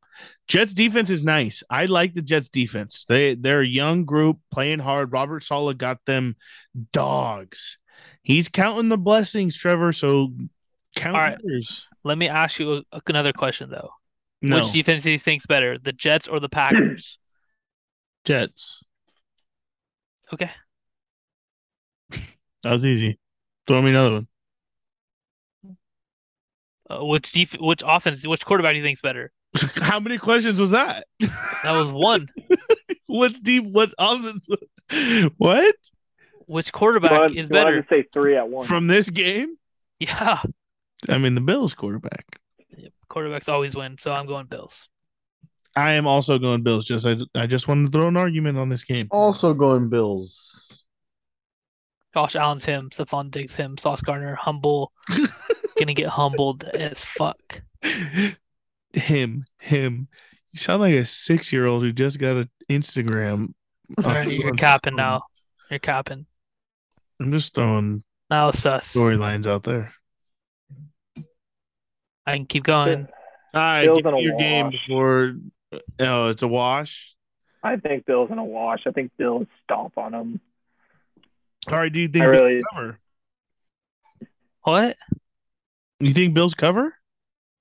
Jets 0.50 0.74
defense 0.74 1.10
is 1.10 1.24
nice. 1.24 1.64
I 1.70 1.86
like 1.86 2.14
the 2.14 2.22
Jets 2.22 2.50
defense. 2.50 3.06
They 3.08 3.36
they're 3.36 3.62
a 3.62 3.66
young 3.66 4.04
group 4.04 4.40
playing 4.52 4.80
hard. 4.80 5.14
Robert 5.14 5.46
Saleh 5.46 5.78
got 5.78 6.04
them 6.06 6.36
dogs. 6.92 7.78
He's 8.22 8.50
counting 8.50 8.90
the 8.90 8.98
blessings, 8.98 9.56
Trevor. 9.56 9.94
So 9.94 10.34
count 10.94 11.16
All 11.16 11.22
right. 11.22 11.38
yours. 11.42 11.88
Let 12.04 12.18
me 12.18 12.28
ask 12.28 12.60
you 12.60 12.84
a, 12.92 13.02
another 13.08 13.32
question 13.32 13.70
though. 13.70 13.92
No 14.42 14.58
Which 14.58 14.74
defense 14.74 15.04
do 15.04 15.12
you 15.12 15.20
think's 15.20 15.46
better, 15.46 15.78
the 15.78 15.94
Jets 15.94 16.28
or 16.28 16.42
the 16.42 16.50
Packers? 16.50 17.18
Jets. 18.26 18.84
okay. 20.34 20.52
That 22.64 22.74
was 22.74 22.86
easy. 22.86 23.18
Throw 23.68 23.82
me 23.82 23.92
another 23.92 24.12
one. 24.16 24.28
Uh, 26.90 27.06
which 27.06 27.32
def- 27.32 27.60
which 27.60 27.84
offense, 27.86 28.26
which 28.26 28.46
quarterback 28.46 28.74
do 28.74 28.78
you 28.80 28.84
think's 28.84 29.02
better? 29.02 29.32
How 29.76 30.00
many 30.00 30.18
questions 30.18 30.60
was 30.60 30.72
that? 30.72 31.06
That 31.64 31.74
was 31.74 31.92
one. 31.92 32.30
What's 33.08 33.38
deep? 33.40 33.66
What 33.66 33.94
offense? 34.00 34.42
What 35.38 35.76
Which 36.48 36.68
You 36.68 36.72
quarterback 36.72 37.32
is 37.32 37.36
you 37.36 37.42
wanted 37.42 37.50
better? 37.52 37.82
to 37.82 37.88
say 37.90 38.06
three 38.14 38.38
at 38.38 38.48
once. 38.50 38.68
from 38.68 38.88
this 38.88 39.10
game? 39.10 39.58
Yeah. 40.00 40.42
I 41.10 41.18
mean, 41.18 41.36
the 41.36 41.42
Bills 41.42 41.74
quarterback. 41.74 42.26
Quarterbacks 43.10 43.50
always 43.50 43.76
win, 43.76 43.98
so 44.00 44.12
I'm 44.14 44.26
going 44.28 44.46
Bills. 44.46 44.88
I 45.76 45.94
am 45.94 46.08
also 46.08 46.40
going 46.40 46.64
Bills. 46.64 46.86
Just 46.86 47.06
I, 47.06 47.18
I 47.36 47.46
just 47.46 47.68
wanted 47.68 47.88
to 47.88 47.92
throw 47.98 48.08
an 48.08 48.16
argument 48.18 48.58
on 48.58 48.70
this 48.70 48.84
game. 48.84 49.08
Also 49.12 49.54
going 49.54 49.90
Bills. 49.90 50.72
Josh 52.14 52.36
Allen's 52.36 52.66
him, 52.66 52.90
Stefon 52.92 53.32
Diggs 53.32 53.56
him, 53.56 53.78
Sauce 53.78 54.02
Gardner 54.02 54.36
humble, 54.36 54.92
gonna 55.80 55.94
get 55.94 56.10
humbled 56.10 56.64
as 56.66 57.04
fuck. 57.06 57.62
him, 58.94 59.46
him. 59.60 60.08
You 60.52 60.60
sound 60.60 60.82
like 60.82 60.94
a 60.94 61.06
six 61.06 61.54
year 61.54 61.66
old 61.68 61.84
who 61.84 61.92
just 61.92 62.20
got 62.20 62.36
an 62.38 62.50
Instagram. 62.70 63.54
All 64.04 64.04
right, 64.12 64.30
you're 64.32 64.54
capping 64.54 64.96
now. 64.96 65.24
You're 65.70 65.80
capping. 65.80 66.26
I'm 67.20 67.32
just 67.32 67.54
throwing 67.56 68.04
Now 68.30 68.50
it's 68.50 68.60
sus. 68.60 68.94
storylines 68.94 69.46
out 69.48 69.64
there. 69.64 69.94
I 72.26 72.36
can 72.38 72.46
keep 72.46 72.64
going. 72.64 73.08
All 73.54 73.62
right, 73.62 73.86
Bills 73.86 73.98
give 73.98 74.06
in 74.08 74.14
me 74.14 74.20
a 74.20 74.24
your 74.24 74.38
game 74.38 74.66
wash. 74.66 74.74
before. 74.88 75.36
Oh, 76.00 76.28
it's 76.30 76.44
a 76.44 76.48
wash. 76.48 77.16
I 77.64 77.76
think 77.78 78.06
Bills 78.06 78.30
in 78.32 78.38
a 78.38 78.44
wash. 78.44 78.82
I 78.88 78.92
think 78.92 79.12
Bills 79.18 79.48
stomp 79.64 79.98
on 79.98 80.14
him. 80.14 80.40
All 81.68 81.78
right, 81.78 81.92
do 81.92 82.00
you 82.00 82.08
think 82.08 82.24
I 82.26 82.32
Bills 82.32 82.42
really- 82.42 82.94
What? 84.64 84.98
You 86.00 86.14
think 86.14 86.34
Bills 86.34 86.54
cover? 86.54 86.94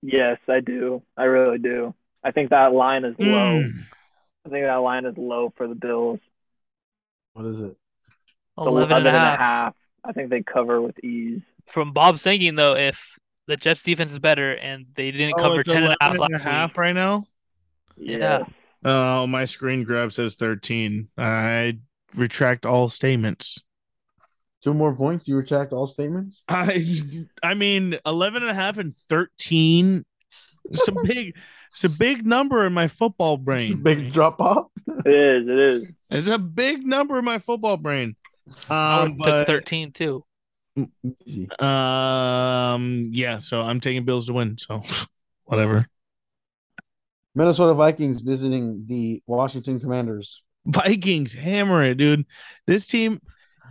Yes, 0.03 0.39
I 0.49 0.61
do. 0.61 1.03
I 1.17 1.25
really 1.25 1.59
do. 1.59 1.95
I 2.23 2.31
think 2.31 2.51
that 2.51 2.73
line 2.73 3.05
is 3.05 3.17
low. 3.19 3.63
Mm. 3.63 3.83
I 4.47 4.49
think 4.49 4.65
that 4.65 4.77
line 4.77 5.05
is 5.07 5.17
low 5.17 5.53
for 5.57 5.67
the 5.67 5.75
Bills. 5.75 6.21
What 7.33 7.47
is 7.47 7.61
it? 7.61 7.77
It's 8.57 8.67
11 8.67 8.97
and 8.99 9.07
a 9.07 9.11
half. 9.11 9.39
half. 9.39 9.75
I 10.05 10.13
think 10.13 10.31
they 10.31 10.43
cover 10.43 10.81
with 10.81 11.03
ease. 11.05 11.43
From 11.67 11.93
Bob's 11.93 12.23
thinking, 12.23 12.55
though, 12.55 12.75
if 12.75 13.19
the 13.47 13.57
Jets 13.57 13.83
defense 13.83 14.13
is 14.13 14.19
better 14.19 14.53
and 14.53 14.87
they 14.95 15.11
didn't 15.11 15.35
Oh, 15.39 15.43
cover 15.43 15.61
it's 15.61 15.71
10 15.73 15.83
and 15.85 15.93
a 15.93 15.97
half 16.01 16.15
11 16.15 16.23
and 16.23 16.33
last 16.33 16.45
a 16.47 16.51
half 16.51 16.71
week, 16.73 16.79
right 16.79 16.93
now. 16.95 17.27
Yeah. 17.97 18.19
Yes. 18.19 18.51
Oh, 18.85 19.27
my 19.27 19.45
screen 19.45 19.83
grab 19.83 20.13
says 20.13 20.37
13. 20.37 21.09
I 21.19 21.79
retract 22.15 22.65
all 22.65 22.89
statements. 22.89 23.61
Two 24.63 24.75
more 24.75 24.95
points. 24.95 25.29
You 25.29 25.37
retract 25.37 25.73
all 25.73 25.87
statements. 25.87 26.43
I 26.49 26.85
I 27.43 27.55
mean 27.55 27.97
11 28.05 28.43
and 28.43 28.51
a 28.51 28.55
half 28.55 28.79
and 28.79 28.95
13 28.95 30.05
it's 30.71 30.89
a 30.89 30.93
big 30.93 31.37
it's 31.73 31.85
a 31.85 31.89
big 31.89 32.27
number 32.27 32.67
in 32.67 32.73
my 32.73 32.89
football 32.89 33.37
brain. 33.37 33.83
Big 33.83 34.13
drop 34.13 34.41
off. 34.41 34.67
It 34.87 35.07
is. 35.07 35.49
It 35.49 35.59
is. 35.59 35.85
It's 36.11 36.27
a 36.27 36.39
big 36.39 36.87
number 36.87 37.19
in 37.19 37.25
my 37.25 37.39
football 37.39 37.77
brain. 37.77 38.17
Um 38.71 39.17
would 39.19 39.25
took 39.25 39.25
but, 39.25 39.47
13 39.47 39.93
too. 39.93 40.25
Um 41.59 43.03
yeah, 43.11 43.39
so 43.39 43.61
I'm 43.61 43.81
taking 43.81 44.05
Bills 44.05 44.27
to 44.27 44.33
win, 44.33 44.57
so 44.57 44.83
whatever. 45.45 45.87
Minnesota 47.35 47.75
Vikings 47.75 48.23
visiting 48.23 48.85
the 48.87 49.23
Washington 49.27 49.79
Commanders. 49.79 50.43
Vikings 50.67 51.35
hammer 51.35 51.85
it, 51.85 51.97
dude. 51.97 52.25
This 52.67 52.87
team 52.87 53.21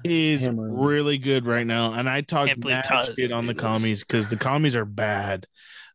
is 0.04 0.42
Hammer. 0.42 0.70
really 0.74 1.18
good 1.18 1.46
right 1.46 1.66
now, 1.66 1.94
and 1.94 2.10
I 2.10 2.22
talk 2.22 2.48
Can't 2.48 2.64
mad 2.66 2.86
shit 3.16 3.32
on 3.32 3.46
the 3.48 3.54
this. 3.54 3.62
commies 3.62 4.00
because 4.00 4.28
the 4.28 4.38
commies 4.38 4.76
are 4.76 4.86
bad. 4.86 5.48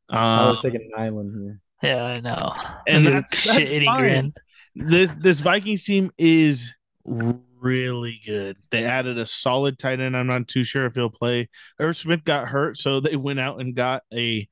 I 0.08 0.44
Um, 0.48 0.48
was 0.56 0.62
taking 0.62 0.82
an 0.82 0.90
island 0.96 1.32
here. 1.80 1.90
Yeah, 1.90 2.04
I 2.04 2.20
know. 2.20 2.54
And 2.86 3.06
that's- 3.06 3.24
that's 3.30 3.40
shit-eating 3.56 3.86
fine. 3.86 4.00
grin. 4.00 4.34
this 4.74 5.12
this 5.18 5.40
Vikings 5.40 5.84
team 5.84 6.10
is 6.18 6.74
really 7.04 8.20
good. 8.26 8.56
They 8.70 8.84
added 8.84 9.18
a 9.18 9.26
solid 9.26 9.78
tight 9.78 10.00
end. 10.00 10.16
I'm 10.16 10.26
not 10.26 10.48
too 10.48 10.64
sure 10.64 10.86
if 10.86 10.94
he'll 10.94 11.10
play. 11.10 11.48
Irv 11.78 11.96
Smith 11.96 12.24
got 12.24 12.48
hurt, 12.48 12.76
so 12.76 13.00
they 13.00 13.16
went 13.16 13.40
out 13.40 13.60
and 13.60 13.74
got 13.74 14.02
a 14.12 14.48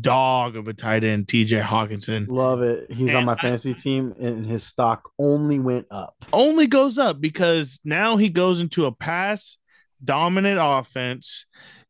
dog 0.00 0.56
of 0.56 0.68
a 0.68 0.74
tight 0.74 1.04
end, 1.04 1.26
TJ 1.26 1.62
Hockenson. 1.62 2.26
Love 2.28 2.62
it. 2.62 2.90
He's 2.92 3.10
on 3.10 3.16
And 3.18 3.26
my 3.26 3.32
I- 3.34 3.40
fantasy 3.40 3.74
team, 3.74 4.14
and 4.20 4.44
his 4.46 4.62
stock 4.62 5.10
only 5.18 5.58
went 5.58 5.86
up. 5.90 6.14
Only 6.32 6.66
goes 6.66 6.98
up 6.98 7.20
because 7.20 7.80
now 7.84 8.16
he 8.16 8.28
goes 8.28 8.60
into 8.60 8.84
a 8.86 8.92
pass 8.92 9.56
dominant 10.04 10.58
offense 10.62 11.46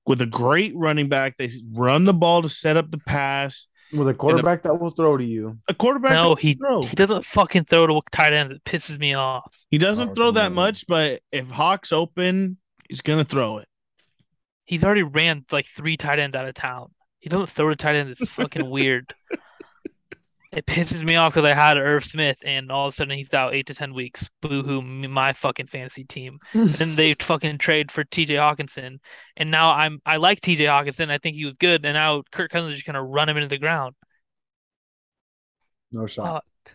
with 0.07 0.20
a 0.20 0.26
great 0.26 0.72
running 0.76 1.09
back. 1.09 1.36
They 1.36 1.51
run 1.72 2.05
the 2.05 2.14
ball 2.14 2.43
to 2.43 2.49
set 2.49 2.76
up 2.76 2.91
the 2.91 2.99
pass. 2.99 3.66
With 3.93 4.09
a 4.09 4.14
quarterback 4.14 4.62
that 4.62 4.78
will 4.80 4.93
throw 4.93 5.16
to 5.16 5.24
you. 5.24 5.59
A 5.66 5.74
quarterback 5.74 6.12
No, 6.12 6.36
he 6.36 6.55
throw. 6.55 6.82
he 6.82 6.95
doesn't 6.95 7.24
fucking 7.24 7.64
throw 7.64 7.88
to 7.88 8.01
tight 8.12 8.32
ends. 8.32 8.53
It 8.53 8.62
pisses 8.64 9.01
me 9.01 9.14
off. 9.14 9.64
He 9.68 9.78
doesn't 9.78 10.11
Oh, 10.11 10.14
throw 10.14 10.30
that 10.30 10.45
come 10.45 10.53
on. 10.59 10.64
much, 10.64 10.86
but 10.86 11.22
if 11.32 11.51
Hawk's 11.51 11.91
open, 11.91 12.59
he's 12.88 13.01
gonna 13.01 13.24
throw 13.24 13.59
it. 13.59 13.66
He's 14.64 14.84
already 14.84 15.03
ran 15.03 15.45
like 15.51 15.66
three 15.66 15.97
tight 15.97 16.20
ends 16.20 16.36
out 16.36 16.47
of 16.47 16.55
town. 16.55 16.93
He 17.21 17.29
don't 17.29 17.49
throw 17.49 17.68
to 17.68 17.77
tight 17.77 17.97
ends. 17.97 18.21
It's 18.21 18.31
fucking 18.31 18.68
weird. 18.68 19.14
It 20.53 20.66
pisses 20.66 21.05
me 21.05 21.14
off 21.14 21.35
because 21.35 21.49
I 21.49 21.55
had 21.55 21.77
Irv 21.77 22.05
Smith 22.05 22.39
and 22.45 22.73
all 22.73 22.89
of 22.89 22.93
a 22.93 22.97
sudden 22.97 23.16
he's 23.16 23.33
out 23.33 23.55
eight 23.55 23.66
to 23.66 23.75
ten 23.75 23.95
weeks. 23.95 24.29
Boo 24.43 24.64
hoo, 24.64 24.83
my 24.83 25.33
fucking 25.33 25.68
fantasy 25.68 26.03
team. 26.03 26.41
then 26.53 26.97
they 26.97 27.14
fucking 27.21 27.59
trade 27.59 27.93
for 27.93 28.03
TJ 28.03 28.31
Hockenson, 28.31 28.99
and 29.37 29.51
now 29.51 29.71
I'm 29.71 30.01
I 30.05 30.16
like 30.16 30.41
TJ 30.41 30.66
Hockenson. 30.66 31.09
I 31.09 31.18
think 31.18 31.37
he 31.37 31.45
was 31.45 31.55
good, 31.55 31.85
and 31.85 31.95
now 31.95 32.25
Kirk 32.33 32.51
Cousins 32.51 32.73
is 32.73 32.79
just 32.79 32.87
gonna 32.87 33.05
run 33.05 33.29
him 33.29 33.37
into 33.37 33.49
the 33.49 33.59
ground. 33.59 33.95
No 35.93 36.07
shot. 36.07 36.43
Fucked. 36.64 36.75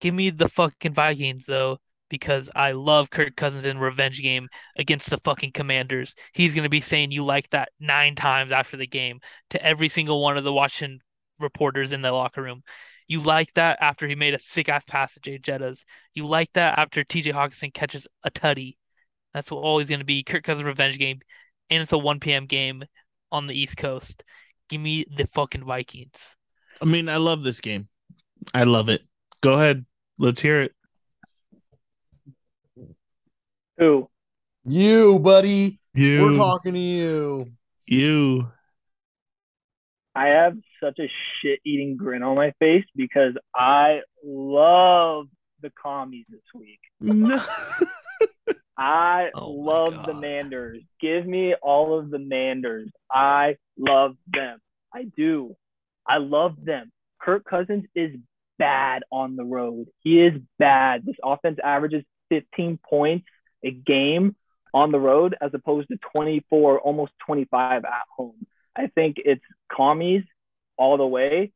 Give 0.00 0.14
me 0.14 0.30
the 0.30 0.48
fucking 0.48 0.94
Vikings 0.94 1.46
though, 1.46 1.78
because 2.08 2.50
I 2.54 2.72
love 2.72 3.10
Kirk 3.10 3.36
Cousins 3.36 3.64
in 3.64 3.78
revenge 3.78 4.22
game 4.22 4.48
against 4.76 5.10
the 5.10 5.18
fucking 5.18 5.52
Commanders. 5.52 6.14
He's 6.32 6.54
gonna 6.54 6.68
be 6.68 6.80
saying 6.80 7.10
you 7.10 7.24
like 7.24 7.50
that 7.50 7.70
nine 7.80 8.14
times 8.14 8.52
after 8.52 8.76
the 8.76 8.86
game 8.86 9.20
to 9.50 9.64
every 9.64 9.88
single 9.88 10.22
one 10.22 10.36
of 10.36 10.44
the 10.44 10.52
Washington 10.52 11.00
reporters 11.38 11.92
in 11.92 12.02
the 12.02 12.12
locker 12.12 12.42
room. 12.42 12.62
You 13.08 13.20
like 13.20 13.54
that 13.54 13.78
after 13.80 14.08
he 14.08 14.14
made 14.14 14.34
a 14.34 14.40
sick 14.40 14.68
ass 14.68 14.84
pass 14.84 15.14
to 15.14 15.20
Jay 15.20 15.38
Jettas. 15.38 15.84
You 16.14 16.26
like 16.26 16.52
that 16.54 16.78
after 16.78 17.04
TJ 17.04 17.32
Hockenson 17.32 17.72
catches 17.72 18.06
a 18.24 18.30
tutty. 18.30 18.76
That's 19.32 19.52
always 19.52 19.90
gonna 19.90 20.04
be 20.04 20.22
Kirk 20.22 20.44
Cousins 20.44 20.64
revenge 20.64 20.98
game, 20.98 21.20
and 21.70 21.82
it's 21.82 21.92
a 21.92 21.98
1 21.98 22.20
p.m. 22.20 22.46
game 22.46 22.84
on 23.30 23.46
the 23.46 23.54
East 23.54 23.76
Coast. 23.76 24.24
Give 24.68 24.80
me 24.80 25.04
the 25.14 25.26
fucking 25.26 25.64
Vikings. 25.64 26.36
I 26.80 26.84
mean, 26.84 27.08
I 27.08 27.16
love 27.16 27.42
this 27.42 27.60
game. 27.60 27.88
I 28.52 28.64
love 28.64 28.88
it. 28.88 29.02
Go 29.40 29.54
ahead. 29.54 29.84
Let's 30.18 30.40
hear 30.40 30.62
it. 30.62 30.75
Who? 33.78 34.08
You, 34.64 35.18
buddy. 35.18 35.80
You, 35.94 36.22
We're 36.22 36.36
talking 36.36 36.74
to 36.74 36.80
you. 36.80 37.52
you. 37.86 38.50
I 40.14 40.28
have 40.28 40.56
such 40.82 40.98
a 40.98 41.10
shit 41.40 41.60
eating 41.64 41.96
grin 41.96 42.22
on 42.22 42.36
my 42.36 42.52
face 42.58 42.84
because 42.94 43.34
I 43.54 44.00
love 44.24 45.26
the 45.60 45.70
commies 45.80 46.24
this 46.30 46.40
week. 46.54 46.80
No. 47.00 47.42
I 48.78 49.30
Oh 49.34 49.50
love 49.50 50.04
the 50.06 50.14
Manders. 50.14 50.82
Give 51.00 51.26
me 51.26 51.54
all 51.62 51.98
of 51.98 52.10
the 52.10 52.18
Manders. 52.18 52.90
I 53.10 53.56
love 53.78 54.16
them. 54.26 54.58
I 54.92 55.04
do. 55.16 55.56
I 56.06 56.18
love 56.18 56.56
them. 56.62 56.92
Kirk 57.20 57.44
Cousins 57.44 57.84
is 57.94 58.16
bad 58.58 59.02
on 59.10 59.36
the 59.36 59.44
road. 59.44 59.86
He 60.00 60.20
is 60.20 60.34
bad. 60.58 61.04
This 61.06 61.16
offense 61.22 61.58
averages 61.62 62.04
15 62.28 62.78
points 62.88 63.26
a 63.64 63.70
game 63.70 64.36
on 64.72 64.92
the 64.92 65.00
road 65.00 65.36
as 65.40 65.50
opposed 65.54 65.88
to 65.88 65.98
24, 66.14 66.80
almost 66.80 67.12
25 67.26 67.84
at 67.84 67.90
home. 68.14 68.46
I 68.76 68.88
think 68.88 69.16
it's 69.18 69.44
commies 69.72 70.22
all 70.76 70.96
the 70.98 71.06
way. 71.06 71.52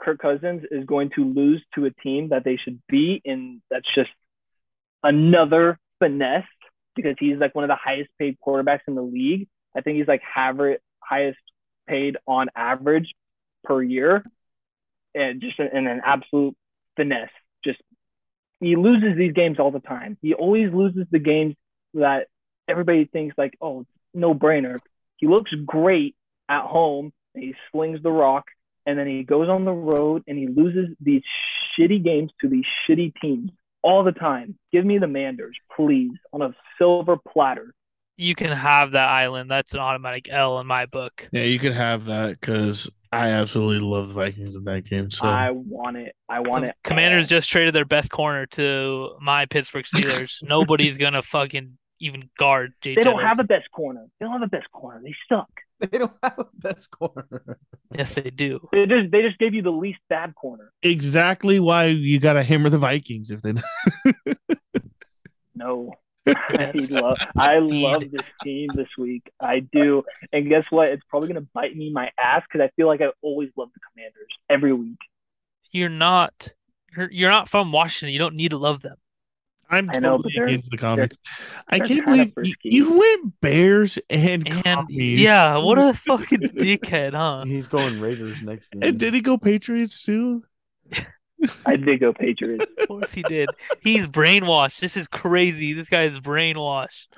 Kirk 0.00 0.20
Cousins 0.20 0.62
is 0.70 0.84
going 0.84 1.10
to 1.16 1.24
lose 1.24 1.62
to 1.74 1.86
a 1.86 1.90
team 1.90 2.28
that 2.28 2.44
they 2.44 2.56
should 2.56 2.80
be 2.88 3.20
in. 3.24 3.62
That's 3.70 3.88
just 3.94 4.10
another 5.02 5.78
finesse 5.98 6.44
because 6.94 7.16
he's 7.18 7.38
like 7.38 7.54
one 7.54 7.64
of 7.64 7.68
the 7.68 7.76
highest 7.76 8.10
paid 8.18 8.36
quarterbacks 8.44 8.80
in 8.86 8.94
the 8.94 9.02
league. 9.02 9.48
I 9.76 9.80
think 9.80 9.98
he's 9.98 10.08
like 10.08 10.22
average, 10.34 10.80
highest 11.00 11.38
paid 11.86 12.16
on 12.26 12.48
average 12.54 13.12
per 13.64 13.82
year, 13.82 14.24
and 15.14 15.40
just 15.40 15.58
in 15.58 15.86
an 15.86 16.00
absolute 16.04 16.56
finesse. 16.96 17.28
Just 18.60 18.68
he 18.68 18.76
loses 18.76 19.16
these 19.16 19.32
games 19.32 19.58
all 19.58 19.70
the 19.70 19.80
time. 19.80 20.16
He 20.22 20.34
always 20.34 20.72
loses 20.72 21.06
the 21.10 21.18
games 21.18 21.54
that 21.94 22.26
everybody 22.68 23.04
thinks 23.04 23.36
like, 23.38 23.56
oh, 23.60 23.86
no 24.14 24.34
brainer. 24.34 24.78
He 25.16 25.26
looks 25.26 25.52
great 25.64 26.16
at 26.48 26.62
home. 26.62 27.12
And 27.34 27.44
he 27.44 27.54
slings 27.70 28.02
the 28.02 28.10
rock, 28.10 28.46
and 28.86 28.98
then 28.98 29.06
he 29.06 29.22
goes 29.22 29.50
on 29.50 29.66
the 29.66 29.70
road 29.70 30.24
and 30.26 30.38
he 30.38 30.46
loses 30.46 30.96
these 31.02 31.20
shitty 31.78 32.02
games 32.02 32.32
to 32.40 32.48
these 32.48 32.64
shitty 32.88 33.12
teams 33.20 33.50
all 33.82 34.04
the 34.04 34.12
time. 34.12 34.58
Give 34.72 34.86
me 34.86 34.96
the 34.96 35.06
Manders, 35.06 35.54
please, 35.76 36.12
on 36.32 36.40
a 36.40 36.54
silver 36.78 37.18
platter. 37.18 37.74
You 38.16 38.34
can 38.34 38.52
have 38.52 38.92
that 38.92 39.10
island. 39.10 39.50
That's 39.50 39.74
an 39.74 39.80
automatic 39.80 40.28
L 40.30 40.58
in 40.60 40.66
my 40.66 40.86
book. 40.86 41.28
Yeah, 41.30 41.42
you 41.42 41.58
could 41.58 41.74
have 41.74 42.06
that 42.06 42.40
because 42.40 42.90
I 43.12 43.28
absolutely 43.28 43.80
love 43.80 44.08
the 44.08 44.14
Vikings 44.14 44.56
in 44.56 44.64
that 44.64 44.84
game. 44.88 45.10
So 45.10 45.26
I 45.26 45.50
want 45.50 45.96
it. 45.96 46.14
I 46.28 46.40
want 46.40 46.64
it. 46.66 46.74
Commanders 46.84 47.26
just 47.26 47.48
traded 47.50 47.74
their 47.74 47.84
best 47.84 48.10
corner 48.10 48.46
to 48.46 49.16
my 49.20 49.46
Pittsburgh 49.46 49.84
Steelers. 49.94 50.42
Nobody's 50.42 50.96
gonna 50.98 51.22
fucking 51.22 51.78
even 52.00 52.28
guard 52.38 52.74
Jay 52.82 52.94
They 52.94 53.02
don't 53.02 53.16
Jettis. 53.20 53.28
have 53.28 53.38
a 53.38 53.44
best 53.44 53.70
corner. 53.72 54.06
They 54.20 54.26
don't 54.26 54.32
have 54.34 54.42
a 54.42 54.48
best 54.48 54.70
corner. 54.72 55.00
They 55.02 55.14
suck. 55.28 55.48
They 55.78 55.98
don't 55.98 56.12
have 56.22 56.38
a 56.38 56.46
best 56.54 56.90
corner. 56.90 57.58
Yes, 57.94 58.14
they 58.14 58.30
do. 58.30 58.66
They 58.72 58.86
just 58.86 59.10
they 59.12 59.20
just 59.22 59.38
gave 59.38 59.52
you 59.54 59.60
the 59.62 59.70
least 59.70 59.98
bad 60.08 60.34
corner. 60.34 60.72
exactly 60.82 61.60
why 61.60 61.86
you 61.86 62.18
got 62.18 62.32
to 62.34 62.42
hammer 62.42 62.70
the 62.70 62.78
Vikings 62.78 63.30
if 63.30 63.42
they. 63.42 63.52
No. 65.54 65.94
I 66.50 66.72
love 66.90 67.16
I 67.36 67.58
love 67.58 68.02
this 68.10 68.26
team 68.42 68.68
this 68.74 68.88
week. 68.98 69.30
I 69.40 69.60
do. 69.60 70.04
And 70.32 70.48
guess 70.48 70.64
what? 70.70 70.88
It's 70.88 71.04
probably 71.08 71.28
gonna 71.28 71.46
bite 71.54 71.76
me 71.76 71.88
in 71.88 71.92
my 71.92 72.10
ass 72.22 72.42
because 72.50 72.64
I 72.64 72.70
feel 72.76 72.86
like 72.86 73.00
I 73.00 73.10
always 73.22 73.50
love 73.56 73.68
the 73.74 73.80
commanders 73.92 74.28
every 74.50 74.72
week. 74.72 74.98
You're 75.72 75.88
not. 75.88 76.48
You're, 76.96 77.10
you're 77.10 77.30
not 77.30 77.48
from 77.48 77.72
Washington. 77.72 78.12
You 78.12 78.18
don't 78.18 78.34
need 78.36 78.50
to 78.50 78.58
love 78.58 78.82
them. 78.82 78.96
I'm 79.68 79.90
I 79.90 79.98
know, 79.98 80.16
but 80.18 80.24
totally 80.28 80.32
they're- 80.36 80.44
against 80.46 80.70
the 80.70 80.76
comments. 80.78 81.16
I 81.68 81.80
can't 81.80 82.04
believe 82.06 82.26
you, 82.28 82.32
frisky. 82.32 82.68
you 82.70 82.98
went 82.98 83.40
Bears 83.40 83.98
and, 84.08 84.46
And 84.46 84.62
commies. 84.64 85.20
yeah, 85.20 85.56
what 85.56 85.76
a 85.76 85.92
fucking 85.92 86.38
dickhead, 86.56 87.14
huh? 87.14 87.42
He's 87.44 87.66
going 87.66 88.00
Raiders 88.00 88.40
next 88.42 88.70
game. 88.70 88.82
And 88.84 88.98
did 88.98 89.12
he 89.12 89.20
go 89.20 89.36
Patriots 89.36 90.04
too? 90.04 90.42
I 91.66 91.76
did 91.76 92.00
go 92.00 92.12
Patriots. 92.12 92.64
Of 92.78 92.88
course 92.88 93.12
he 93.12 93.22
did. 93.22 93.50
He's 93.80 94.06
brainwashed. 94.06 94.78
This 94.80 94.96
is 94.96 95.06
crazy. 95.08 95.72
This 95.72 95.88
guy 95.88 96.04
is 96.04 96.18
brainwashed. 96.20 97.08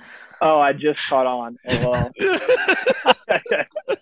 Oh, 0.40 0.58
I 0.60 0.72
just 0.72 1.00
caught 1.08 1.26
on. 1.26 1.56
Oh, 1.68 1.90
well. 1.90 2.10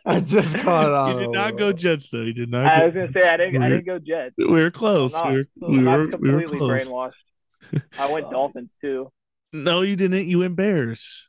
I 0.06 0.20
just 0.20 0.58
caught 0.58 0.92
on. 0.92 1.12
He 1.18 1.24
did 1.24 1.30
not 1.32 1.58
go 1.58 1.72
Jets 1.72 2.10
though. 2.10 2.24
He 2.24 2.32
did 2.32 2.50
not. 2.50 2.66
I 2.66 2.78
go 2.80 2.84
was 2.86 2.94
gonna 2.94 3.12
say 3.20 3.28
I 3.28 3.36
didn't 3.36 3.56
I 3.62 3.66
We're- 3.68 3.70
didn't 3.82 3.86
go 3.86 3.98
Jets. 3.98 4.34
We 4.38 4.46
were 4.46 4.70
close. 4.70 5.14
I'm 5.14 5.24
not, 5.24 5.32
we 5.32 5.38
were, 5.38 5.66
I'm 5.66 5.72
we 5.72 5.78
not 5.82 5.98
were, 5.98 6.06
we 6.18 6.30
were 6.30 6.40
completely 6.42 6.58
brainwashed. 6.68 7.82
I 7.98 8.12
went 8.12 8.30
Dolphins 8.30 8.70
too. 8.80 9.10
No, 9.52 9.82
you 9.82 9.96
didn't. 9.96 10.26
You 10.26 10.40
went 10.40 10.56
Bears. 10.56 11.28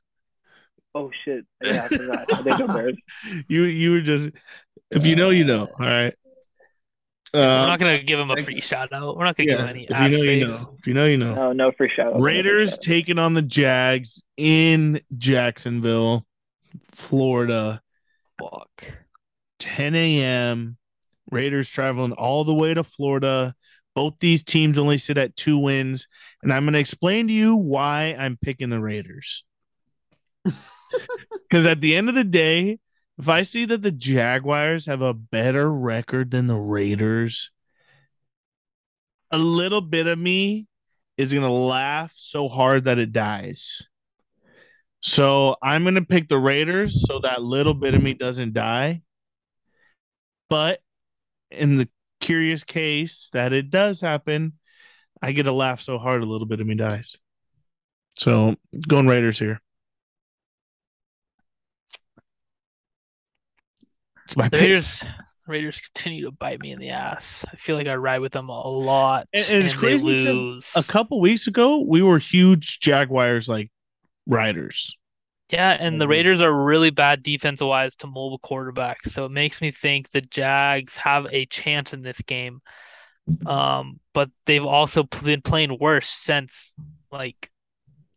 Oh 0.93 1.11
shit! 1.25 1.45
Yeah, 1.63 1.83
I 1.85 1.87
forgot. 1.89 2.33
I 2.33 2.41
did 2.41 2.57
go 2.57 2.67
Bears. 2.67 2.97
You 3.47 3.63
you 3.63 3.91
were 3.91 4.01
just. 4.01 4.29
If 4.91 5.05
you 5.05 5.15
know, 5.15 5.29
you 5.31 5.43
know. 5.43 5.63
Uh, 5.79 5.83
All 5.83 5.85
right. 5.87 6.13
We're 7.33 7.41
Uh, 7.41 7.65
not 7.67 7.79
gonna 7.79 8.01
give 8.03 8.19
him 8.19 8.31
a 8.31 8.37
free 8.37 8.61
shout 8.61 8.93
out. 8.93 9.17
We're 9.17 9.25
not 9.25 9.35
gonna 9.35 9.49
give 9.49 9.59
him 9.59 9.67
any 9.67 9.83
if 9.83 9.89
you 9.89 9.95
ad 9.95 10.11
know, 10.11 10.17
you 10.21 10.45
space. 10.47 10.61
know. 10.61 10.75
If 10.79 10.87
you 10.87 10.93
know, 10.93 11.05
you 11.05 11.17
know. 11.17 11.35
No, 11.35 11.51
no 11.53 11.71
free 11.71 11.91
shout. 11.95 12.19
Raiders 12.19 12.77
taking 12.77 13.19
on 13.19 13.33
the 13.33 13.41
Jags 13.41 14.21
in 14.37 15.01
Jacksonville, 15.17 16.25
Florida, 16.91 17.81
Fuck. 18.39 18.83
10 19.59 19.95
a.m. 19.95 20.77
Raiders 21.31 21.67
traveling 21.69 22.11
all 22.13 22.43
the 22.45 22.53
way 22.53 22.73
to 22.73 22.83
Florida. 22.83 23.55
Both 23.95 24.15
these 24.19 24.43
teams 24.43 24.77
only 24.77 24.97
sit 24.99 25.17
at 25.17 25.35
two 25.35 25.57
wins. 25.57 26.07
And 26.43 26.53
I'm 26.53 26.63
going 26.65 26.73
to 26.75 26.79
explain 26.79 27.27
to 27.29 27.33
you 27.33 27.55
why 27.55 28.15
I'm 28.17 28.37
picking 28.37 28.69
the 28.69 28.79
Raiders. 28.79 29.43
Because 31.49 31.65
at 31.65 31.81
the 31.81 31.95
end 31.95 32.07
of 32.09 32.15
the 32.15 32.23
day, 32.23 32.79
if 33.19 33.29
I 33.29 33.41
see 33.41 33.65
that 33.65 33.81
the 33.81 33.91
Jaguars 33.91 34.85
have 34.85 35.01
a 35.01 35.13
better 35.13 35.71
record 35.71 36.31
than 36.31 36.47
the 36.47 36.55
Raiders, 36.55 37.51
a 39.31 39.37
little 39.37 39.81
bit 39.81 40.07
of 40.07 40.19
me 40.19 40.67
is 41.17 41.33
going 41.33 41.45
to 41.45 41.51
laugh 41.51 42.13
so 42.15 42.47
hard 42.47 42.85
that 42.85 42.99
it 42.99 43.11
dies. 43.11 43.81
So 45.01 45.55
I'm 45.61 45.83
going 45.83 45.95
to 45.95 46.05
pick 46.05 46.27
the 46.27 46.37
Raiders 46.37 47.05
so 47.07 47.19
that 47.19 47.41
little 47.41 47.73
bit 47.73 47.93
of 47.93 48.01
me 48.01 48.13
doesn't 48.13 48.53
die. 48.53 49.01
But 50.49 50.79
in 51.49 51.77
the 51.77 51.89
curious 52.19 52.63
case 52.63 53.29
that 53.33 53.51
it 53.51 53.69
does 53.69 53.99
happen, 53.99 54.53
I 55.21 55.31
get 55.31 55.43
to 55.43 55.51
laugh 55.51 55.81
so 55.81 55.97
hard 55.97 56.21
a 56.21 56.25
little 56.25 56.47
bit 56.47 56.61
of 56.61 56.67
me 56.67 56.75
dies. 56.75 57.17
So 58.15 58.55
going 58.87 59.07
Raiders 59.07 59.39
here. 59.39 59.61
My 64.37 64.45
The 64.45 64.51
pick. 64.51 64.61
Raiders 64.61 65.03
Raiders 65.47 65.79
continue 65.79 66.25
to 66.25 66.31
bite 66.31 66.59
me 66.59 66.71
in 66.71 66.79
the 66.79 66.89
ass. 66.89 67.45
I 67.51 67.55
feel 67.55 67.77
like 67.77 67.87
I 67.87 67.95
ride 67.95 68.19
with 68.19 68.33
them 68.33 68.49
a 68.49 68.67
lot 68.67 69.27
And- 69.33 69.49
and 69.49 69.63
it's 69.65 69.73
they 69.75 69.79
crazy. 69.79 70.61
A 70.75 70.83
couple 70.83 71.19
weeks 71.21 71.47
ago, 71.47 71.81
we 71.81 72.01
were 72.01 72.19
huge 72.19 72.79
Jaguars 72.81 73.47
like 73.47 73.71
riders. 74.25 74.95
Yeah, 75.49 75.77
and 75.79 76.01
the. 76.01 76.07
Raiders 76.09 76.41
are 76.41 76.53
really 76.53 76.89
bad 76.89 77.23
defensive 77.23 77.67
wise 77.67 77.95
to 77.97 78.07
mobile 78.07 78.39
quarterbacks. 78.39 79.11
So 79.11 79.23
it 79.23 79.31
makes 79.31 79.61
me 79.61 79.71
think 79.71 80.11
the 80.11 80.19
Jags 80.19 80.97
have 80.97 81.25
a 81.31 81.45
chance 81.45 81.93
in 81.93 82.01
this 82.01 82.21
game. 82.21 82.61
Um, 83.45 84.01
but 84.13 84.29
they've 84.45 84.65
also 84.65 85.03
been 85.03 85.41
playing 85.41 85.77
worse 85.79 86.09
since 86.09 86.73
like 87.11 87.49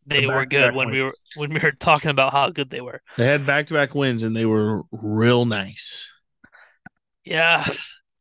they 0.06 0.22
The 0.22 0.26
were 0.26 0.46
good 0.46 0.74
when 0.74 0.90
we 0.90 1.02
were 1.02 1.14
when 1.36 1.54
we 1.54 1.60
were 1.60 1.70
talking 1.70 2.10
about 2.10 2.32
how 2.32 2.50
good 2.50 2.70
they 2.70 2.80
were. 2.80 3.00
They 3.16 3.26
had 3.26 3.46
back 3.46 3.68
to 3.68 3.74
back 3.74 3.94
wins 3.94 4.24
and 4.24 4.36
they 4.36 4.46
were 4.46 4.82
real 4.90 5.44
nice. 5.44 6.09
Yeah, 7.24 7.68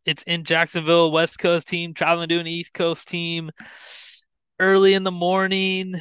it's 0.06 0.24
in 0.24 0.44
Jacksonville, 0.44 1.12
West 1.12 1.40
Coast 1.40 1.68
team 1.68 1.94
traveling 1.94 2.30
to 2.30 2.40
an 2.40 2.48
East 2.48 2.74
Coast 2.74 3.08
team 3.08 3.52
early 4.60 4.94
in 4.94 5.04
the 5.04 5.12
morning. 5.12 5.96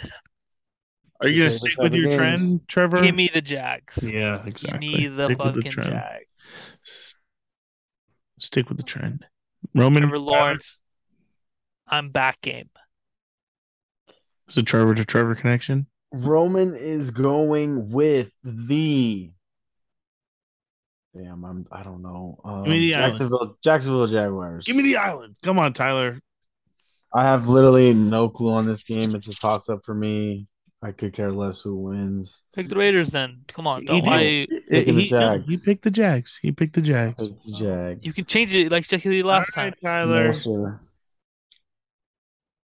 Are 1.20 1.28
you 1.28 1.40
gonna 1.42 1.51
stick 1.51 1.72
with 1.78 1.94
your 1.94 2.11
games. 2.11 2.16
trend, 2.16 2.68
Trevor? 2.68 3.03
Give 3.03 3.14
me 3.14 3.28
the 3.32 3.40
Jags. 3.42 3.99
yeah, 4.03 4.44
exactly. 4.46 4.88
Give 4.88 5.01
me 5.01 5.07
the 5.09 5.24
Stick 5.26 5.38
fucking 5.38 5.72
trend. 5.72 5.90
Jags. 5.90 6.57
S- 6.86 7.14
Stick 8.38 8.68
with 8.68 8.78
the 8.78 8.84
trend. 8.84 9.26
Roman 9.74 10.03
Trevor 10.03 10.18
Lawrence, 10.20 10.80
I'm 11.88 12.11
back 12.11 12.40
game. 12.40 12.70
It's 14.46 14.57
a 14.57 14.62
Trevor 14.62 14.94
to 14.94 15.05
Trevor 15.05 15.34
connection. 15.34 15.86
Roman 16.12 16.74
is 16.76 17.11
going 17.11 17.90
with 17.90 18.32
the. 18.44 19.30
Damn, 21.18 21.44
I'm. 21.44 21.66
I 21.72 21.82
don't 21.82 22.00
know. 22.02 22.38
Um, 22.44 22.62
me 22.62 22.78
the 22.78 22.94
island. 22.94 23.12
Jacksonville, 23.12 23.56
Jacksonville 23.62 24.06
Jaguars. 24.06 24.64
Give 24.66 24.76
me 24.76 24.84
the 24.84 24.98
island. 24.98 25.34
Come 25.42 25.58
on, 25.58 25.72
Tyler. 25.72 26.20
I 27.12 27.24
have 27.24 27.48
literally 27.48 27.92
no 27.92 28.28
clue 28.28 28.52
on 28.52 28.66
this 28.66 28.84
game. 28.84 29.14
It's 29.16 29.26
a 29.28 29.34
toss 29.34 29.68
up 29.68 29.80
for 29.84 29.94
me. 29.94 30.46
I 30.80 30.92
could 30.92 31.12
care 31.12 31.32
less 31.32 31.60
who 31.60 31.74
wins. 31.74 32.44
Pick 32.54 32.68
the 32.68 32.76
Raiders 32.76 33.08
then. 33.10 33.38
Come 33.48 33.66
on, 33.66 33.80
He 33.80 33.86
don't 33.88 34.04
did. 34.04 34.06
lie. 34.06 34.22
He, 34.22 34.46
Picking 34.68 34.94
the 34.94 35.02
he- 35.02 35.10
no, 35.10 35.42
he 35.48 35.56
picked 35.64 35.82
the 35.82 35.90
Jags. 35.90 36.38
He 36.40 36.52
picked 36.52 36.74
the 36.74 36.82
Jags. 36.82 37.20
Pick 37.20 37.42
the 37.42 37.52
Jags. 37.52 38.00
You 38.04 38.12
can 38.12 38.24
change 38.26 38.54
it 38.54 38.70
like 38.70 38.86
Jackie 38.86 39.08
Lee 39.08 39.22
last 39.24 39.50
All 39.56 39.64
time. 39.64 39.74
Tyler. 39.82 40.26
No, 40.26 40.32
sir. 40.32 40.80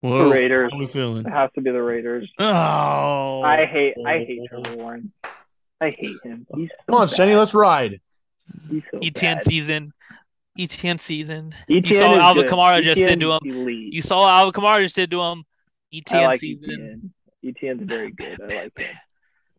Whoa, 0.01 0.25
The 0.25 0.29
Raiders. 0.29 0.69
How 0.71 0.77
we 0.77 0.85
feeling? 0.85 1.25
It 1.25 1.31
has 1.31 1.49
to 1.55 1.61
be 1.61 1.71
the 1.71 1.81
Raiders. 1.81 2.29
Oh, 2.37 3.41
I 3.41 3.65
hate 3.65 3.95
I 4.05 4.19
hate 4.19 4.41
Trevor 4.49 4.75
Lawrence. 4.75 5.07
I 5.81 5.89
hate 5.89 6.17
him. 6.23 6.45
He's 6.55 6.69
so 6.69 6.75
Come 6.87 6.95
on, 7.01 7.07
bad. 7.07 7.15
Shenny, 7.17 7.37
let's 7.37 7.53
ride. 7.55 8.01
He's 8.69 8.83
so 8.91 8.99
ETN 8.99 9.35
bad. 9.35 9.43
season. 9.43 9.93
ETN 10.57 10.99
season. 10.99 11.53
ETN 11.69 11.85
you 11.89 11.95
saw 11.95 12.13
is 12.17 12.23
Alvin 12.23 12.43
good. 12.43 12.51
Kamara 12.51 12.81
just 12.81 12.97
did 12.97 13.19
to 13.19 13.33
him. 13.33 13.39
Elite. 13.45 13.93
You 13.93 14.01
saw 14.01 14.19
what 14.21 14.31
Alvin 14.33 14.53
Kamara 14.53 14.81
just 14.83 14.95
did 14.95 15.11
to 15.11 15.21
him. 15.21 15.43
ETN 15.93 16.13
I 16.15 16.25
like 16.27 16.39
season. 16.39 17.11
ETN. 17.43 17.55
ETN's 17.61 17.83
very 17.89 18.11
good. 18.17 18.39
I 18.41 18.55
like 18.63 18.77
him. 18.79 18.95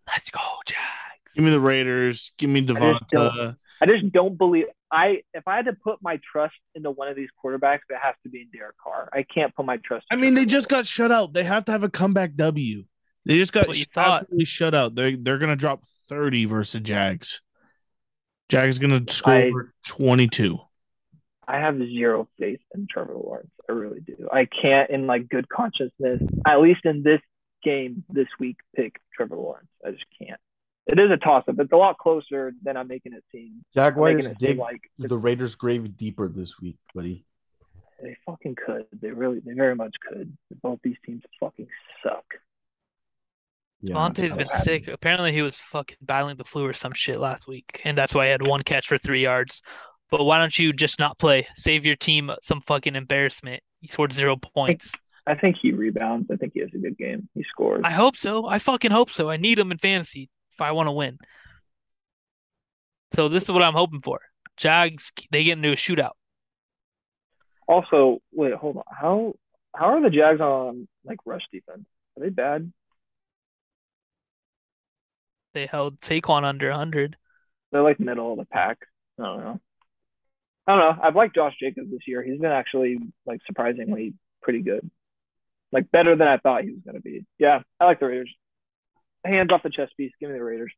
Let's 0.06 0.30
go, 0.30 0.40
Jags. 0.66 1.34
Give 1.34 1.44
me 1.44 1.50
the 1.50 1.60
Raiders. 1.60 2.32
Give 2.38 2.48
me 2.50 2.64
Davante. 2.64 3.06
don't- 3.10 3.56
I 3.78 3.84
just 3.84 4.10
don't 4.10 4.38
believe 4.38 4.64
I 4.90 5.20
if 5.34 5.46
I 5.46 5.56
had 5.56 5.66
to 5.66 5.74
put 5.74 5.98
my 6.00 6.18
trust 6.32 6.54
into 6.74 6.90
one 6.90 7.08
of 7.08 7.16
these 7.16 7.28
quarterbacks, 7.44 7.80
it 7.90 7.98
has 8.00 8.14
to 8.22 8.30
be 8.30 8.40
in 8.40 8.48
Derek 8.54 8.76
Carr. 8.82 9.10
I 9.12 9.22
can't 9.22 9.54
put 9.54 9.66
my 9.66 9.76
trust. 9.84 10.06
I 10.10 10.16
mean, 10.16 10.32
they 10.32 10.46
just 10.46 10.70
got 10.70 10.86
shut 10.86 11.12
out. 11.12 11.34
They 11.34 11.44
have 11.44 11.66
to 11.66 11.72
have 11.72 11.82
a 11.82 11.90
comeback 11.90 12.36
W. 12.36 12.84
They 13.26 13.36
just 13.36 13.52
got 13.52 13.68
What 13.68 13.76
you 13.76 13.84
thought. 13.84 14.20
absolutely 14.22 14.46
shut 14.46 14.74
out. 14.74 14.94
They're 14.94 15.14
they're 15.16 15.36
gonna 15.36 15.56
drop 15.56 15.84
thirty 16.08 16.46
versus 16.46 16.80
Jags. 16.80 17.42
Jags 18.48 18.78
gonna 18.78 19.02
score 19.08 19.32
I- 19.34 19.50
twenty 19.86 20.28
two. 20.28 20.58
I 21.48 21.58
have 21.58 21.78
zero 21.78 22.28
faith 22.38 22.60
in 22.74 22.88
Trevor 22.90 23.14
Lawrence. 23.14 23.50
I 23.68 23.72
really 23.72 24.00
do. 24.00 24.28
I 24.32 24.46
can't, 24.46 24.90
in 24.90 25.06
like 25.06 25.28
good 25.28 25.48
consciousness, 25.48 26.20
at 26.44 26.60
least 26.60 26.80
in 26.84 27.04
this 27.04 27.20
game 27.62 28.02
this 28.08 28.26
week, 28.40 28.56
pick 28.74 28.96
Trevor 29.14 29.36
Lawrence. 29.36 29.68
I 29.86 29.92
just 29.92 30.04
can't. 30.20 30.40
It 30.88 30.98
is 30.98 31.10
a 31.10 31.16
toss 31.16 31.44
up. 31.48 31.56
It's 31.58 31.72
a 31.72 31.76
lot 31.76 31.98
closer 31.98 32.52
than 32.62 32.76
I'm 32.76 32.88
making 32.88 33.12
it 33.12 33.22
seem. 33.30 33.52
I'm 33.58 33.64
Jaguars 33.74 34.24
making 34.24 34.34
dig 34.38 34.58
like 34.58 34.80
the 34.98 35.16
Raiders' 35.18 35.54
grave 35.54 35.96
deeper 35.96 36.28
this 36.28 36.60
week, 36.60 36.78
buddy. 36.94 37.24
they 38.02 38.16
fucking 38.26 38.56
could. 38.66 38.86
They 39.00 39.10
really, 39.10 39.40
they 39.40 39.52
very 39.54 39.74
much 39.76 39.94
could. 40.08 40.36
Both 40.62 40.80
these 40.82 40.96
teams 41.04 41.22
fucking 41.40 41.68
suck. 42.02 42.24
Yeah. 43.80 43.94
Davante's 43.94 44.32
I'm 44.32 44.38
been 44.38 44.48
happy. 44.48 44.62
sick. 44.62 44.88
Apparently, 44.88 45.32
he 45.32 45.42
was 45.42 45.56
fucking 45.56 45.98
battling 46.00 46.36
the 46.36 46.44
flu 46.44 46.66
or 46.66 46.72
some 46.72 46.92
shit 46.92 47.18
last 47.20 47.46
week, 47.46 47.80
and 47.84 47.96
that's 47.96 48.14
why 48.14 48.26
he 48.26 48.30
had 48.30 48.46
one 48.46 48.62
catch 48.62 48.86
for 48.88 48.98
three 48.98 49.22
yards. 49.22 49.62
But 50.10 50.24
why 50.24 50.38
don't 50.38 50.56
you 50.58 50.72
just 50.72 50.98
not 50.98 51.18
play? 51.18 51.48
Save 51.56 51.84
your 51.84 51.96
team 51.96 52.30
some 52.42 52.60
fucking 52.60 52.94
embarrassment. 52.94 53.62
He 53.80 53.88
scored 53.88 54.12
zero 54.12 54.36
points. 54.36 54.92
I 55.26 55.34
think 55.34 55.56
he 55.60 55.72
rebounds. 55.72 56.30
I 56.30 56.36
think 56.36 56.52
he 56.54 56.60
has 56.60 56.70
a 56.74 56.78
good 56.78 56.96
game. 56.96 57.28
He 57.34 57.44
scores. 57.50 57.82
I 57.84 57.90
hope 57.90 58.16
so. 58.16 58.46
I 58.46 58.58
fucking 58.58 58.92
hope 58.92 59.10
so. 59.10 59.28
I 59.28 59.36
need 59.36 59.58
him 59.58 59.72
in 59.72 59.78
fantasy 59.78 60.30
if 60.52 60.60
I 60.60 60.70
want 60.70 60.86
to 60.86 60.92
win. 60.92 61.18
So 63.14 63.28
this 63.28 63.42
is 63.42 63.50
what 63.50 63.62
I'm 63.62 63.74
hoping 63.74 64.00
for. 64.00 64.20
Jags, 64.56 65.10
they 65.30 65.44
get 65.44 65.58
into 65.58 65.72
a 65.72 65.76
shootout. 65.76 66.12
Also, 67.68 68.20
wait, 68.32 68.54
hold 68.54 68.76
on. 68.76 68.84
How 68.88 69.34
how 69.74 69.86
are 69.86 70.00
the 70.00 70.10
Jags 70.10 70.40
on 70.40 70.86
like 71.04 71.18
rush 71.26 71.42
defense? 71.52 71.84
Are 72.16 72.22
they 72.22 72.30
bad? 72.30 72.72
They 75.56 75.64
held 75.64 76.02
Saquon 76.02 76.44
under 76.44 76.68
100. 76.68 77.16
They're 77.72 77.82
like 77.82 77.98
middle 77.98 78.32
of 78.32 78.38
the 78.38 78.44
pack. 78.44 78.76
I 79.18 79.22
don't 79.22 79.40
know. 79.40 79.60
I 80.66 80.76
don't 80.76 80.80
know. 80.80 81.02
I've 81.02 81.16
liked 81.16 81.34
Josh 81.34 81.54
Jacobs 81.58 81.90
this 81.90 82.06
year. 82.06 82.22
He's 82.22 82.38
been 82.38 82.52
actually 82.52 82.98
like 83.24 83.40
surprisingly 83.46 84.12
pretty 84.42 84.60
good. 84.60 84.90
Like 85.72 85.90
better 85.90 86.14
than 86.14 86.28
I 86.28 86.36
thought 86.36 86.64
he 86.64 86.72
was 86.72 86.80
gonna 86.84 87.00
be. 87.00 87.24
Yeah, 87.38 87.60
I 87.80 87.86
like 87.86 88.00
the 88.00 88.06
Raiders. 88.06 88.30
Hands 89.24 89.50
off 89.50 89.62
the 89.62 89.70
chess 89.70 89.88
piece. 89.96 90.12
Give 90.20 90.28
me 90.28 90.36
the 90.36 90.44
Raiders. 90.44 90.72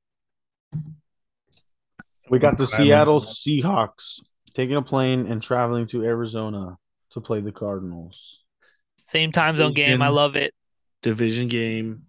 We 2.31 2.39
got 2.39 2.57
the 2.57 2.69
Seattle 2.69 3.21
Seahawks 3.21 4.21
taking 4.55 4.77
a 4.77 4.83
plane 4.83 5.27
and 5.27 5.43
traveling 5.43 5.89
to 5.89 6.05
Arizona 6.05 6.79
to 7.11 7.21
play 7.21 7.41
the 7.41 7.51
Cardinals. 7.51 8.45
Same 9.07 9.33
time 9.33 9.57
zone 9.57 9.73
game. 9.73 10.03
I 10.03 10.09
love 10.09 10.37
it. 10.37 10.55
Division 11.03 11.49
game. 11.49 12.05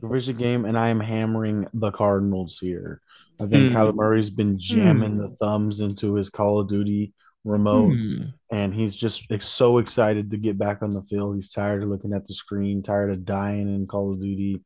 Division 0.00 0.36
game, 0.36 0.64
and 0.64 0.78
I 0.78 0.88
am 0.88 1.00
hammering 1.00 1.66
the 1.74 1.90
Cardinals 1.90 2.58
here. 2.58 3.00
I 3.40 3.46
think 3.46 3.70
Hmm. 3.72 3.76
Kyler 3.76 3.94
Murray's 3.94 4.30
been 4.30 4.58
jamming 4.58 5.16
the 5.18 5.28
thumbs 5.30 5.80
into 5.80 6.14
his 6.14 6.28
Call 6.30 6.58
of 6.58 6.68
Duty 6.68 7.12
remote, 7.44 7.94
Hmm. 7.94 8.22
and 8.50 8.74
he's 8.74 8.94
just 8.96 9.26
so 9.40 9.78
excited 9.78 10.30
to 10.30 10.36
get 10.36 10.58
back 10.58 10.82
on 10.82 10.90
the 10.90 11.02
field. 11.02 11.34
He's 11.36 11.52
tired 11.52 11.82
of 11.82 11.88
looking 11.88 12.12
at 12.12 12.26
the 12.26 12.34
screen, 12.34 12.82
tired 12.82 13.10
of 13.10 13.24
dying 13.24 13.74
in 13.74 13.86
Call 13.86 14.12
of 14.12 14.20
Duty. 14.20 14.62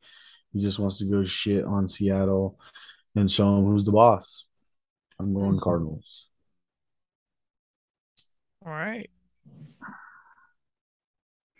He 0.53 0.59
just 0.59 0.79
wants 0.79 0.97
to 0.99 1.05
go 1.05 1.23
shit 1.23 1.63
on 1.65 1.87
Seattle 1.87 2.59
and 3.15 3.31
show 3.31 3.57
him 3.57 3.65
who's 3.65 3.83
the 3.85 3.91
boss. 3.91 4.45
I'm 5.19 5.33
going 5.33 5.59
Cardinals. 5.59 6.27
All 8.65 8.71
right. 8.71 9.09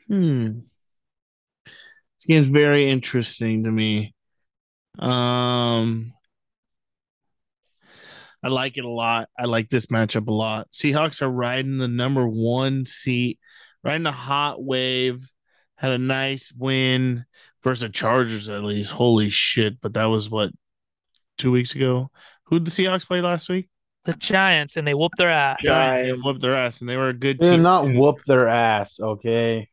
Hmm. 0.08 0.60
This 2.24 2.36
game's 2.38 2.48
very 2.48 2.90
interesting 2.90 3.66
to 3.66 3.72
me. 3.72 4.16
Um, 4.98 6.14
I 8.42 8.48
like 8.48 8.78
it 8.78 8.86
a 8.86 8.90
lot. 8.90 9.28
I 9.38 9.44
like 9.44 9.68
this 9.68 9.88
matchup 9.88 10.28
a 10.30 10.32
lot. 10.32 10.72
Seahawks 10.72 11.22
are 11.22 11.30
riding 11.30 11.80
the 11.80 11.90
number 11.90 12.26
one 12.26 12.86
seat, 12.86 13.40
riding 13.84 14.06
a 14.06 14.14
hot 14.14 14.64
wave. 14.64 15.30
Had 15.76 15.92
a 15.92 15.98
nice 15.98 16.54
win 16.58 17.26
versus 17.62 17.82
the 17.82 17.90
Chargers, 17.90 18.50
at 18.50 18.64
least. 18.64 18.92
Holy 18.92 19.30
shit! 19.30 19.82
But 19.82 19.96
that 19.96 20.06
was 20.06 20.30
what 20.30 20.52
two 21.38 21.52
weeks 21.52 21.76
ago. 21.76 22.10
Who 22.46 22.60
did 22.60 22.68
the 22.68 22.72
Seahawks 22.72 23.06
play 23.06 23.20
last 23.20 23.50
week? 23.50 23.68
The 24.06 24.14
Giants, 24.14 24.78
and 24.78 24.88
they 24.88 24.94
whooped 24.94 25.18
their 25.18 25.32
ass. 25.32 25.58
Yeah. 25.62 26.04
They 26.04 26.12
whooped 26.12 26.42
their 26.42 26.56
ass, 26.56 26.80
and 26.80 26.90
they 26.90 26.96
were 26.96 27.10
a 27.10 27.14
good 27.14 27.42
team. 27.42 27.52
They 27.52 27.58
did 27.58 27.64
not 27.64 27.92
whoop 27.92 28.24
their 28.26 28.48
ass, 28.48 28.98
okay? 29.02 29.68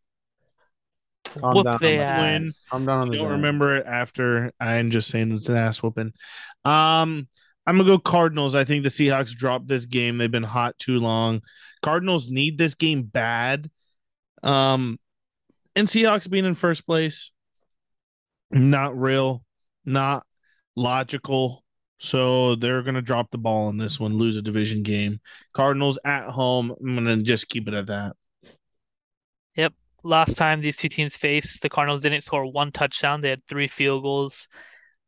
Calm 1.39 1.55
Whoop 1.55 1.65
down 1.65 1.79
their 1.81 1.91
on 1.93 1.97
the 1.99 2.03
ass. 2.05 2.21
Giants. 2.21 2.67
Calm 2.71 2.87
down 2.87 2.99
on 3.01 3.09
I 3.09 3.11
the 3.13 3.17
don't 3.19 3.29
Giants. 3.29 3.37
remember 3.37 3.77
it 3.77 3.87
after. 3.87 4.53
I'm 4.61 4.91
just 4.91 5.09
saying 5.09 5.33
it's 5.33 5.49
an 5.49 5.57
ass 5.57 5.83
whooping. 5.83 6.13
Um, 6.65 7.29
I'm 7.67 7.77
gonna 7.77 7.85
go 7.85 7.99
Cardinals. 7.99 8.55
I 8.55 8.65
think 8.65 8.83
the 8.83 8.89
Seahawks 8.89 9.35
dropped 9.35 9.69
this 9.69 9.87
game. 9.87 10.19
They've 10.19 10.31
been 10.31 10.43
hot 10.43 10.79
too 10.79 10.99
long. 10.99 11.43
Cardinals 11.83 12.29
need 12.31 12.59
this 12.59 12.75
game 12.75 13.03
bad. 13.03 13.71
Um, 14.43 14.99
and 15.77 15.87
Seahawks 15.87 16.29
being 16.29 16.45
in 16.45 16.55
first 16.55 16.87
place, 16.87 17.31
not 18.51 18.99
real, 18.99 19.45
not 19.85 20.27
logical. 20.75 21.65
So 21.99 22.55
they're 22.57 22.83
gonna 22.83 23.03
drop 23.03 23.31
the 23.31 23.39
ball 23.39 23.69
in 23.69 23.77
this 23.77 24.01
one, 24.01 24.15
lose 24.17 24.37
a 24.37 24.43
division 24.43 24.83
game. 24.83 25.21
Cardinals 25.53 25.99
at 26.05 26.25
home. 26.31 26.75
I'm 26.81 26.95
gonna 26.95 27.19
just 27.19 27.49
keep 27.51 27.69
it 27.69 27.75
at 27.75 27.87
that. 27.89 28.17
Last 30.03 30.37
time 30.37 30.61
these 30.61 30.77
two 30.77 30.89
teams 30.89 31.17
faced, 31.17 31.63
the 31.63 31.69
Cardinals 31.69 32.03
didn't 32.03 32.23
score 32.23 32.51
one 32.51 32.73
touchdown. 32.73 33.21
They 33.21 33.31
had 33.31 33.47
three 33.49 33.69
field 33.69 34.03
goals, 34.03 34.49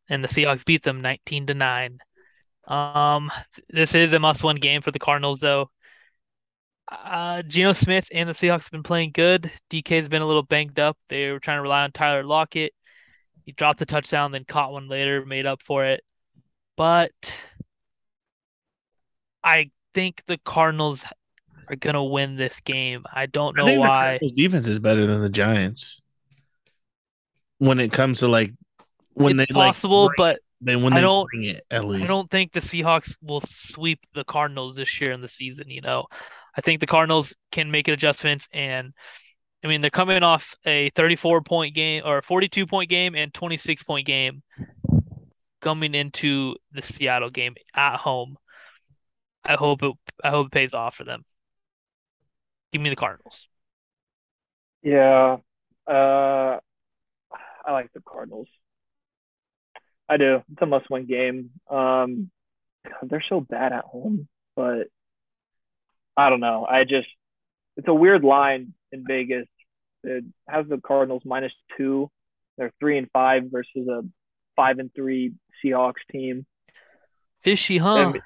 and 0.09 0.23
the 0.23 0.29
Seahawks 0.29 0.65
beat 0.65 0.83
them 0.83 1.01
19 1.01 1.47
to 1.47 1.55
9. 1.55 1.99
Um, 2.67 3.31
this 3.69 3.95
is 3.95 4.13
a 4.13 4.19
must-win 4.19 4.57
game 4.57 4.83
for 4.83 4.91
the 4.91 4.99
Cardinals, 4.99 5.41
though. 5.41 5.71
Uh, 6.91 7.43
Geno 7.43 7.73
Smith 7.73 8.09
and 8.13 8.29
the 8.29 8.35
Seahawks 8.35 8.65
have 8.65 8.71
been 8.71 8.83
playing 8.83 9.13
good. 9.13 9.51
DK's 9.71 10.09
been 10.09 10.23
a 10.23 10.27
little 10.27 10.43
banged 10.43 10.79
up. 10.79 10.99
They 11.09 11.31
were 11.31 11.41
trying 11.41 11.59
to 11.59 11.63
rely 11.63 11.85
on 11.85 11.93
Tyler 11.93 12.23
Lockett. 12.23 12.75
He 13.45 13.53
dropped 13.53 13.79
the 13.79 13.87
touchdown, 13.87 14.33
then 14.33 14.45
caught 14.45 14.73
one 14.73 14.89
later, 14.89 15.25
made 15.25 15.47
up 15.47 15.63
for 15.63 15.85
it. 15.85 16.05
But 16.77 17.13
I 19.43 19.71
think 19.95 20.23
the 20.27 20.39
Cardinals 20.39 21.05
are 21.73 21.77
gonna 21.77 22.05
win 22.05 22.37
this 22.37 22.61
game. 22.61 23.05
I 23.13 23.27
don't 23.27 23.59
I 23.59 23.63
know 23.63 23.67
think 23.67 23.81
why. 23.81 24.19
Defense 24.35 24.69
is 24.69 24.79
better 24.79 25.07
than 25.07 25.21
the 25.23 25.31
Giants 25.31 26.01
when 27.59 27.81
it 27.81 27.93
comes 27.93 28.21
to 28.21 28.29
like 28.29 28.53
when 29.15 29.39
it's 29.41 29.51
they 29.53 29.55
like 29.59 29.69
possible, 29.69 30.09
bring- 30.09 30.15
but 30.19 30.41
then 30.61 30.83
when 30.83 30.93
I 30.93 30.97
they 30.97 31.03
don't- 31.03 31.27
bring 31.31 31.45
it 31.45 31.65
at 31.71 31.85
least. 31.85 32.05
I 32.05 32.07
don't 32.07 32.31
think 32.31 32.53
the 32.53 32.61
Seahawks 32.61 33.17
will 33.23 33.41
sweep 33.41 34.01
the 34.15 34.25
Cardinals 34.25 34.77
this 34.77 35.01
year 35.01 35.13
in 35.13 35.21
the 35.21 35.29
season, 35.29 35.69
you 35.71 35.81
know. 35.81 36.07
I 36.57 36.61
think 36.61 36.81
the 36.81 36.87
Cardinals 36.87 37.35
can 37.51 37.71
make 37.71 37.89
adjustments 37.89 38.49
and 38.53 38.93
I 39.65 39.69
mean 39.69 39.81
they're 39.81 39.91
coming 39.91 40.23
off 40.23 40.55
a 40.67 40.91
34 40.91 41.41
point 41.43 41.75
game 41.75 42.03
or 42.05 42.21
42 42.23 42.67
point 42.67 42.91
game 42.91 43.15
and 43.15 43.33
26 43.33 43.83
point 43.85 44.07
game 44.07 44.43
coming 45.61 45.95
into 45.95 46.57
the 46.73 46.83
Seattle 46.83 47.31
game 47.31 47.55
at 47.75 47.97
home. 47.99 48.37
I 49.45 49.55
hope 49.55 49.83
it 49.83 49.93
I 50.23 50.31
hope 50.31 50.47
it 50.49 50.53
pays 50.53 50.75
off 50.75 50.97
for 50.97 51.05
them. 51.05 51.25
Give 52.73 52.81
me 52.81 52.91
the 52.91 52.97
Cardinals. 52.97 53.49
Yeah. 54.83 55.37
Uh, 55.87 56.59
I 57.65 57.73
like 57.73 57.93
the 57.93 58.01
Cardinals. 58.01 58.49
I 60.09 60.17
do. 60.17 60.43
It's 60.53 60.63
a 60.63 60.67
must-win 60.67 61.07
game. 61.07 61.51
Um, 61.71 62.31
God, 62.85 63.09
they're 63.09 63.25
so 63.29 63.41
bad 63.41 63.73
at 63.73 63.85
home, 63.85 64.29
but 64.57 64.89
I 66.17 66.29
don't 66.29 66.41
know. 66.41 66.67
I 66.69 66.85
just 66.85 67.09
it's 67.77 67.89
a 67.89 67.95
weird 67.95 68.25
line 68.25 68.75
in 68.91 69.05
Vegas. 69.07 69.47
It 70.05 70.25
has 70.49 70.67
the 70.69 70.79
Cardinals 70.79 71.23
minus 71.25 71.53
two. 71.77 72.11
They're 72.59 72.73
three 72.81 72.99
and 72.99 73.09
five 73.13 73.45
versus 73.51 73.89
a 73.89 74.03
five 74.57 74.79
and 74.79 74.93
three 74.95 75.33
Seahawks 75.65 76.03
team. 76.11 76.45
Fishy, 77.39 77.79
huh? 77.79 77.97
And 77.97 78.21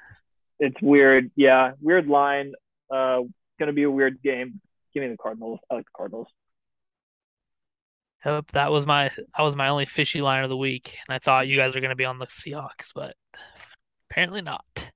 it's 0.58 0.80
weird. 0.80 1.30
Yeah, 1.36 1.72
weird 1.80 2.06
line. 2.08 2.52
Uh, 2.90 3.22
gonna 3.58 3.72
be 3.72 3.84
a 3.84 3.90
weird 3.90 4.22
game. 4.22 4.60
Give 4.94 5.02
me 5.02 5.08
the 5.08 5.16
Cardinals. 5.16 5.60
I 5.70 5.74
like 5.76 5.84
the 5.84 5.90
Cardinals. 5.96 6.28
Yep, 8.24 8.52
that 8.52 8.72
was 8.72 8.86
my 8.86 9.10
that 9.36 9.42
was 9.42 9.54
my 9.54 9.68
only 9.68 9.86
fishy 9.86 10.20
line 10.20 10.42
of 10.42 10.50
the 10.50 10.56
week, 10.56 10.96
and 11.06 11.14
I 11.14 11.18
thought 11.18 11.46
you 11.46 11.56
guys 11.56 11.74
were 11.74 11.80
gonna 11.80 11.94
be 11.94 12.04
on 12.04 12.18
the 12.18 12.26
Seahawks, 12.26 12.92
but 12.94 13.14
apparently 14.10 14.42
not. 14.42 14.90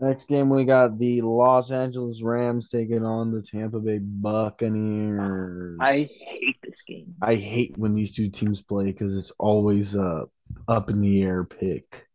Next 0.00 0.26
game, 0.26 0.50
we 0.50 0.64
got 0.64 0.98
the 0.98 1.22
Los 1.22 1.70
Angeles 1.70 2.20
Rams 2.20 2.68
taking 2.68 3.04
on 3.04 3.30
the 3.30 3.40
Tampa 3.40 3.78
Bay 3.78 3.98
Buccaneers. 4.02 5.78
I 5.80 6.10
hate 6.26 6.56
this 6.62 6.74
game. 6.86 7.14
I 7.22 7.36
hate 7.36 7.78
when 7.78 7.94
these 7.94 8.12
two 8.12 8.28
teams 8.28 8.60
play 8.60 8.86
because 8.86 9.16
it's 9.16 9.30
always 9.38 9.94
a 9.94 10.26
up 10.66 10.90
in 10.90 11.00
the 11.00 11.22
air 11.22 11.44
pick. 11.44 12.06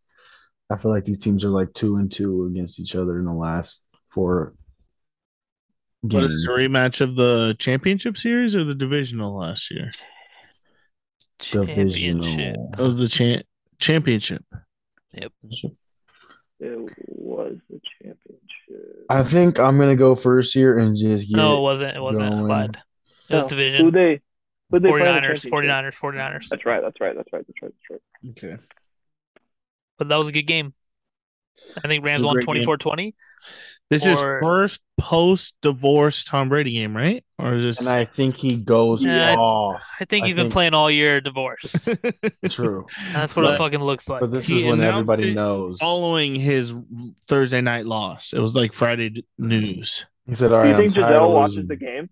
I 0.70 0.76
feel 0.78 0.92
like 0.92 1.06
these 1.06 1.22
teams 1.22 1.46
are 1.46 1.50
like 1.50 1.74
two 1.74 1.96
and 1.96 2.12
two 2.12 2.46
against 2.46 2.80
each 2.80 2.96
other 2.96 3.18
in 3.18 3.26
the 3.26 3.34
last 3.34 3.84
four 4.08 4.56
What 6.02 6.12
games. 6.12 6.34
is 6.34 6.46
this, 6.46 6.48
a 6.48 6.52
rematch 6.52 7.02
of 7.02 7.16
the 7.16 7.56
championship 7.60 8.18
series 8.18 8.56
or 8.56 8.64
the 8.64 8.76
divisional 8.76 9.38
last 9.38 9.70
year? 9.72 9.92
Divisional. 11.40 12.72
Of 12.78 12.98
the 12.98 13.08
cha- 13.08 13.44
championship. 13.80 14.44
Yep. 15.14 15.32
It 16.62 16.80
was 17.08 17.58
the 17.70 17.80
championship. 18.02 19.06
I 19.10 19.24
think 19.24 19.60
I'm 19.60 19.78
gonna 19.78 19.96
go 19.96 20.16
first 20.16 20.54
here 20.54 20.78
and 20.78 20.96
just 20.96 21.28
get 21.28 21.38
No, 21.38 21.58
it 21.58 21.62
wasn't. 21.62 21.96
It 21.96 22.02
wasn't. 22.02 22.30
Going. 22.32 22.48
lied. 22.48 22.78
It 23.30 23.34
was 23.36 23.44
No. 23.44 23.48
division. 23.48 23.86
Who 23.86 23.92
they? 23.92 24.22
Who 24.72 24.80
they 24.80 24.90
play 24.90 25.00
in 25.00 25.06
49ers, 25.08 25.42
championship? 25.42 25.52
49ers, 25.52 25.96
49ers. 25.96 26.48
That's 26.50 26.66
right. 26.66 26.82
That's 26.82 27.02
right. 27.02 27.16
That's 27.16 27.34
right. 27.34 27.46
That's 27.48 27.62
right. 27.62 27.72
That's 27.90 28.02
right. 28.44 28.52
Okay. 28.52 28.64
But 29.98 30.10
that 30.10 30.16
was 30.18 30.28
a 30.28 30.32
good 30.32 30.44
game. 30.44 30.74
I 31.84 31.88
think 31.88 32.06
Rams 32.06 32.22
It 32.22 32.26
won 32.26 32.36
great 32.36 32.46
24 32.46 32.78
20. 32.78 33.16
This 33.90 34.06
is 34.06 34.18
first 34.20 34.82
post 35.00 35.56
divorce 35.64 36.24
Tom 36.24 36.48
Brady 36.50 36.74
game, 36.74 36.96
right? 36.96 37.24
Or 37.40 37.56
is 37.56 37.64
this 37.64 37.80
and 37.80 37.90
I 37.90 38.06
think 38.06 38.38
he 38.38 38.56
goes 38.56 39.04
Yeah, 39.04 39.32
I- 39.32 39.36
off. 39.36 39.84
I 40.00 40.06
think 40.06 40.26
he's 40.28 40.36
been 40.36 40.44
think- 40.46 40.54
playing 40.54 40.74
all 40.76 40.92
year 40.92 41.20
divorce. 41.22 41.62
True, 42.50 42.86
And 43.08 43.16
that's 43.16 43.36
what 43.36 43.44
But- 43.44 43.56
it 43.56 43.58
fucking 43.58 43.80
looks 43.82 44.08
like. 44.08 44.20
but 44.22 44.30
this 44.32 44.46
He 44.46 44.60
is 44.60 44.66
when 44.66 44.82
everybody 44.82 45.34
knows. 45.34 45.80
following 45.80 46.36
his 46.36 46.74
Thursday 47.28 47.62
night 47.62 47.88
loss? 47.88 48.32
It 48.34 48.40
was 48.40 48.56
like 48.56 48.74
Friday 48.74 49.24
news. 49.40 50.06
He 50.28 50.36
said, 50.36 50.52
"All 50.52 50.62
Do 50.64 50.70
you 50.70 50.76
think 50.78 50.96
I'm 50.96 51.02
Gisele 51.10 51.34
watches 51.34 51.56
losing." 51.56 51.68
the 51.70 51.76
game? 51.76 52.10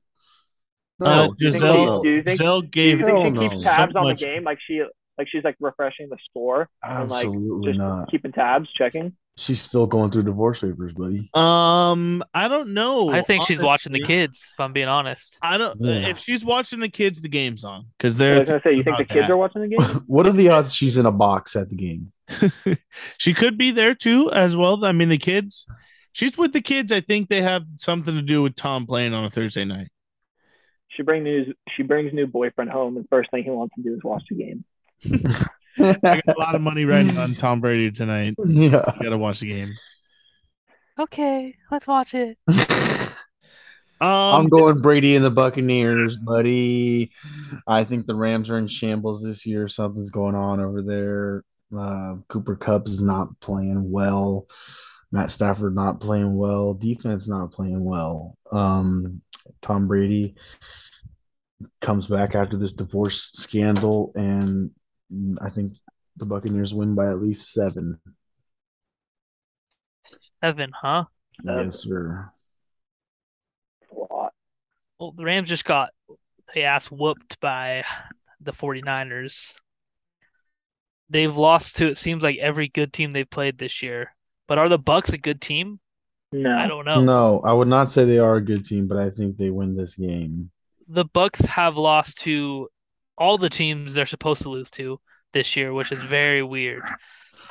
No, 1.00 1.06
Uh, 1.06 1.28
Do 1.28 1.46
you 1.46 1.52
think 1.52 1.64
Gisele- 1.64 2.02
he- 2.04 2.10
do 2.10 2.16
you 2.16 2.24
think? 2.24 2.40
Gisele 2.40 2.62
Do 2.62 2.82
you 2.82 2.98
think 2.98 3.38
she 3.38 3.50
keeps 3.50 3.64
tabs 3.64 3.94
So 3.94 4.00
on 4.00 4.08
the 4.08 4.16
game, 4.16 4.44
like 4.44 4.58
she, 4.66 4.82
like 5.20 5.28
she's 5.30 5.44
like 5.44 5.56
refreshing 5.60 6.10
the 6.10 6.18
score 6.28 6.70
and 6.82 7.08
like 7.10 7.28
just 7.64 7.78
not. 7.78 8.10
keeping 8.10 8.32
tabs, 8.32 8.68
checking? 8.76 9.14
She's 9.38 9.62
still 9.62 9.86
going 9.86 10.10
through 10.10 10.24
divorce 10.24 10.62
papers, 10.62 10.94
buddy. 10.94 11.30
Um, 11.36 12.24
I 12.34 12.48
don't 12.48 12.74
know. 12.74 13.10
I 13.10 13.22
think 13.22 13.44
she's 13.44 13.62
watching 13.62 13.94
the 13.94 14.02
kids, 14.02 14.52
if 14.54 14.60
I'm 14.60 14.74
being 14.74 14.88
honest. 14.88 15.38
I 15.44 15.60
don't. 15.60 15.80
Yeah. 15.80 16.08
If 16.08 16.18
she's 16.20 16.44
watching 16.44 16.80
the 16.80 16.90
kids, 16.90 17.22
the 17.22 17.30
game's 17.30 17.64
on 17.64 17.86
because 17.98 18.18
they're. 18.18 18.38
I 18.38 18.40
was 18.40 18.48
gonna 18.48 18.62
say, 18.64 18.74
you 18.74 18.84
think 18.84 18.98
the 18.98 19.06
kids 19.06 19.28
that. 19.28 19.32
are 19.32 19.38
watching 19.38 19.62
the 19.62 19.68
game? 19.68 19.80
what 20.08 20.26
are 20.26 20.32
the 20.32 20.50
odds 20.50 20.74
she's 20.74 20.98
in 20.98 21.06
a 21.06 21.12
box 21.12 21.56
at 21.56 21.70
the 21.70 21.76
game? 21.76 22.12
she 23.20 23.36
could 23.36 23.60
be 23.60 23.70
there 23.70 23.94
too, 23.94 24.32
as 24.32 24.56
well. 24.56 24.84
I 24.84 24.92
mean, 24.92 25.10
the 25.10 25.20
kids. 25.20 25.68
She's 26.14 26.36
with 26.36 26.52
the 26.52 26.62
kids. 26.62 26.92
I 26.92 27.02
think 27.02 27.30
they 27.30 27.44
have 27.44 27.64
something 27.78 28.16
to 28.16 28.24
do 28.24 28.42
with 28.42 28.56
Tom 28.56 28.88
playing 28.88 29.14
on 29.14 29.26
a 29.26 29.30
Thursday 29.30 29.66
night. 29.66 29.90
She 30.88 31.04
brings 31.04 31.24
new, 31.24 31.54
she 31.76 31.84
brings 31.84 32.12
new 32.12 32.26
boyfriend 32.26 32.72
home, 32.72 32.98
and 32.98 33.08
first 33.08 33.30
thing 33.30 33.44
he 33.44 33.52
wants 33.52 33.76
to 33.76 33.84
do 33.84 33.94
is 33.94 34.04
watch 34.04 34.24
the 34.32 34.36
game. 34.36 34.66
I 35.80 36.22
got 36.26 36.36
a 36.36 36.36
lot 36.40 36.56
of 36.56 36.62
money 36.62 36.86
riding 36.86 37.18
on 37.18 37.36
Tom 37.36 37.62
Brady 37.62 37.92
tonight. 37.92 38.36
yeah. 38.46 38.84
I 38.88 39.04
gotta 39.04 39.18
watch 39.18 39.40
the 39.42 39.48
game. 39.48 39.74
Okay, 41.00 41.56
let's 41.72 41.88
watch 41.88 42.14
it. 42.14 42.38
Um, 44.00 44.10
I'm 44.10 44.50
going 44.50 44.80
Brady 44.80 45.16
and 45.16 45.26
the 45.26 45.32
Buccaneers, 45.32 46.18
buddy. 46.18 47.12
I 47.66 47.84
think 47.84 48.06
the 48.06 48.14
Rams 48.14 48.50
are 48.50 48.58
in 48.60 48.68
shambles 48.68 49.24
this 49.24 49.44
year. 49.46 49.68
Something's 49.68 50.12
going 50.12 50.36
on 50.36 50.60
over 50.60 50.84
there. 50.84 51.44
Uh, 51.76 52.18
Cooper 52.28 52.56
Kupp 52.56 52.88
is 52.88 53.02
not 53.02 53.40
playing 53.40 53.90
well. 53.90 54.46
Matt 55.12 55.32
Stafford 55.32 55.74
not 55.74 56.00
playing 56.00 56.36
well. 56.38 56.76
Defense 56.76 57.28
not 57.28 57.52
playing 57.52 57.84
well. 57.84 58.38
Um, 58.52 59.22
Tom 59.62 59.88
Brady 59.88 60.36
comes 61.82 62.06
back 62.06 62.36
after 62.36 62.56
this 62.56 62.74
divorce 62.74 63.32
scandal, 63.34 64.12
and 64.16 64.72
Mm, 65.14 65.36
I 65.42 65.50
think 65.50 65.74
the 66.16 66.26
Buccaneers 66.26 66.74
win 66.74 66.96
by 66.96 67.08
at 67.10 67.22
least 67.22 67.52
seven. 67.54 68.00
Seven, 70.44 70.72
huh? 70.82 71.06
Seven. 71.46 71.66
Yes, 71.66 71.80
sir. 71.82 72.32
A 73.92 74.14
lot. 74.14 74.34
Well, 75.00 75.12
the 75.12 75.24
Rams 75.24 75.50
just 75.50 75.66
got 75.66 75.90
they 76.54 76.64
ass 76.64 76.88
whooped 76.88 77.40
by 77.40 77.84
the 78.40 78.52
49ers. 78.52 79.54
They've 81.10 81.36
lost 81.36 81.78
to 81.78 81.88
it 81.88 81.98
seems 81.98 82.24
like 82.24 82.38
every 82.38 82.68
good 82.68 82.94
team 82.94 83.12
they've 83.12 83.30
played 83.30 83.58
this 83.58 83.82
year. 83.82 84.16
But 84.48 84.58
are 84.58 84.70
the 84.70 84.80
Bucks 84.80 85.12
a 85.12 85.18
good 85.18 85.42
team? 85.42 85.80
No, 86.32 86.56
I 86.56 86.68
don't 86.68 86.86
know. 86.86 87.02
No, 87.02 87.42
I 87.44 87.54
would 87.54 87.68
not 87.68 87.90
say 87.90 88.04
they 88.04 88.20
are 88.20 88.36
a 88.36 88.44
good 88.44 88.66
team, 88.66 88.88
but 88.88 88.98
I 88.98 89.10
think 89.10 89.38
they 89.38 89.50
win 89.50 89.76
this 89.76 89.96
game. 89.96 90.52
The 90.88 91.06
Bucks 91.06 91.42
have 91.42 91.78
lost 91.78 92.20
to 92.20 92.68
all 93.18 93.38
the 93.38 93.50
teams 93.50 93.94
they're 93.94 94.06
supposed 94.06 94.44
to 94.44 94.50
lose 94.50 94.72
to 94.72 95.00
this 95.34 95.56
year, 95.56 95.74
which 95.74 95.92
is 95.92 96.04
very 96.04 96.44
weird. 96.44 96.84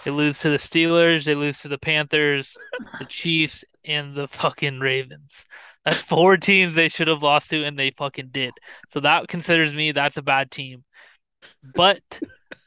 They 0.04 0.10
lose 0.10 0.40
to 0.40 0.50
the 0.50 0.56
Steelers, 0.56 1.24
they 1.24 1.34
lose 1.34 1.60
to 1.60 1.68
the 1.68 1.78
Panthers, 1.78 2.56
the 2.98 3.04
Chiefs, 3.06 3.64
and 3.84 4.14
the 4.14 4.28
fucking 4.28 4.80
Ravens. 4.80 5.46
That's 5.84 6.00
four 6.00 6.36
teams 6.36 6.74
they 6.74 6.88
should 6.88 7.08
have 7.08 7.22
lost 7.22 7.50
to, 7.50 7.64
and 7.64 7.78
they 7.78 7.90
fucking 7.90 8.28
did. 8.30 8.52
So 8.90 9.00
that 9.00 9.28
considers 9.28 9.74
me 9.74 9.92
that's 9.92 10.16
a 10.16 10.22
bad 10.22 10.50
team. 10.50 10.84
But 11.74 12.20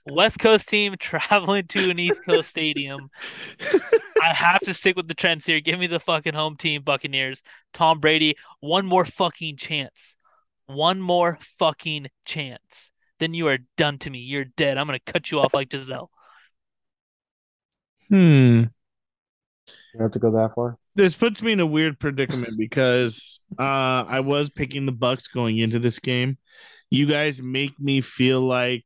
West 0.06 0.40
Coast 0.40 0.68
team 0.68 0.96
traveling 1.00 1.68
to 1.68 1.90
an 1.90 2.00
East 2.00 2.24
Coast 2.26 2.50
stadium. 2.50 3.10
I 4.22 4.34
have 4.34 4.60
to 4.62 4.74
stick 4.74 4.96
with 4.96 5.08
the 5.08 5.14
trends 5.14 5.46
here. 5.46 5.60
Give 5.60 5.80
me 5.80 5.88
the 5.88 6.00
fucking 6.00 6.34
home 6.34 6.58
team, 6.58 6.82
Buccaneers. 6.82 7.42
Tom 7.74 8.00
Brady, 8.00 8.36
one 8.60 8.86
more 8.86 9.06
fucking 9.06 9.58
chance. 9.58 10.16
One 10.70 11.02
more 11.02 11.40
fucking 11.42 12.10
chance. 12.26 12.92
Then 13.20 13.34
you 13.34 13.48
are 13.48 13.58
done 13.76 13.98
to 14.00 14.10
me. 14.12 14.20
You're 14.20 14.46
dead. 14.46 14.78
I'm 14.78 14.86
gonna 14.86 15.00
cut 15.00 15.32
you 15.32 15.40
off 15.40 15.56
like 15.56 15.70
Gisele. 15.70 16.12
Hmm. 18.08 18.66
You 19.96 20.02
have 20.02 20.12
to 20.12 20.20
go 20.20 20.30
that 20.32 20.54
far? 20.54 20.78
This 20.94 21.16
puts 21.16 21.42
me 21.42 21.54
in 21.54 21.60
a 21.60 21.66
weird 21.66 22.00
predicament 22.00 22.54
because 22.56 23.42
uh, 23.58 24.06
I 24.08 24.20
was 24.20 24.52
picking 24.52 24.86
the 24.86 24.92
Bucks 24.92 25.28
going 25.28 25.58
into 25.58 25.80
this 25.80 25.98
game. 25.98 26.38
You 26.92 27.08
guys 27.08 27.42
make 27.42 27.80
me 27.80 28.02
feel 28.02 28.42
like 28.42 28.86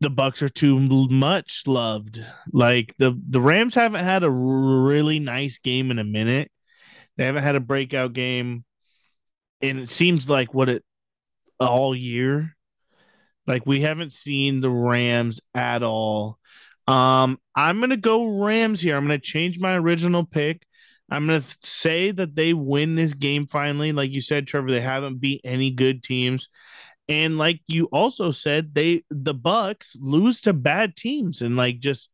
the 0.00 0.08
Bucks 0.08 0.40
are 0.40 0.48
too 0.48 0.78
much 0.78 1.64
loved. 1.66 2.24
Like 2.50 2.94
the 2.98 3.20
the 3.28 3.42
Rams 3.42 3.74
haven't 3.74 4.04
had 4.04 4.24
a 4.24 4.30
really 4.30 5.18
nice 5.18 5.58
game 5.58 5.90
in 5.90 5.98
a 5.98 6.04
minute. 6.04 6.50
They 7.18 7.24
haven't 7.24 7.42
had 7.42 7.56
a 7.56 7.60
breakout 7.60 8.14
game, 8.14 8.64
and 9.60 9.78
it 9.78 9.90
seems 9.90 10.28
like 10.28 10.54
what 10.54 10.68
it 10.68 10.84
all 11.58 11.94
year. 11.94 12.56
Like 13.46 13.64
we 13.64 13.80
haven't 13.80 14.12
seen 14.12 14.60
the 14.60 14.70
Rams 14.70 15.40
at 15.54 15.82
all. 15.82 16.38
Um, 16.86 17.38
I'm 17.54 17.80
gonna 17.80 17.96
go 17.96 18.26
Rams 18.26 18.80
here. 18.80 18.96
I'm 18.96 19.04
gonna 19.04 19.18
change 19.18 19.58
my 19.58 19.76
original 19.76 20.24
pick. 20.24 20.66
I'm 21.10 21.26
gonna 21.26 21.44
say 21.62 22.10
that 22.10 22.34
they 22.34 22.52
win 22.52 22.96
this 22.96 23.14
game 23.14 23.46
finally. 23.46 23.92
Like 23.92 24.10
you 24.10 24.20
said, 24.20 24.46
Trevor, 24.46 24.70
they 24.70 24.80
haven't 24.80 25.20
beat 25.20 25.40
any 25.44 25.70
good 25.70 26.02
teams. 26.02 26.48
And 27.08 27.38
like 27.38 27.60
you 27.68 27.86
also 27.86 28.32
said, 28.32 28.74
they 28.74 29.04
the 29.10 29.34
Bucks 29.34 29.96
lose 30.00 30.40
to 30.42 30.52
bad 30.52 30.96
teams 30.96 31.40
and 31.40 31.56
like 31.56 31.78
just 31.78 32.10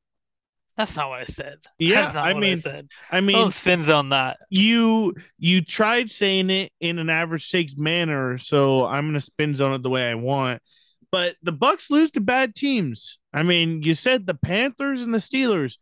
That's 0.76 0.96
not 0.96 1.10
what 1.10 1.20
I 1.20 1.24
said. 1.26 1.58
Yeah, 1.78 2.02
That's 2.02 2.14
not 2.14 2.26
I 2.26 2.32
what 2.32 2.40
mean, 2.40 2.52
I 2.52 2.54
said. 2.54 2.88
I 3.10 3.20
mean 3.20 3.36
Don't 3.36 3.50
spin 3.52 3.82
zone 3.84 4.08
that. 4.10 4.38
you 4.48 5.14
you 5.38 5.60
tried 5.62 6.08
saying 6.10 6.48
it 6.50 6.72
in 6.80 6.98
an 6.98 7.10
average 7.10 7.46
stakes 7.46 7.76
manner, 7.76 8.38
so 8.38 8.86
I'm 8.86 9.06
gonna 9.06 9.20
spin 9.20 9.54
zone 9.54 9.74
it 9.74 9.82
the 9.82 9.90
way 9.90 10.10
I 10.10 10.14
want. 10.14 10.62
But 11.10 11.36
the 11.42 11.52
Bucks 11.52 11.90
lose 11.90 12.10
to 12.12 12.20
bad 12.22 12.54
teams. 12.54 13.18
I 13.34 13.42
mean, 13.42 13.82
you 13.82 13.92
said 13.94 14.26
the 14.26 14.34
Panthers 14.34 15.02
and 15.02 15.12
the 15.12 15.18
Steelers, 15.18 15.76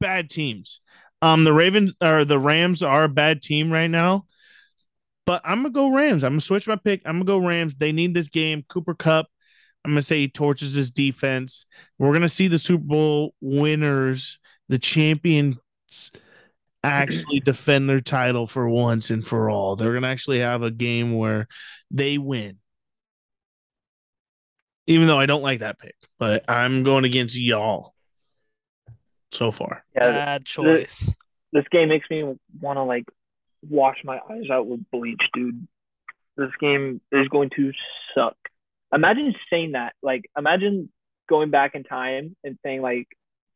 bad 0.00 0.28
teams. 0.28 0.80
Um, 1.20 1.44
the 1.44 1.52
Ravens 1.52 1.94
or 2.02 2.24
the 2.24 2.38
Rams 2.38 2.82
are 2.82 3.04
a 3.04 3.08
bad 3.08 3.42
team 3.42 3.72
right 3.72 3.90
now. 3.90 4.26
But 5.24 5.42
I'm 5.44 5.58
gonna 5.62 5.70
go 5.70 5.94
Rams. 5.94 6.24
I'm 6.24 6.32
gonna 6.32 6.40
switch 6.40 6.66
my 6.66 6.74
pick. 6.76 7.02
I'm 7.04 7.14
gonna 7.24 7.24
go 7.40 7.46
Rams. 7.46 7.76
They 7.76 7.92
need 7.92 8.12
this 8.12 8.28
game. 8.28 8.64
Cooper 8.68 8.94
Kupp. 8.94 9.28
I'm 9.84 9.92
gonna 9.92 10.02
say 10.02 10.18
he 10.20 10.28
torches 10.28 10.74
his 10.74 10.90
defense. 10.90 11.66
We're 11.98 12.12
gonna 12.12 12.28
see 12.28 12.48
the 12.48 12.58
Super 12.58 12.84
Bowl 12.84 13.34
winners, 13.40 14.38
the 14.68 14.78
champions, 14.78 15.56
actually 16.84 17.40
defend 17.44 17.88
their 17.88 18.00
title 18.00 18.46
for 18.46 18.68
once 18.68 19.10
and 19.10 19.26
for 19.26 19.50
all. 19.50 19.76
They're 19.76 19.92
gonna 19.94 20.08
actually 20.08 20.40
have 20.40 20.62
a 20.62 20.70
game 20.70 21.16
where 21.16 21.48
they 21.90 22.18
win. 22.18 22.58
Even 24.86 25.06
though 25.06 25.18
I 25.18 25.26
don't 25.26 25.42
like 25.42 25.60
that 25.60 25.78
pick, 25.78 25.94
but 26.18 26.44
I'm 26.48 26.82
going 26.82 27.04
against 27.04 27.38
y'all 27.38 27.94
so 29.30 29.50
far. 29.52 29.84
yeah, 29.94 30.10
Bad 30.10 30.44
choice. 30.44 31.08
this 31.52 31.64
game 31.70 31.88
makes 31.88 32.08
me 32.10 32.22
want 32.60 32.76
to 32.76 32.82
like 32.82 33.04
wash 33.68 33.98
my 34.04 34.18
eyes 34.30 34.50
out 34.50 34.66
with 34.66 34.80
bleach, 34.90 35.22
dude. 35.34 35.66
This 36.36 36.50
game 36.60 37.00
is 37.12 37.28
going 37.28 37.50
to 37.56 37.72
suck. 38.14 38.36
Imagine 38.92 39.34
saying 39.50 39.72
that. 39.72 39.94
Like, 40.02 40.24
imagine 40.36 40.90
going 41.28 41.50
back 41.50 41.74
in 41.74 41.84
time 41.84 42.36
and 42.44 42.58
saying 42.64 42.82
like 42.82 43.08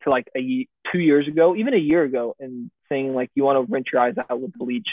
to 0.03 0.09
like 0.09 0.27
a 0.35 0.39
ye- 0.39 0.69
two 0.91 0.99
years 0.99 1.27
ago, 1.27 1.55
even 1.55 1.73
a 1.73 1.77
year 1.77 2.03
ago, 2.03 2.35
and 2.39 2.71
saying 2.89 3.13
like 3.13 3.29
you 3.35 3.43
want 3.43 3.65
to 3.65 3.71
rinse 3.71 3.87
your 3.91 4.01
eyes 4.01 4.15
out 4.17 4.41
with 4.41 4.53
bleach 4.53 4.87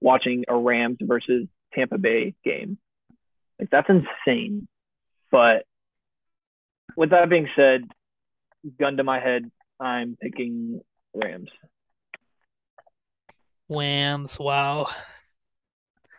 watching 0.00 0.44
a 0.48 0.56
Rams 0.56 0.98
versus 1.00 1.46
Tampa 1.74 1.98
Bay 1.98 2.34
game. 2.44 2.78
Like 3.58 3.70
that's 3.70 3.88
insane. 3.88 4.66
But 5.30 5.64
with 6.96 7.10
that 7.10 7.28
being 7.28 7.48
said, 7.56 7.84
gun 8.78 8.96
to 8.96 9.04
my 9.04 9.20
head, 9.20 9.50
I'm 9.80 10.16
picking 10.20 10.80
Rams. 11.14 11.50
Rams. 13.68 14.38
Wow. 14.38 14.88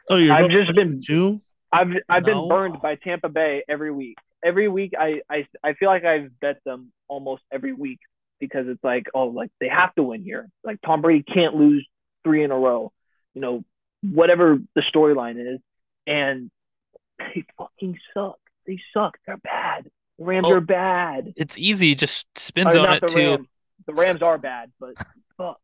Oh, 0.09 0.17
you're 0.17 0.34
I've 0.34 0.51
just 0.51 0.76
been 0.76 1.01
two. 1.05 1.41
I've 1.74 1.89
I've 2.09 2.26
No. 2.26 2.34
been 2.41 2.47
burned 2.49 2.82
by 2.82 2.95
Tampa 2.95 3.30
Bay 3.30 3.63
every 3.67 3.91
week. 3.91 4.17
Every 4.43 4.67
week 4.67 4.93
I, 4.97 5.21
I 5.30 5.47
I 5.63 5.74
feel 5.74 5.89
like 5.89 6.03
I've 6.05 6.39
bet 6.39 6.57
them 6.65 6.91
almost 7.07 7.43
every 7.51 7.74
week 7.74 7.99
because 8.39 8.67
it's 8.67 8.84
like, 8.84 9.07
oh, 9.13 9.26
like 9.28 9.51
they 9.59 9.69
have 9.69 9.93
to 9.95 10.03
win 10.03 10.24
here. 10.24 10.49
Like 10.63 10.80
Tom 10.86 11.01
Brady 11.01 11.24
can't 11.24 11.55
lose 11.55 11.88
three 12.24 12.43
in 12.43 12.51
a 12.51 12.57
row. 12.57 12.91
You 13.34 13.41
know, 13.41 13.63
whatever 14.01 14.59
the 14.76 14.82
storyline 14.93 15.55
is. 15.55 15.59
And 16.05 16.51
they 17.17 17.45
fucking 17.57 17.97
suck. 18.13 18.38
They 18.67 18.80
suck. 18.93 19.17
They're 19.26 19.38
bad. 19.38 19.89
The 20.19 20.26
Rams 20.26 20.47
Oh, 20.49 20.53
are 20.55 20.61
bad. 20.61 21.34
It's 21.38 21.57
easy. 21.57 21.95
Just 21.95 22.28
spin 22.38 22.67
Or 22.67 22.71
zone 22.71 22.91
it 22.91 23.01
the 23.01 23.07
too. 23.07 23.30
Rams. 23.32 23.47
The 23.88 23.93
Rams 23.93 24.21
are 24.21 24.38
bad, 24.38 24.71
but 24.80 24.93
fuck. 25.38 25.59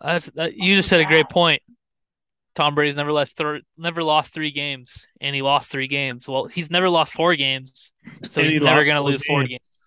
That's 0.00 0.26
that, 0.32 0.54
you 0.54 0.74
just 0.76 0.88
said 0.88 1.00
a 1.00 1.04
great 1.04 1.28
point. 1.28 1.62
Tom 2.54 2.74
Brady's 2.74 2.96
never 2.96 3.12
lost 3.12 3.36
th- 3.38 3.62
never 3.78 4.02
lost 4.02 4.34
three 4.34 4.50
games, 4.50 5.06
and 5.20 5.34
he 5.34 5.42
lost 5.42 5.70
three 5.70 5.88
games. 5.88 6.28
Well, 6.28 6.46
he's 6.46 6.70
never 6.70 6.88
lost 6.88 7.12
four 7.12 7.34
games, 7.34 7.92
so 8.30 8.40
And 8.42 8.50
he's 8.52 8.60
he 8.60 8.64
never 8.64 8.84
gonna 8.84 9.02
lose 9.02 9.24
four 9.24 9.44
games. 9.44 9.80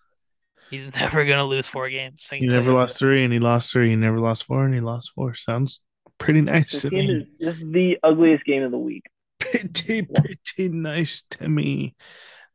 He's 0.72 0.95
never 0.95 1.26
gonna 1.26 1.45
lose 1.45 1.68
four 1.68 1.89
games. 1.89 2.28
I 2.32 2.38
He 2.38 2.47
never 2.47 2.74
lost 2.74 2.97
three, 2.97 3.24
and 3.24 3.32
he 3.32 3.39
lost 3.39 3.72
three. 3.72 3.89
He 3.89 3.95
never 3.95 4.20
lost 4.20 4.45
four, 4.45 4.66
and 4.66 4.74
he 4.74 4.80
lost 4.82 5.11
four. 5.13 5.36
Sounds 5.36 5.80
pretty 6.18 6.41
nice 6.41 6.72
This 6.72 6.82
to 6.84 6.89
game 6.89 7.07
me. 7.07 7.28
this 7.39 7.55
is 7.55 7.72
the 7.72 7.97
ugliest 8.03 8.45
game 8.45 8.63
of 8.63 8.72
the 8.72 8.78
week. 8.80 9.03
Pretty, 9.39 10.01
pretty 10.01 10.70
nice 10.70 11.22
to 11.32 11.47
me. 11.47 11.93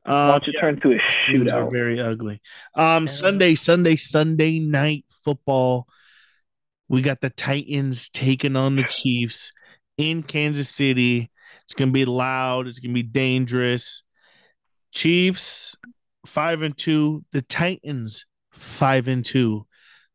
Um, 0.04 0.28
Watch 0.30 0.48
it 0.48 0.54
yeah, 0.54 0.60
turn 0.60 0.80
to 0.80 0.92
a 0.92 0.98
Teams 1.30 1.50
are 1.52 1.66
shootout. 1.66 1.72
very 1.72 2.00
ugly. 2.00 2.40
Um, 2.74 3.04
Yeah. 3.04 3.10
Sunday, 3.12 3.54
Sunday, 3.54 3.96
Sunday 3.96 4.58
night 4.58 5.04
football. 5.24 5.86
We 6.88 7.02
got 7.02 7.20
the 7.20 7.30
Titans 7.30 8.08
taking 8.08 8.56
on 8.56 8.74
the 8.74 8.82
Chiefs 8.82 9.52
in 10.00 10.22
Kansas 10.22 10.68
City. 10.68 11.30
It's 11.64 11.74
gonna 11.74 11.92
be 11.92 12.04
loud. 12.04 12.66
It's 12.66 12.80
gonna 12.80 12.94
be 12.94 13.02
dangerous. 13.02 14.02
Chiefs 14.92 15.76
five 16.26 16.62
and 16.62 16.76
two. 16.76 17.24
The 17.32 17.42
Titans 17.42 18.26
five 18.52 19.08
and 19.08 19.24
two. 19.24 19.66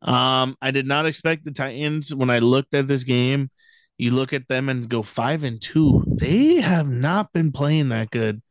Um, 0.02 0.56
I 0.62 0.72
did 0.72 0.86
not 0.86 1.06
expect 1.06 1.46
the 1.46 1.52
Titans 1.52 2.14
when 2.14 2.30
I 2.30 2.40
looked 2.40 2.74
at 2.74 2.88
this 2.88 3.04
game. 3.04 3.50
You 3.98 4.12
look 4.12 4.34
at 4.34 4.48
them 4.48 4.68
and 4.70 4.88
go 4.90 5.02
five 5.04 5.44
and 5.44 5.62
two. 5.62 6.04
They 6.20 6.56
have 6.56 6.88
not 6.90 7.32
been 7.32 7.52
playing 7.52 7.90
that 7.90 8.12
good. 8.12 8.42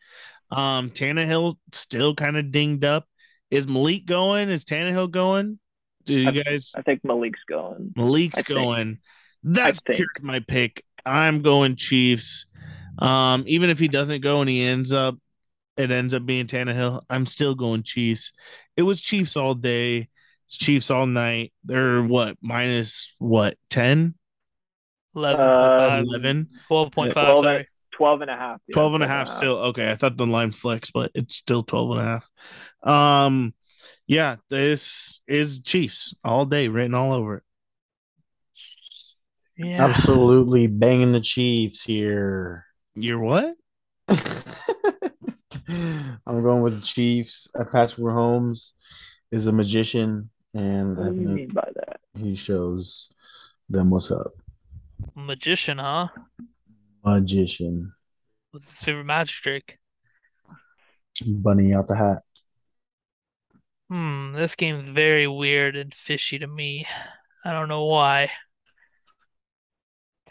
Um, 0.51 0.91
Tannehill 0.91 1.57
still 1.73 2.15
kind 2.15 2.37
of 2.37 2.51
dinged 2.51 2.85
up. 2.85 3.07
Is 3.51 3.69
Malik 3.69 4.07
going? 4.07 4.49
Is 4.49 4.65
Tannehill 4.65 5.11
going? 5.11 5.59
Do 6.07 6.15
you 6.19 6.29
I- 6.29 6.33
guys? 6.33 6.73
I 6.77 6.83
think 6.83 7.01
Malik's 7.05 7.41
going. 7.49 7.93
Malik's 7.95 8.39
I 8.39 8.43
think. 8.43 8.59
going. 8.59 8.99
That's 9.43 9.81
think. 9.81 9.99
here's 9.99 10.23
my 10.23 10.41
pick. 10.41 10.83
I'm 11.05 11.43
going 11.43 11.77
Chiefs. 11.77 12.47
Um, 12.99 13.45
even 13.47 13.71
if 13.71 13.79
he 13.79 13.89
doesn't 13.89 14.21
go 14.23 14.41
and 14.41 14.49
he 14.49 14.63
ends 14.63 14.93
up, 14.93 15.17
it 15.77 15.91
ends 15.91 16.15
up 16.15 16.25
being 16.25 16.47
Tannehill. 16.47 17.03
I'm 17.11 17.27
still 17.27 17.55
going 17.55 17.83
Chiefs. 17.83 18.33
It 18.77 18.83
was 18.83 19.01
Chiefs 19.01 19.37
all 19.37 19.55
day. 19.55 20.09
It's 20.47 20.57
Chiefs 20.57 20.91
all 20.91 21.07
night. 21.07 21.53
They're 21.65 22.03
what 22.03 22.37
minus 22.41 23.15
what 23.19 23.57
10, 23.71 24.15
11.5, 25.17 25.99
Um, 25.99 26.05
11, 26.05 26.49
12.5, 26.71 27.13
12 27.13 27.45
sorry. 27.45 27.69
12 27.93 28.21
and 28.23 28.31
a 28.31 28.37
half. 28.37 28.61
yeah, 28.67 28.75
12 28.75 28.95
and 28.95 29.05
a 29.05 29.09
half 29.09 29.29
still. 29.29 29.57
Okay, 29.57 29.91
I 29.91 29.95
thought 29.95 30.17
the 30.17 30.27
line 30.27 30.51
flex, 30.51 30.91
but 30.91 31.13
it's 31.15 31.37
still 31.37 31.63
12 31.63 31.91
and 31.93 32.01
a 32.01 32.05
half. 32.05 32.31
Um, 32.83 33.55
yeah, 34.07 34.37
this 34.51 35.21
is 35.27 35.61
Chiefs 35.61 36.15
all 36.25 36.45
day, 36.45 36.69
written 36.69 36.95
all 36.95 37.13
over 37.13 37.37
it. 37.37 37.43
Yeah. 39.57 39.85
Absolutely 39.85 40.67
banging 40.67 41.13
the 41.13 41.21
Chiefs 41.21 41.85
here. 41.85 42.65
You're 42.95 43.21
what? 43.21 43.55
I'm 44.09 44.19
going 46.43 46.63
with 46.63 46.81
the 46.81 46.87
Chiefs. 46.87 47.49
Patrick 47.55 47.99
Mahomes 47.99 48.73
is 49.31 49.47
a 49.47 49.53
magician, 49.53 50.31
and 50.55 50.97
What 50.97 51.15
do 51.15 51.21
you 51.21 51.29
mean 51.29 51.49
by 51.49 51.69
that? 51.75 52.01
he 52.19 52.35
shows 52.35 53.11
them 53.69 53.91
what's 53.91 54.11
up. 54.11 54.33
Magician, 55.15 55.79
huh? 55.79 56.09
Magician, 57.05 57.93
What's 58.51 58.71
his 58.71 58.83
favorite 58.83 59.05
magic 59.05 59.37
trick? 59.37 59.79
bunny 61.27 61.75
out 61.75 61.87
the 61.89 61.97
hat. 61.97 62.23
Hmm, 63.91 64.33
this 64.35 64.57
game's 64.57 64.89
very 64.89 65.27
weird 65.29 65.77
and 65.77 65.93
fishy 65.95 66.39
to 66.39 66.47
me. 66.47 66.87
I 67.45 67.53
don't 67.53 67.69
know 67.69 67.85
why. 67.85 68.31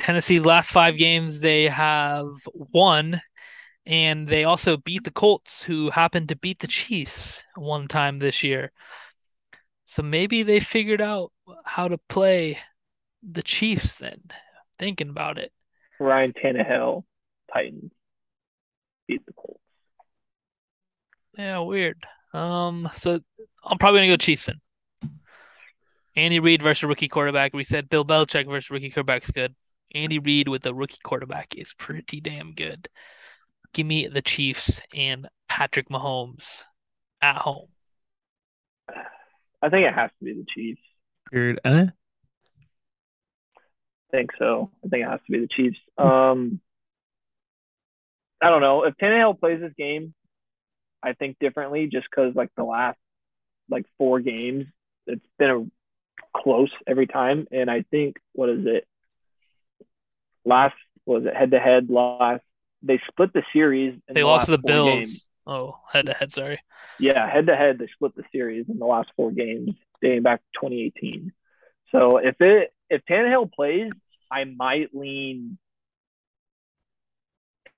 Tennessee 0.04 0.42
last 0.42 0.70
five 0.70 0.98
games 0.98 1.40
they 1.40 1.70
have 1.70 2.28
won, 2.54 3.22
and 3.86 4.28
they 4.28 4.44
also 4.44 4.76
beat 4.76 5.06
the 5.06 5.12
Colts, 5.12 5.64
who 5.64 5.92
happened 5.92 6.28
to 6.28 6.36
beat 6.36 6.60
the 6.60 6.68
Chiefs 6.68 7.42
one 7.56 7.88
time 7.88 8.20
this 8.20 8.44
year. 8.44 8.74
So 9.86 10.04
maybe 10.04 10.44
they 10.44 10.60
figured 10.60 11.00
out 11.00 11.32
how 11.64 11.88
to 11.88 11.98
play 12.10 12.60
the 13.22 13.42
Chiefs 13.42 13.96
then. 13.96 14.24
Thinking 14.78 15.08
about 15.08 15.38
it. 15.38 15.54
Ryan 16.02 16.34
Tannehill, 16.34 17.06
Titans 17.54 17.94
beat 19.08 19.26
the 19.26 19.32
Colts. 19.32 19.62
Yeah, 21.38 21.60
weird. 21.60 22.04
Um, 22.34 22.90
so 22.94 23.22
I'm 23.64 23.78
probably 23.78 24.02
gonna 24.02 24.12
go 24.12 24.18
Chiefs 24.18 24.48
then. 24.48 24.60
Andy 26.18 26.42
Reid 26.42 26.62
versus 26.62 26.84
rookie 26.84 27.08
quarterback. 27.08 27.54
We 27.54 27.64
said 27.64 27.88
Bill 27.88 28.04
Belichick 28.04 28.50
versus 28.50 28.70
rookie 28.70 28.90
quarterback 28.90 29.24
is 29.24 29.32
good. 29.32 29.56
Andy 29.94 30.20
Reid 30.20 30.48
with 30.48 30.64
the 30.64 30.74
rookie 30.74 31.00
quarterback 31.04 31.56
is 31.56 31.74
pretty 31.74 32.20
damn 32.20 32.54
good. 32.54 32.90
Give 33.74 33.86
me 33.86 34.08
the 34.08 34.22
Chiefs 34.22 34.82
and 34.94 35.28
Patrick 35.48 35.90
Mahomes 35.90 36.64
at 37.22 37.38
home. 37.38 37.68
I 39.62 39.70
think 39.70 39.88
it 39.88 39.94
has 39.94 40.10
to 40.20 40.26
be 40.26 40.34
the 40.34 40.46
Chiefs. 40.54 40.82
Weird. 41.32 41.60
Eh? 41.64 41.86
I 41.88 41.92
think 44.12 44.32
so. 44.38 44.72
I 44.84 44.90
think 44.90 45.06
it 45.06 45.10
has 45.10 45.22
to 45.26 45.32
be 45.32 45.40
the 45.40 45.48
Chiefs. 45.48 45.80
Um, 45.98 46.60
I 48.42 48.50
don't 48.50 48.62
know 48.62 48.84
if 48.84 48.96
Tannehill 48.96 49.40
plays 49.40 49.62
this 49.62 49.74
game. 49.78 50.14
I 51.02 51.14
think 51.14 51.38
differently, 51.40 51.88
just 51.88 52.08
because 52.10 52.36
like 52.36 52.50
the 52.56 52.64
last 52.64 52.98
like 53.70 53.86
four 53.98 54.20
games, 54.20 54.66
it's 55.08 55.26
been 55.40 55.50
a 55.50 56.38
close 56.38 56.72
every 56.88 57.08
time, 57.08 57.48
and 57.52 57.70
I 57.70 57.84
think 57.90 58.18
what 58.34 58.50
is 58.50 58.66
it? 58.66 58.86
Last 60.46 60.76
was 61.06 61.26
it 61.26 61.36
head 61.36 61.52
to 61.52 61.60
head? 61.60 61.90
Last 61.90 62.44
they 62.82 63.00
split 63.08 63.34
the 63.34 63.44
series. 63.54 64.00
They 64.08 64.22
the 64.22 64.28
lost 64.28 64.46
to 64.46 64.52
the 64.52 64.58
Bills. 64.58 64.88
games. 64.88 65.30
Oh, 65.46 65.78
head 65.92 66.06
to 66.06 66.14
head, 66.14 66.32
sorry. 66.32 66.60
Yeah, 67.00 67.30
head 67.30 67.48
to 67.48 67.56
head, 67.56 67.80
they 67.80 67.88
split 67.94 68.16
the 68.16 68.24
series 68.32 68.66
in 68.70 68.80
the 68.80 68.86
last 68.86 69.10
four 69.16 69.32
games, 69.32 69.72
dating 70.02 70.24
back 70.24 70.40
to 70.40 70.68
2018. 70.68 71.32
So 71.92 72.18
if 72.18 72.36
it 72.40 72.74
if 72.90 73.02
Tannehill 73.10 73.52
plays, 73.52 73.92
I 74.32 74.44
might 74.44 74.94
lean 74.94 75.58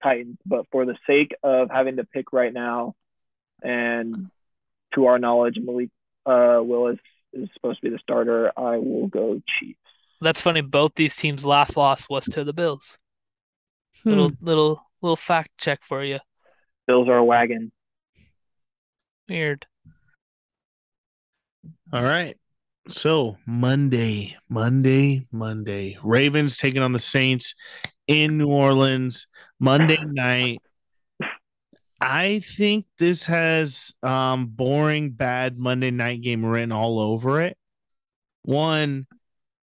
Titans, 0.03 0.37
but 0.45 0.65
for 0.71 0.85
the 0.85 0.97
sake 1.07 1.35
of 1.43 1.69
having 1.71 1.97
to 1.97 2.03
pick 2.03 2.33
right 2.33 2.53
now, 2.53 2.95
and 3.63 4.29
to 4.93 5.05
our 5.07 5.19
knowledge, 5.19 5.57
Malik 5.61 5.89
uh, 6.25 6.59
Willis 6.61 6.99
is 7.33 7.49
supposed 7.53 7.79
to 7.81 7.89
be 7.89 7.89
the 7.89 7.99
starter, 7.99 8.51
I 8.57 8.77
will 8.77 9.07
go 9.07 9.41
Chiefs. 9.59 9.79
That's 10.25 10.41
funny. 10.41 10.61
Both 10.61 10.95
these 10.95 11.15
teams' 11.15 11.45
last 11.45 11.77
loss 11.77 12.09
was 12.09 12.25
to 12.25 12.43
the 12.43 12.51
Bills. 12.51 12.97
Little 14.03 14.31
little 14.41 14.81
little 15.03 15.15
fact 15.15 15.51
check 15.59 15.81
for 15.87 16.03
you. 16.03 16.17
Bills 16.87 17.07
are 17.07 17.17
a 17.17 17.23
wagon. 17.23 17.71
Weird. 19.29 19.67
All 21.93 22.01
right. 22.01 22.37
So 22.87 23.37
Monday, 23.45 24.35
Monday, 24.49 25.27
Monday. 25.31 25.99
Ravens 26.03 26.57
taking 26.57 26.81
on 26.81 26.91
the 26.91 26.97
Saints 26.97 27.53
in 28.07 28.39
New 28.39 28.47
Orleans 28.47 29.27
Monday 29.59 29.99
night. 30.03 30.59
I 32.01 32.39
think 32.39 32.87
this 32.97 33.25
has 33.25 33.93
um 34.01 34.47
boring 34.47 35.11
bad 35.11 35.59
Monday 35.59 35.91
night 35.91 36.21
game 36.23 36.43
written 36.43 36.71
all 36.71 36.99
over 36.99 37.43
it. 37.43 37.55
One, 38.41 39.05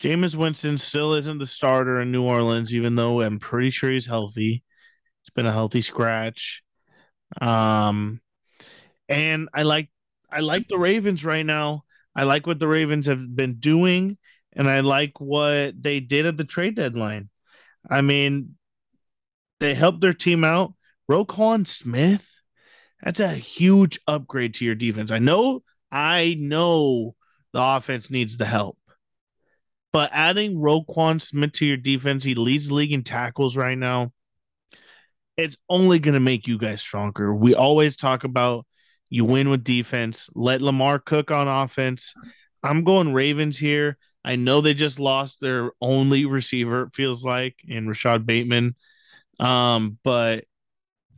Jameis 0.01 0.35
Winston 0.35 0.79
still 0.79 1.15
isn't 1.15 1.39
the 1.39 1.47
starter 1.47 2.01
in 2.01 2.11
New 2.11 2.23
Orleans, 2.23 2.75
even 2.75 2.97
though 2.97 3.21
I'm 3.21 3.39
pretty 3.39 3.71
sure 3.71 3.91
he's 3.91 4.07
healthy. 4.07 4.63
It's 5.23 5.31
been 5.31 5.47
a 5.47 5.53
healthy 5.53 5.83
scratch. 5.83 6.63
Um 7.41 8.21
and 9.09 9.49
I 9.53 9.63
like 9.63 9.91
I 10.31 10.41
like 10.41 10.69
the 10.69 10.79
Ravens 10.79 11.25
right 11.25 11.45
now. 11.45 11.85
I 12.15 12.25
like 12.25 12.47
what 12.47 12.59
the 12.59 12.69
Ravens 12.69 13.07
have 13.07 13.35
been 13.35 13.55
doing, 13.55 14.19
and 14.53 14.69
I 14.69 14.81
like 14.81 15.21
what 15.21 15.81
they 15.81 16.01
did 16.01 16.27
at 16.27 16.37
the 16.37 16.45
trade 16.45 16.75
deadline. 16.77 17.29
I 17.89 18.01
mean, 18.01 18.57
they 19.61 19.75
helped 19.75 20.01
their 20.01 20.13
team 20.13 20.45
out. 20.45 20.75
Roquan 21.11 21.67
Smith, 21.67 22.29
that's 23.03 23.21
a 23.21 23.29
huge 23.29 23.99
upgrade 24.07 24.55
to 24.55 24.65
your 24.65 24.75
defense. 24.75 25.11
I 25.11 25.19
know, 25.19 25.63
I 25.91 26.37
know 26.39 27.15
the 27.53 27.63
offense 27.63 28.11
needs 28.11 28.37
the 28.37 28.45
help. 28.45 28.79
But 29.93 30.11
adding 30.13 30.57
Roquan 30.57 31.21
Smith 31.21 31.53
to 31.53 31.67
your 31.67 31.77
defense, 31.77 32.23
he 32.23 32.35
leads 32.35 32.69
the 32.69 32.75
league 32.75 32.93
in 32.93 33.03
tackles 33.03 33.57
right 33.57 33.79
now. 33.79 34.13
It's 35.37 35.57
only 35.69 35.99
going 35.99 36.15
to 36.15 36.21
make 36.21 36.47
you 36.47 36.59
guys 36.59 36.81
stronger. 36.81 37.35
We 37.35 37.55
always 37.55 37.97
talk 37.97 38.25
about 38.25 38.67
you 39.09 39.25
win 39.25 39.51
with 39.51 39.65
defense. 39.65 40.31
Let 40.35 40.63
Lamar 40.63 40.99
cook 40.99 41.31
on 41.31 41.49
offense. 41.49 42.15
I'm 42.63 42.85
going 42.85 43.13
Ravens 43.13 43.59
here. 43.59 43.97
I 44.25 44.37
know 44.37 44.61
they 44.61 44.75
just 44.75 45.01
lost 45.01 45.41
their 45.41 45.73
only 45.81 46.27
receiver, 46.27 46.83
it 46.83 46.95
feels 46.95 47.25
like, 47.25 47.57
in 47.67 47.89
Rashod 47.89 48.27
Bateman. 48.27 48.77
Um, 49.41 49.99
but 50.05 50.45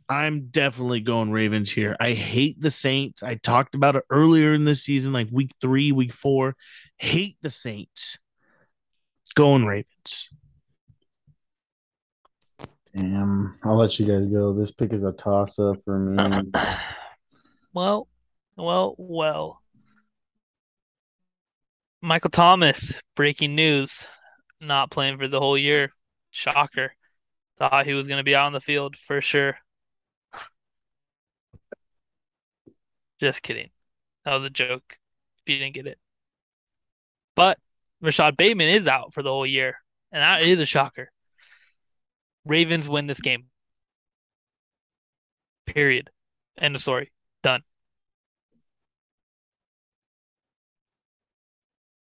I'm 0.07 0.47
definitely 0.47 1.01
going 1.01 1.31
Ravens 1.31 1.69
here. 1.69 1.97
I 1.99 2.13
hate 2.13 2.61
the 2.61 2.71
Saints. 2.71 3.21
I 3.23 3.35
talked 3.35 3.75
about 3.75 3.97
it 3.97 4.05
earlier 4.09 4.53
in 4.53 4.63
this 4.63 4.83
season, 4.83 5.11
like 5.11 5.27
week 5.31 5.51
three, 5.59 5.91
week 5.91 6.13
four. 6.13 6.55
Hate 6.97 7.37
the 7.41 7.49
Saints. 7.49 8.19
Going 9.33 9.65
Ravens. 9.65 10.29
Damn, 12.95 13.57
I'll 13.63 13.77
let 13.77 13.97
you 13.97 14.05
guys 14.05 14.27
go. 14.27 14.53
This 14.53 14.71
pick 14.71 14.93
is 14.93 15.03
a 15.03 15.11
toss 15.11 15.57
up 15.57 15.77
for 15.83 15.99
me. 15.99 16.51
Well, 17.75 18.07
well, 18.55 18.93
well. 18.99 19.59
Michael 22.01 22.29
Thomas, 22.29 22.93
breaking 23.15 23.55
news, 23.55 24.05
not 24.61 24.91
playing 24.91 25.17
for 25.17 25.27
the 25.27 25.39
whole 25.39 25.57
year. 25.57 25.91
Shocker. 26.29 26.93
Thought 27.57 27.87
he 27.87 27.95
was 27.95 28.07
going 28.07 28.19
to 28.19 28.23
be 28.23 28.35
out 28.35 28.45
on 28.45 28.53
the 28.53 28.61
field 28.61 28.95
for 28.95 29.21
sure. 29.21 29.57
Just 33.19 33.41
kidding. 33.41 33.69
That 34.25 34.35
was 34.35 34.45
a 34.45 34.49
joke. 34.51 34.97
If 35.39 35.51
you 35.51 35.57
didn't 35.57 35.73
get 35.73 35.87
it. 35.87 35.97
But 37.35 37.57
Rashod 38.03 38.35
Bateman 38.35 38.67
is 38.67 38.85
out 38.85 39.13
for 39.13 39.23
the 39.23 39.29
whole 39.29 39.45
year, 39.45 39.77
and 40.11 40.21
that 40.21 40.43
is 40.43 40.59
a 40.59 40.65
shocker. 40.65 41.09
Ravens 42.45 42.87
win 42.89 43.07
this 43.07 43.21
game. 43.21 43.45
Period. 45.65 46.09
End 46.57 46.75
of 46.75 46.81
story. 46.81 47.13
Done. 47.43 47.63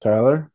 Tyler. 0.03 0.51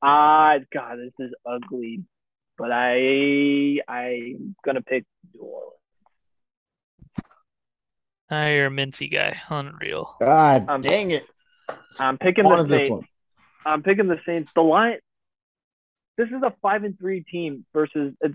Ah, 0.00 0.58
God, 0.72 0.98
this 0.98 1.26
is 1.26 1.34
ugly, 1.44 2.04
but 2.56 2.70
I 2.70 3.80
I'm 3.88 4.54
gonna 4.64 4.82
pick 4.82 5.04
New 5.34 5.40
Orleans. 5.40 5.83
Ah, 8.30 8.46
you're 8.46 8.66
a 8.66 8.70
mincy 8.70 9.10
guy. 9.10 9.40
Unreal. 9.48 10.16
God 10.20 10.66
Um, 10.68 10.80
dang 10.80 11.10
it! 11.10 11.26
I'm 11.98 12.18
picking 12.18 12.44
Wanted 12.44 12.68
the 12.68 12.86
Saints. 12.86 13.06
I'm 13.66 13.82
picking 13.82 14.08
the 14.08 14.20
Saints. 14.26 14.50
The 14.54 14.62
line. 14.62 14.98
This 16.16 16.28
is 16.28 16.42
a 16.42 16.54
five 16.62 16.84
and 16.84 16.98
three 16.98 17.22
team 17.22 17.66
versus 17.72 18.14
it's 18.20 18.34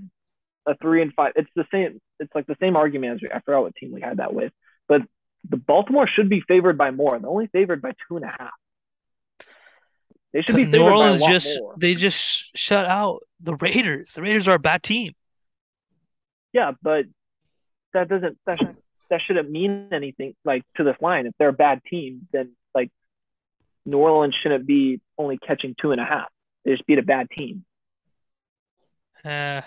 a 0.68 0.76
three 0.78 1.02
and 1.02 1.14
five. 1.14 1.34
It's 1.36 1.50
the 1.56 1.66
same. 1.72 2.00
It's 2.20 2.34
like 2.36 2.46
the 2.48 2.58
same 2.60 2.76
argument 2.76 3.16
as 3.16 3.22
we, 3.22 3.30
I 3.32 3.40
forgot 3.42 3.64
what 3.64 3.76
team 3.76 3.92
we 3.92 4.02
had 4.02 4.18
that 4.18 4.34
with, 4.34 4.52
but 4.88 5.02
the 5.50 5.58
Baltimore 5.58 6.08
should 6.08 6.30
be 6.30 6.42
favored 6.48 6.78
by 6.78 6.92
more. 6.92 7.18
They're 7.18 7.30
only 7.30 7.48
favored 7.48 7.82
by 7.82 7.94
two 8.08 8.18
and 8.18 8.26
a 8.26 8.28
half. 8.28 8.52
They 10.34 10.42
should 10.42 10.56
be 10.56 10.66
New 10.66 10.84
Orleans 10.84 11.20
by 11.20 11.28
a 11.28 11.30
lot 11.30 11.32
just 11.32 11.60
more. 11.60 11.74
they 11.78 11.96
just 11.96 12.56
shut 12.56 12.86
out 12.86 13.24
the 13.40 13.56
Raiders. 13.56 14.14
The 14.14 14.22
Raiders 14.22 14.48
are 14.48 14.56
a 14.56 14.60
bad 14.60 14.84
team. 14.84 15.14
Yeah, 16.54 16.72
but 16.82 17.06
that 17.94 18.10
doesn't 18.10 18.38
that 18.46 18.60
should, 18.60 18.78
that 19.10 19.22
shouldn't 19.26 19.50
mean 19.50 19.90
anything 19.92 20.36
like 20.46 20.64
to 20.78 20.84
this 20.84 20.96
line. 21.02 21.26
If 21.26 21.34
they're 21.40 21.50
a 21.50 21.54
bad 21.54 21.82
team, 21.90 22.28
then 22.32 22.52
like 22.74 22.92
New 23.86 23.98
Orleans 23.98 24.36
shouldn't 24.42 24.66
be 24.66 25.02
only 25.18 25.38
catching 25.38 25.76
two 25.80 25.92
and 25.92 26.02
a 26.02 26.06
half. 26.06 26.28
They 26.64 26.72
just 26.72 26.86
beat 26.86 27.00
a 27.00 27.04
bad 27.04 27.28
team. 27.36 27.66
Uh, 29.24 29.62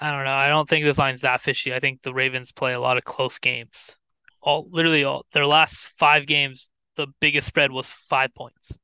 I 0.00 0.12
don't 0.12 0.24
know. 0.24 0.32
I 0.32 0.48
don't 0.48 0.68
think 0.68 0.84
this 0.84 0.98
line's 0.98 1.22
that 1.22 1.40
fishy. 1.40 1.74
I 1.74 1.80
think 1.80 2.02
the 2.02 2.12
Ravens 2.12 2.52
play 2.52 2.72
a 2.72 2.80
lot 2.80 2.98
of 2.98 3.04
close 3.04 3.38
games. 3.38 3.96
All 4.42 4.68
literally 4.70 5.04
all 5.04 5.24
their 5.32 5.46
last 5.46 5.76
five 5.76 6.26
games, 6.26 6.70
the 6.96 7.08
biggest 7.20 7.46
spread 7.46 7.72
was 7.72 7.86
five 7.86 8.34
points. 8.34 8.78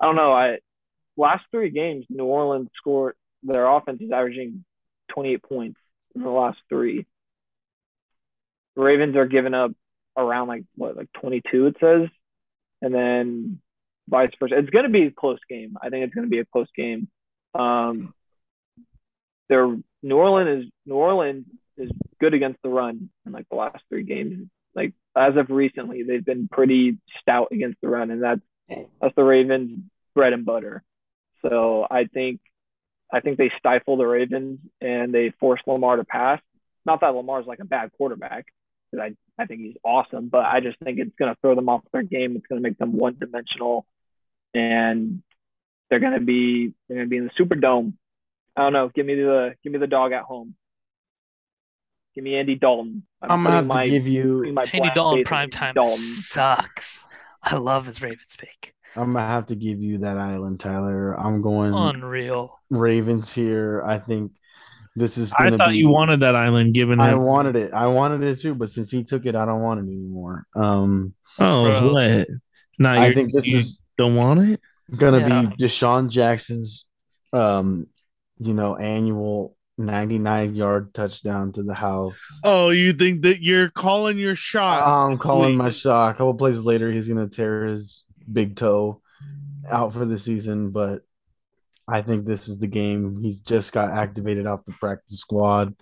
I 0.00 0.06
don't 0.06 0.16
know. 0.16 0.32
I 0.32 0.58
last 1.16 1.44
three 1.50 1.70
games, 1.70 2.04
New 2.08 2.24
Orleans 2.24 2.68
scored. 2.76 3.16
Their 3.42 3.66
offense 3.66 4.00
is 4.00 4.10
averaging 4.10 4.64
28 5.08 5.42
points 5.42 5.80
in 6.14 6.22
the 6.22 6.30
last 6.30 6.58
three. 6.68 7.06
The 8.76 8.82
Ravens 8.82 9.16
are 9.16 9.26
giving 9.26 9.54
up 9.54 9.72
around 10.16 10.48
like 10.48 10.64
what, 10.76 10.96
like 10.96 11.08
22 11.20 11.66
it 11.66 11.76
says, 11.80 12.08
and 12.82 12.94
then 12.94 13.60
vice 14.08 14.30
versa. 14.38 14.58
It's 14.58 14.70
going 14.70 14.84
to 14.84 14.90
be 14.90 15.06
a 15.06 15.10
close 15.10 15.38
game. 15.48 15.76
I 15.80 15.90
think 15.90 16.04
it's 16.04 16.14
going 16.14 16.26
to 16.26 16.30
be 16.30 16.40
a 16.40 16.44
close 16.44 16.68
game. 16.76 17.08
Um, 17.54 18.14
their 19.48 19.76
New 20.02 20.16
Orleans 20.16 20.64
is 20.64 20.72
New 20.86 20.96
Orleans 20.96 21.46
is 21.76 21.90
good 22.20 22.34
against 22.34 22.62
the 22.62 22.68
run 22.68 23.10
in 23.26 23.32
like 23.32 23.48
the 23.48 23.56
last 23.56 23.82
three 23.88 24.04
games. 24.04 24.48
Like 24.74 24.92
as 25.16 25.36
of 25.36 25.50
recently, 25.50 26.02
they've 26.02 26.24
been 26.24 26.48
pretty 26.48 26.98
stout 27.20 27.48
against 27.52 27.80
the 27.80 27.88
run, 27.88 28.10
and 28.10 28.22
that's 28.22 28.40
that's 29.00 29.14
the 29.14 29.22
Ravens' 29.22 29.80
bread 30.14 30.32
and 30.32 30.44
butter. 30.44 30.82
So 31.42 31.86
I 31.90 32.04
think 32.04 32.40
I 33.12 33.20
think 33.20 33.38
they 33.38 33.52
stifle 33.58 33.96
the 33.96 34.06
Ravens 34.06 34.58
and 34.80 35.14
they 35.14 35.32
force 35.38 35.60
Lamar 35.66 35.96
to 35.96 36.04
pass. 36.04 36.40
Not 36.86 37.00
that 37.00 37.14
Lamar's 37.14 37.46
like 37.46 37.60
a 37.60 37.64
bad 37.64 37.92
quarterback, 37.96 38.46
because 38.94 39.12
I, 39.38 39.42
I 39.42 39.46
think 39.46 39.60
he's 39.60 39.76
awesome, 39.84 40.28
but 40.28 40.44
I 40.44 40.60
just 40.60 40.78
think 40.80 40.98
it's 40.98 41.14
going 41.18 41.32
to 41.32 41.40
throw 41.40 41.54
them 41.54 41.68
off 41.68 41.82
their 41.92 42.02
game. 42.02 42.36
It's 42.36 42.46
going 42.46 42.62
to 42.62 42.68
make 42.68 42.78
them 42.78 42.92
one 42.92 43.16
dimensional, 43.18 43.86
and 44.52 45.22
they're 45.90 46.00
going 46.00 46.18
to 46.18 46.20
be 46.20 46.72
they're 46.88 46.98
going 46.98 47.06
to 47.06 47.10
be 47.10 47.16
in 47.16 47.24
the 47.24 47.44
Superdome. 47.44 47.94
I 48.56 48.62
don't 48.62 48.72
know. 48.72 48.90
Give 48.94 49.06
me 49.06 49.14
the 49.16 49.54
give 49.62 49.72
me 49.72 49.78
the 49.78 49.86
dog 49.86 50.12
at 50.12 50.22
home. 50.22 50.54
Give 52.14 52.22
me 52.22 52.36
Andy 52.36 52.54
Dalton. 52.54 53.02
I'm 53.20 53.42
gonna 53.42 53.56
have 53.56 53.68
putting 53.68 53.90
to 53.90 53.98
give 53.98 54.06
you. 54.06 54.52
my 54.52 54.62
Andy 54.72 54.90
Dalton 54.94 55.18
faith 55.18 55.26
in 55.26 55.28
prime 55.28 55.50
time 55.50 55.74
Dalton. 55.74 55.98
sucks. 55.98 57.08
I 57.42 57.56
love 57.56 57.86
his 57.86 58.00
Ravens 58.00 58.36
pick. 58.38 58.74
I'm 58.94 59.14
gonna 59.14 59.26
have 59.26 59.46
to 59.46 59.56
give 59.56 59.82
you 59.82 59.98
that 59.98 60.16
island, 60.16 60.60
Tyler. 60.60 61.18
I'm 61.18 61.42
going 61.42 61.74
Unreal. 61.74 62.60
Ravens 62.70 63.32
here. 63.32 63.82
I 63.84 63.98
think 63.98 64.30
this 64.96 65.18
is 65.18 65.32
I 65.38 65.44
gonna 65.44 65.58
thought 65.58 65.70
be. 65.70 65.78
you 65.78 65.88
wanted 65.88 66.20
that 66.20 66.36
island 66.36 66.74
given 66.74 67.00
I 67.00 67.12
him. 67.12 67.22
wanted 67.22 67.56
it. 67.56 67.72
I 67.72 67.86
wanted 67.88 68.22
it 68.22 68.40
too, 68.40 68.54
but 68.54 68.70
since 68.70 68.90
he 68.90 69.02
took 69.04 69.26
it, 69.26 69.34
I 69.34 69.44
don't 69.44 69.60
want 69.62 69.80
it 69.80 69.90
anymore. 69.92 70.46
Um, 70.54 71.14
Oh, 71.38 71.64
Bro. 71.80 71.92
what? 71.92 72.28
No, 72.78 72.90
I 72.90 73.12
think 73.12 73.32
this 73.32 73.46
you 73.46 73.58
is 73.58 73.82
don't 73.98 74.14
want 74.14 74.40
it. 74.40 74.60
gonna 74.96 75.18
Yeah. 75.20 75.42
be 75.46 75.64
DeSean 75.64 76.08
Jackson's, 76.10 76.84
um, 77.32 77.86
you 78.38 78.54
know, 78.54 78.76
annual 78.76 79.56
99 79.78 80.54
yard 80.54 80.94
touchdown 80.94 81.50
to 81.52 81.62
the 81.64 81.74
house. 81.74 82.20
Oh, 82.44 82.70
you 82.70 82.92
think 82.92 83.22
that 83.22 83.42
you're 83.42 83.70
calling 83.70 84.18
your 84.18 84.36
shot? 84.36 84.86
I'm 84.86 85.16
calling 85.16 85.50
week. 85.50 85.58
my 85.58 85.70
shot. 85.70 86.10
A 86.10 86.12
couple 86.14 86.34
plays 86.34 86.60
later, 86.60 86.92
he's 86.92 87.08
gonna 87.08 87.28
tear 87.28 87.64
his 87.66 88.04
big 88.32 88.54
toe 88.56 89.00
out 89.68 89.92
for 89.92 90.04
the 90.04 90.16
season, 90.18 90.70
but 90.70 91.02
I 91.86 92.02
think 92.02 92.24
this 92.24 92.48
is 92.48 92.58
the 92.58 92.66
game. 92.66 93.20
He's 93.20 93.40
just 93.40 93.72
got 93.72 93.90
activated 93.90 94.46
off 94.46 94.64
the 94.64 94.72
practice 94.72 95.18
squad. 95.18 95.74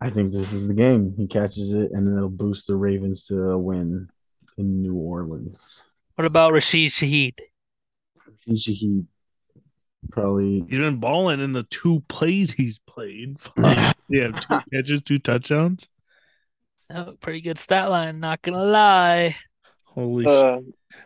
I 0.00 0.10
think 0.10 0.32
this 0.32 0.52
is 0.52 0.66
the 0.66 0.74
game. 0.74 1.14
He 1.16 1.26
catches 1.26 1.72
it, 1.74 1.92
and 1.92 2.06
then 2.06 2.16
it'll 2.16 2.30
boost 2.30 2.66
the 2.66 2.74
Ravens 2.74 3.26
to 3.26 3.50
a 3.50 3.58
win 3.58 4.08
in 4.56 4.82
New 4.82 4.94
Orleans. 4.94 5.84
What 6.14 6.24
about 6.26 6.52
Rashid 6.52 6.90
Shaheed? 6.90 7.34
He 8.44 8.56
should 8.56 8.74
he 8.74 9.04
probably 10.10 10.64
He's 10.68 10.78
been 10.78 10.98
balling 10.98 11.40
in 11.40 11.52
the 11.52 11.62
two 11.64 12.02
plays 12.08 12.52
he's 12.52 12.78
played. 12.78 13.36
yeah, 13.56 14.32
two 14.32 14.60
catches, 14.72 15.02
two 15.02 15.18
touchdowns. 15.18 15.88
Oh, 16.92 17.14
pretty 17.20 17.40
good 17.40 17.58
stat 17.58 17.90
line, 17.90 18.20
not 18.20 18.42
gonna 18.42 18.64
lie. 18.64 19.36
Holy 19.84 20.24
shit! 20.24 20.32
Uh, 20.32 20.42
All 20.42 20.62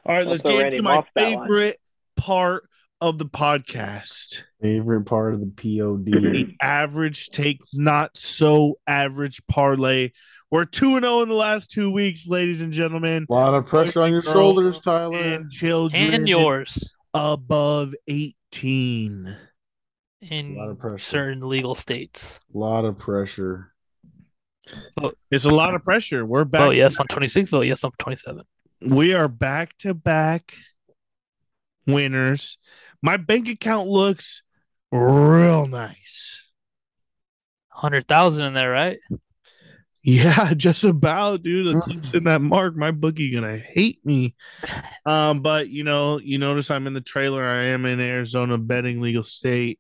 right, 0.07 0.26
let's 0.26 0.43
get 0.43 0.57
Randy 0.59 0.76
into 0.78 0.82
my 0.82 0.97
Moss 0.97 1.07
line. 1.16 1.39
favorite 1.39 1.80
part 2.16 2.68
of 3.01 3.19
the 3.19 3.27
podcast. 3.27 4.43
favorite 4.63 5.03
part 5.05 5.35
of 5.35 5.41
the 5.41 5.47
POD. 5.47 6.05
The 6.05 6.55
average 6.61 7.29
take, 7.29 7.61
not 7.73 8.17
so 8.17 8.79
average 8.87 9.41
parlay. 9.47 10.11
We're 10.51 10.65
2 10.65 11.01
0 11.01 11.23
in 11.23 11.29
the 11.29 11.35
last 11.35 11.71
two 11.71 11.91
weeks, 11.91 12.29
ladies 12.29 12.61
and 12.61 12.73
gentlemen. 12.73 13.27
A 13.29 13.33
lot 13.33 13.55
of 13.55 13.67
pressure 13.67 14.03
on 14.03 14.13
your 14.13 14.23
shoulders, 14.23 14.81
Tyler. 14.81 15.19
And 15.19 15.51
children 15.51 16.15
And 16.15 16.29
yours. 16.29 16.95
above 17.13 17.95
18. 18.07 19.37
in 20.23 20.55
lot 20.57 20.69
of 20.71 20.79
pressure. 20.79 20.99
certain 21.05 21.49
legal 21.49 21.75
states. 21.75 22.39
A 22.55 22.59
lot 22.59 22.85
of 22.85 22.99
pressure. 22.99 23.73
Oh. 25.03 25.13
It's 25.31 25.45
a 25.45 25.51
lot 25.55 25.75
of 25.75 25.83
pressure. 25.85 26.25
We're 26.25 26.45
back. 26.45 26.63
Oh, 26.63 26.67
vote 26.67 26.77
yes 26.77 26.99
on 26.99 27.07
26, 27.09 27.51
vote 27.51 27.63
yes 27.63 27.85
on 27.85 27.91
27. 27.99 28.43
We 28.87 29.13
are 29.13 29.29
back 29.29 29.77
to 29.79 29.93
back 29.93 30.55
winners. 31.87 32.59
My 33.05 33.19
bank 33.19 33.49
account 33.49 33.87
looks 33.87 34.43
real 34.91 35.67
nice. 35.67 36.41
100,000 37.73 38.47
in 38.47 38.55
there, 38.55 38.71
right? 38.71 38.99
Yeah, 40.03 40.55
just 40.57 40.85
about, 40.85 41.43
dude. 41.43 41.75
It 41.77 41.83
keeps 41.87 42.15
in 42.15 42.25
that 42.25 42.41
mark. 42.41 42.77
My 42.77 42.93
bookie 42.93 43.31
gonna 43.31 43.59
hate 43.59 44.05
me. 44.07 44.35
Um, 45.07 45.41
but 45.41 45.69
you 45.69 45.85
know, 45.85 46.19
you 46.19 46.39
notice 46.39 46.71
I'm 46.71 46.87
in 46.87 46.95
the 46.95 47.01
trailer. 47.03 47.45
I 47.45 47.65
am 47.65 47.85
in 47.85 48.01
Arizona 48.01 48.57
betting 48.57 49.03
legal 49.03 49.23
state. 49.23 49.79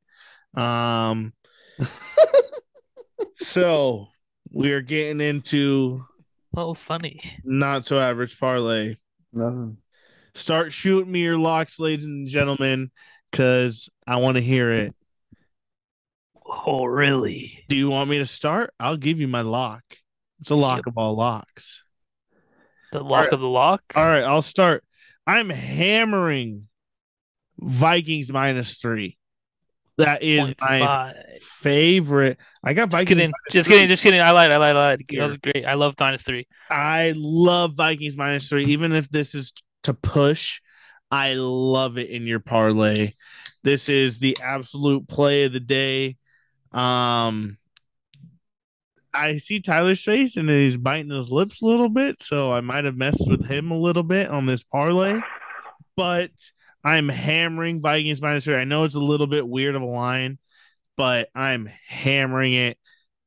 Um, 0.54 1.32
so 3.38 4.08
we 4.50 4.72
are 4.72 4.82
getting 4.82 5.22
into 5.22 6.04
What 6.50 6.68
was 6.68 6.82
funny? 6.82 7.22
not 7.42 7.86
so 7.86 7.98
average 7.98 8.38
parlay. 8.38 8.96
Nothing. 9.32 9.78
Start 10.34 10.74
shooting 10.74 11.10
me 11.10 11.20
your 11.22 11.38
locks, 11.38 11.78
ladies 11.80 12.04
and 12.04 12.28
gentlemen, 12.28 12.90
because 13.34 13.88
I 14.06 14.16
want 14.16 14.36
to 14.36 14.42
hear 14.42 14.70
it. 14.70 14.94
Oh, 16.46 16.84
really? 16.84 17.64
Do 17.68 17.76
you 17.76 17.90
want 17.90 18.08
me 18.10 18.18
to 18.18 18.26
start? 18.26 18.72
I'll 18.78 18.96
give 18.96 19.18
you 19.20 19.26
my 19.28 19.40
lock. 19.40 19.82
It's 20.40 20.50
a 20.50 20.54
lock 20.54 20.78
Yep. 20.78 20.86
of 20.88 20.98
all 20.98 21.16
locks. 21.16 21.82
The 22.92 23.02
lock 23.02 23.24
right. 23.24 23.32
of 23.32 23.40
the 23.40 23.48
lock? 23.48 23.82
All 23.96 24.04
right, 24.04 24.22
I'll 24.22 24.42
start. 24.42 24.84
I'm 25.26 25.50
hammering 25.50 26.68
Vikings 27.58 28.30
minus 28.30 28.78
three. 28.78 29.16
That 29.96 30.22
is 30.22 30.48
my 30.60 30.80
0.5. 30.80 31.42
favorite. 31.42 32.38
I 32.62 32.74
got 32.74 32.88
Vikings. 32.90 33.08
Just 33.08 33.08
kidding. 33.08 33.32
Just 33.50 33.66
three. 33.66 33.76
kidding. 33.76 33.88
Just 33.88 34.02
kidding. 34.02 34.20
I 34.20 34.30
lied. 34.32 34.50
I 34.50 34.56
lied. 34.58 34.76
I 34.76 34.88
lied. 34.88 35.04
That 35.08 35.24
was 35.24 35.36
great. 35.38 35.64
I 35.64 35.74
love 35.74 35.94
minus 35.98 36.22
three. 36.22 36.46
I 36.70 37.14
love 37.16 37.74
Vikings 37.74 38.16
minus 38.16 38.48
three, 38.48 38.66
even 38.66 38.92
if 38.92 39.08
this 39.08 39.34
is 39.34 39.52
to 39.84 39.94
push. 39.94 40.60
I 41.14 41.34
love 41.34 41.96
it 41.96 42.10
in 42.10 42.26
your 42.26 42.40
parlay. 42.40 43.12
This 43.62 43.88
is 43.88 44.18
the 44.18 44.36
absolute 44.42 45.06
play 45.06 45.44
of 45.44 45.52
the 45.52 45.60
day. 45.60 46.16
Um, 46.72 47.56
I 49.12 49.36
see 49.36 49.60
Tyler's 49.60 50.02
face 50.02 50.36
and 50.36 50.50
he's 50.50 50.76
biting 50.76 51.12
his 51.12 51.30
lips 51.30 51.62
a 51.62 51.66
little 51.66 51.88
bit, 51.88 52.20
so 52.20 52.52
I 52.52 52.62
might 52.62 52.84
have 52.84 52.96
messed 52.96 53.30
with 53.30 53.46
him 53.46 53.70
a 53.70 53.78
little 53.78 54.02
bit 54.02 54.28
on 54.28 54.46
this 54.46 54.64
parlay. 54.64 55.20
But 55.96 56.32
I'm 56.82 57.08
hammering 57.08 57.80
Vikings 57.80 58.20
minus 58.20 58.46
three. 58.46 58.56
I 58.56 58.64
know 58.64 58.82
it's 58.82 58.96
a 58.96 59.00
little 59.00 59.28
bit 59.28 59.46
weird 59.46 59.76
of 59.76 59.82
a 59.82 59.86
line, 59.86 60.40
but 60.96 61.28
I'm 61.32 61.70
hammering 61.86 62.54
it. 62.54 62.76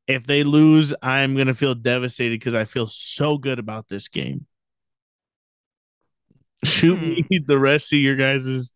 If 0.07 0.27
they 0.27 0.43
lose, 0.43 0.93
I'm 1.01 1.37
gonna 1.37 1.53
feel 1.53 1.73
devastated 1.73 2.37
because 2.37 2.53
I 2.53 2.65
feel 2.65 2.85
so 2.85 3.37
good 3.37 3.59
about 3.59 3.87
this 3.87 4.09
game. 4.09 4.45
Shoot 6.67 7.01
me 7.01 7.39
the 7.45 7.57
rest 7.59 7.93
of 7.93 7.99
your 7.99 8.15
guys's. 8.15 8.71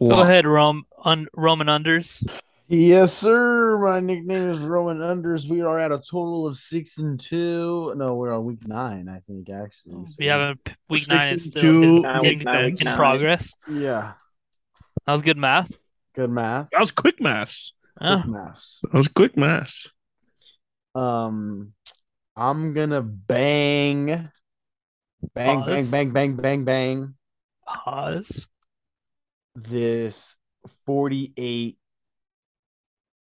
Go 0.00 0.06
lock. 0.06 0.28
ahead, 0.28 0.46
Rome. 0.46 0.84
Un- 1.04 1.26
Roman 1.34 1.66
unders. 1.66 2.26
Yes, 2.70 3.14
sir. 3.14 3.78
My 3.78 3.98
nickname 4.00 4.42
is 4.50 4.60
Roman 4.60 4.98
Unders. 4.98 5.48
We 5.48 5.62
are 5.62 5.78
at 5.80 5.90
a 5.90 5.96
total 5.98 6.46
of 6.46 6.58
six 6.58 6.98
and 6.98 7.18
two. 7.18 7.94
No, 7.96 8.14
we're 8.16 8.30
on 8.34 8.44
week 8.44 8.66
nine, 8.68 9.08
I 9.08 9.20
think, 9.26 9.48
actually. 9.48 10.04
So- 10.06 10.16
We 10.18 10.26
have 10.26 10.40
a 10.40 10.56
week 10.90 11.00
Six 11.00 11.08
nine 11.08 11.28
is 11.34 11.42
and 11.44 11.50
still 11.52 11.62
two, 11.62 11.82
is 11.82 12.02
Nine, 12.02 12.24
in, 12.26 12.38
nine, 12.40 12.64
in 12.70 12.74
nine. 12.84 12.94
progress. 12.96 13.54
Yeah. 13.70 14.12
That 15.06 15.12
was 15.14 15.22
good 15.22 15.38
math. 15.38 15.72
Good 16.14 16.30
math. 16.30 16.68
That 16.70 16.80
was 16.80 16.92
quick 16.92 17.20
maths. 17.22 17.72
Huh? 17.98 18.20
Quick 18.22 18.30
maths. 18.32 18.80
That 18.82 18.92
was 18.94 19.08
quick 19.08 19.36
maths. 19.36 19.90
Um, 20.94 21.72
I'm 22.36 22.74
gonna 22.74 23.00
bang, 23.02 24.28
bang, 25.34 25.60
bang, 25.64 25.76
Pause. 25.76 25.90
bang, 25.90 26.10
bang, 26.10 26.34
bang, 26.36 26.64
bang. 26.64 27.14
Pause. 27.66 28.48
This 29.54 30.36
48 30.86 31.76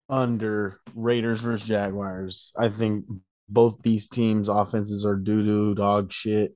under 0.10 0.80
Raiders 0.96 1.41
versus 1.41 1.68
Jaguars. 1.68 2.52
I 2.58 2.70
think 2.70 3.06
both 3.50 3.82
these 3.82 4.10
teams' 4.10 4.50
offenses 4.50 5.06
are 5.06 5.16
doo 5.16 5.44
doo 5.44 5.76
dog 5.76 6.12
shit. 6.12 6.56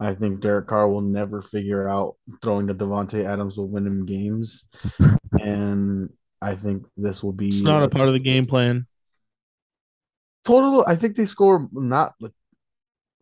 I 0.00 0.14
think 0.14 0.40
Derek 0.40 0.66
Carr 0.66 0.88
will 0.88 1.00
never 1.00 1.40
figure 1.40 1.88
out 1.88 2.16
throwing 2.42 2.66
to 2.66 2.74
Davante 2.74 3.24
Adams 3.24 3.56
will 3.56 3.68
win 3.68 3.86
him 3.86 4.04
games, 4.04 4.66
and 5.40 6.10
I 6.42 6.56
think 6.56 6.84
this 6.96 7.22
will 7.22 7.32
be 7.32 7.48
It's 7.48 7.62
not 7.62 7.84
a 7.84 7.88
part 7.88 8.08
of 8.08 8.14
the 8.14 8.20
game 8.20 8.46
plan. 8.46 8.86
total. 10.44 10.84
I 10.86 10.96
think 10.96 11.16
they 11.16 11.24
score 11.26 11.68
not 11.72 12.14
like 12.20 12.32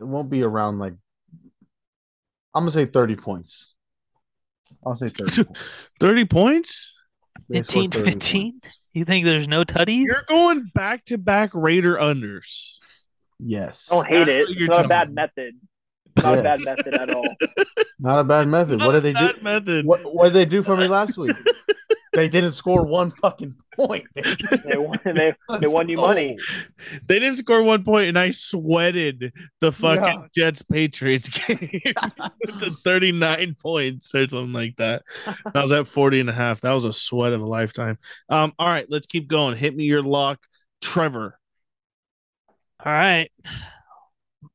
it 0.00 0.04
won't 0.04 0.30
be 0.30 0.42
around 0.42 0.78
like 0.78 0.94
I'm 2.54 2.62
gonna 2.62 2.72
say 2.72 2.86
30 2.86 3.16
points. 3.16 3.74
I'll 4.86 4.94
say 4.96 5.08
30. 5.10 5.44
points. 5.44 5.60
30 6.00 6.24
points? 6.26 6.94
They 7.48 7.62
score 7.62 7.82
15 7.82 7.90
to 7.90 7.98
30 7.98 8.10
15? 8.12 8.52
points. 8.52 8.78
You 8.92 9.04
think 9.04 9.24
there's 9.24 9.48
no 9.48 9.64
tutties? 9.64 10.04
You're 10.04 10.24
going 10.28 10.70
back 10.74 11.04
to 11.06 11.18
back 11.18 11.50
Raider 11.54 11.96
unders. 11.96 12.76
Yes. 13.38 13.88
I 13.90 13.94
don't 13.96 14.06
hate 14.06 14.18
That's 14.26 14.50
it. 14.50 14.56
you're 14.58 14.68
It's 14.68 14.76
not 14.76 14.84
a 14.84 14.88
bad 14.88 15.08
me. 15.08 15.14
method. 15.14 15.54
Not 16.22 16.38
a 16.38 16.42
bad 16.42 16.60
method 16.60 16.92
at 16.92 17.10
all. 17.14 17.26
Not 17.98 18.18
a 18.18 18.24
bad 18.24 18.46
method. 18.46 18.80
What 18.80 18.92
did 18.92 19.02
they 19.02 19.14
do? 19.14 19.18
That 19.28 19.42
method. 19.42 19.86
What 19.86 20.00
what 20.14 20.24
did 20.24 20.34
they 20.34 20.44
do 20.44 20.62
for 20.62 20.76
me 20.76 20.86
last 20.86 21.16
week? 21.16 21.34
they 22.12 22.28
didn't 22.28 22.52
score 22.52 22.84
one 22.84 23.10
fucking 23.10 23.54
point. 23.74 24.04
They 24.64 24.76
won. 24.76 24.98
They, 25.04 25.32
they 25.60 25.66
won 25.66 25.88
you 25.88 25.96
money. 25.96 26.36
Oh, 26.38 26.62
They 27.06 27.18
didn't 27.18 27.38
score 27.38 27.62
one 27.62 27.84
point, 27.84 28.08
and 28.08 28.18
I 28.18 28.30
sweated 28.30 29.32
the 29.60 29.72
fucking 29.72 30.28
Yeah. 30.34 30.44
Jets 30.44 30.62
Patriots 30.62 31.28
game 31.46 31.58
to 32.60 32.70
39 32.84 33.56
points 33.60 34.14
or 34.14 34.28
something 34.28 34.52
like 34.52 34.76
that. 34.76 35.02
I 35.54 35.62
was 35.62 35.72
at 35.72 35.88
40 35.88 36.20
and 36.20 36.28
a 36.30 36.32
half. 36.32 36.60
That 36.60 36.72
was 36.72 36.84
a 36.84 36.92
sweat 36.92 37.32
of 37.32 37.40
a 37.40 37.46
lifetime. 37.46 37.96
Um, 38.28 38.52
all 38.58 38.68
right, 38.68 38.86
let's 38.88 39.06
keep 39.06 39.26
going. 39.28 39.56
Hit 39.56 39.74
me 39.74 39.84
your 39.84 40.02
lock, 40.02 40.38
Trevor. 40.80 41.38
All 42.84 42.92
right. 42.92 43.30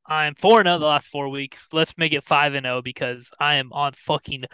I'm 0.08 0.36
4 0.36 0.64
0 0.64 0.80
the 0.80 0.86
last 0.86 1.08
four 1.08 1.30
weeks. 1.30 1.68
Let's 1.74 1.98
make 1.98 2.14
it 2.14 2.24
5 2.24 2.54
and 2.54 2.66
0 2.66 2.82
because 2.82 3.30
I 3.40 3.56
am 3.56 3.74
on 3.74 3.94
fucking 3.94 4.46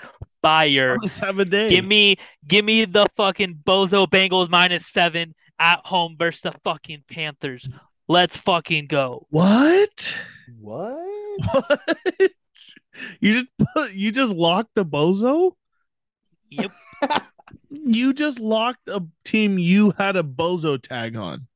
fire. 0.41 0.97
Let's 1.01 1.20
have 1.20 1.39
a 1.39 1.45
day. 1.45 1.70
Give 1.70 1.86
me 1.86 2.18
give 2.47 2.66
me 2.66 2.86
the 2.86 3.08
fucking 3.16 3.62
Bozo 3.66 4.08
Bengals 4.08 4.49
minus 4.49 4.88
7 4.88 5.36
at 5.60 5.82
home 5.86 6.16
versus 6.18 6.41
the 6.41 6.54
fucking 6.64 7.04
Panthers. 7.10 7.70
Let's 8.08 8.36
fucking 8.38 8.88
go. 8.88 9.28
what? 9.30 10.18
What? 10.60 10.99
What? 11.52 11.82
You 13.19 13.34
just 13.34 13.48
put, 13.73 13.94
you 13.94 14.11
just 14.11 14.34
locked 14.34 14.76
the 14.76 14.86
bozo? 14.86 15.53
Yep. 16.49 16.72
You 17.69 18.14
just 18.14 18.40
locked 18.40 18.88
a 18.88 19.03
team 19.26 19.57
you 19.57 19.94
had 19.98 20.15
a 20.15 20.23
bozo 20.23 20.82
tag 20.82 21.15
on. 21.15 21.48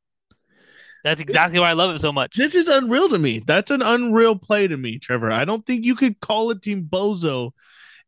That's 1.04 1.22
exactly 1.22 1.60
why 1.60 1.70
I 1.70 1.74
love 1.74 1.96
it 1.96 2.02
so 2.02 2.12
much. 2.12 2.36
This 2.36 2.56
is 2.56 2.68
unreal 2.68 3.10
to 3.10 3.18
me. 3.18 3.40
That's 3.46 3.72
an 3.72 3.82
unreal 3.82 4.36
play 4.36 4.68
to 4.68 4.78
me, 4.78 5.00
Trevor. 5.00 5.32
I 5.32 5.46
don't 5.46 5.66
think 5.66 5.86
you 5.86 5.96
could 5.96 6.20
call 6.20 6.50
a 6.50 6.60
team 6.60 6.88
bozo 6.90 7.52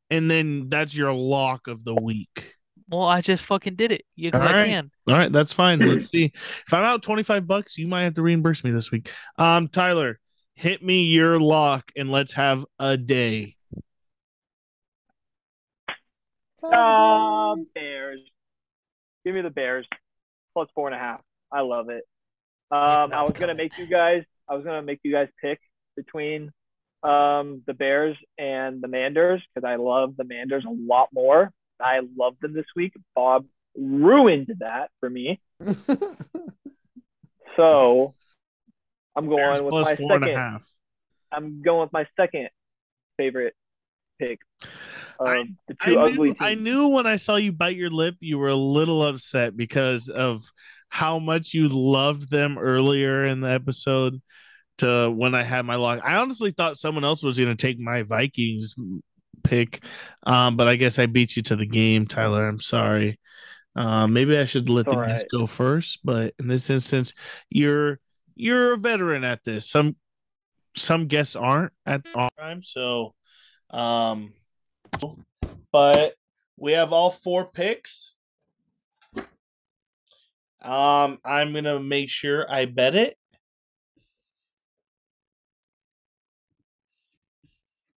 and 0.10 0.30
then 0.30 0.70
that's 0.70 0.96
your 0.96 1.14
lock 1.14 1.68
of 1.68 1.84
the 1.84 1.96
week. 1.96 2.56
Well, 2.90 3.04
I 3.04 3.22
just 3.22 3.46
fucking 3.46 3.76
did 3.76 3.92
it. 3.92 4.04
Yeah, 4.16 4.30
because 4.30 4.42
All 4.42 4.48
I 4.48 4.54
right. 4.54 4.68
can. 4.68 4.92
All 5.08 5.16
right, 5.16 5.32
that's 5.32 5.54
fine. 5.54 5.80
Let's 5.80 6.10
see. 6.12 6.32
If 6.34 6.74
I'm 6.74 6.84
out 6.84 7.04
25 7.04 7.46
bucks, 7.46 7.78
you 7.78 7.88
might 7.88 8.04
have 8.04 8.16
to 8.16 8.22
reimburse 8.22 8.64
me 8.64 8.72
this 8.72 8.92
week. 8.92 9.10
Um, 9.38 9.68
Tyler, 9.68 10.20
hit 10.56 10.84
me 10.84 11.04
your 11.04 11.40
lock 11.40 11.92
and 11.96 12.12
let's 12.12 12.34
have 12.34 12.66
a 12.80 12.98
day. 12.98 13.56
Uh, 16.64 17.56
Bears. 17.76 18.20
Give 19.24 19.36
me 19.36 19.42
the 19.42 19.50
Bears. 19.50 19.88
Plus 20.54 20.68
four 20.74 20.88
and 20.88 20.96
a 20.96 21.00
half. 21.00 21.22
I 21.52 21.62
love 21.62 21.90
it. 21.90 22.04
Um, 22.72 23.12
I 23.14 23.22
was 23.22 23.32
gonna 23.32 23.56
make 23.56 23.78
you 23.78 23.88
guys. 23.88 24.24
I 24.48 24.56
was 24.56 24.64
gonna 24.64 24.82
make 24.84 25.00
you 25.04 25.12
guys 25.12 25.28
pick 25.42 25.60
between 25.96 26.52
um 27.04 27.62
the 27.66 27.74
Bears 27.74 28.18
and 28.38 28.82
the 28.82 28.88
Manders 28.88 29.42
because 29.54 29.68
I 29.68 29.76
love 29.78 30.16
the 30.18 30.24
Manders 30.26 30.66
a 30.66 30.72
lot 30.72 31.10
more. 31.14 31.52
I 31.82 32.02
love 32.18 32.36
them 32.42 32.54
this 32.54 32.66
week. 32.76 32.94
Bob 33.16 33.46
ruined 33.78 34.54
that 34.60 34.90
for 35.00 35.10
me. 35.10 35.40
So 37.56 38.14
I'm 39.16 39.26
going 39.28 39.38
Bears 39.40 39.62
with 39.62 39.72
plus 39.72 39.86
my 39.86 39.96
four 39.96 40.14
and 40.14 40.24
a 40.24 40.28
second. 40.28 40.40
half. 40.40 40.64
I'm 41.32 41.62
going 41.62 41.82
with 41.82 41.94
my 41.94 42.06
second 42.18 42.50
favorite 43.18 43.54
pick 44.20 44.40
of 45.20 45.28
I- 45.28 45.44
the 45.68 45.76
I 45.82 45.86
two 45.90 46.00
ugly 46.00 46.30
knew. 46.30 46.36
I 46.40 46.56
knew 46.56 46.88
when 46.88 47.06
I 47.06 47.18
saw 47.18 47.36
you 47.36 47.52
bite 47.52 47.76
your 47.76 47.90
lip, 47.90 48.16
you 48.20 48.38
were 48.38 48.48
a 48.50 48.56
little 48.56 49.04
upset 49.04 49.58
because 49.58 50.10
of 50.10 50.44
how 50.90 51.20
much 51.20 51.54
you 51.54 51.70
loved 51.70 52.30
them 52.30 52.58
earlier 52.58 53.24
in 53.24 53.42
the 53.42 53.50
episode 53.50 54.22
to 54.80 55.10
when 55.10 55.36
I 55.36 55.44
had 55.44 55.66
my 55.66 55.76
lock. 55.76 56.02
I 56.04 56.16
honestly 56.16 56.52
thought 56.52 56.78
someone 56.78 57.04
else 57.04 57.24
was 57.24 57.38
going 57.38 57.56
to 57.56 57.62
take 57.68 57.80
my 57.80 58.04
Vikings 58.04 58.76
pick, 59.44 59.84
um, 60.24 60.58
but 60.58 60.68
I 60.68 60.76
guess 60.76 61.00
I 61.00 61.06
beat 61.06 61.36
you 61.36 61.44
to 61.44 61.56
the 61.56 61.66
game, 61.66 62.08
Tyler. 62.08 62.48
I'm 62.48 62.60
sorry. 62.60 63.20
Uh, 63.76 64.08
maybe 64.08 64.38
I 64.38 64.46
should 64.46 64.70
let 64.70 64.86
the 64.86 64.98
all 64.98 65.06
guest 65.06 65.28
go 65.32 65.48
first, 65.48 66.00
but 66.04 66.34
in 66.40 66.48
this 66.48 66.70
instance, 66.70 67.14
you're 67.50 68.00
you're 68.36 68.74
a 68.74 68.78
veteran 68.78 69.24
at 69.24 69.44
this. 69.44 69.70
Some 69.70 69.96
some 70.76 71.08
guests 71.08 71.36
aren't 71.36 71.74
at 71.86 72.04
the 72.04 72.30
time, 72.38 72.64
so 72.64 73.14
um, 73.70 74.34
but 75.72 76.16
we 76.58 76.74
have 76.74 76.94
all 76.94 77.12
four 77.12 77.46
picks. 77.46 78.16
Um, 80.62 81.20
I'm 81.24 81.54
gonna 81.54 81.80
make 81.80 82.10
sure 82.10 82.46
I 82.50 82.66
bet 82.66 82.96
it. 82.96 83.18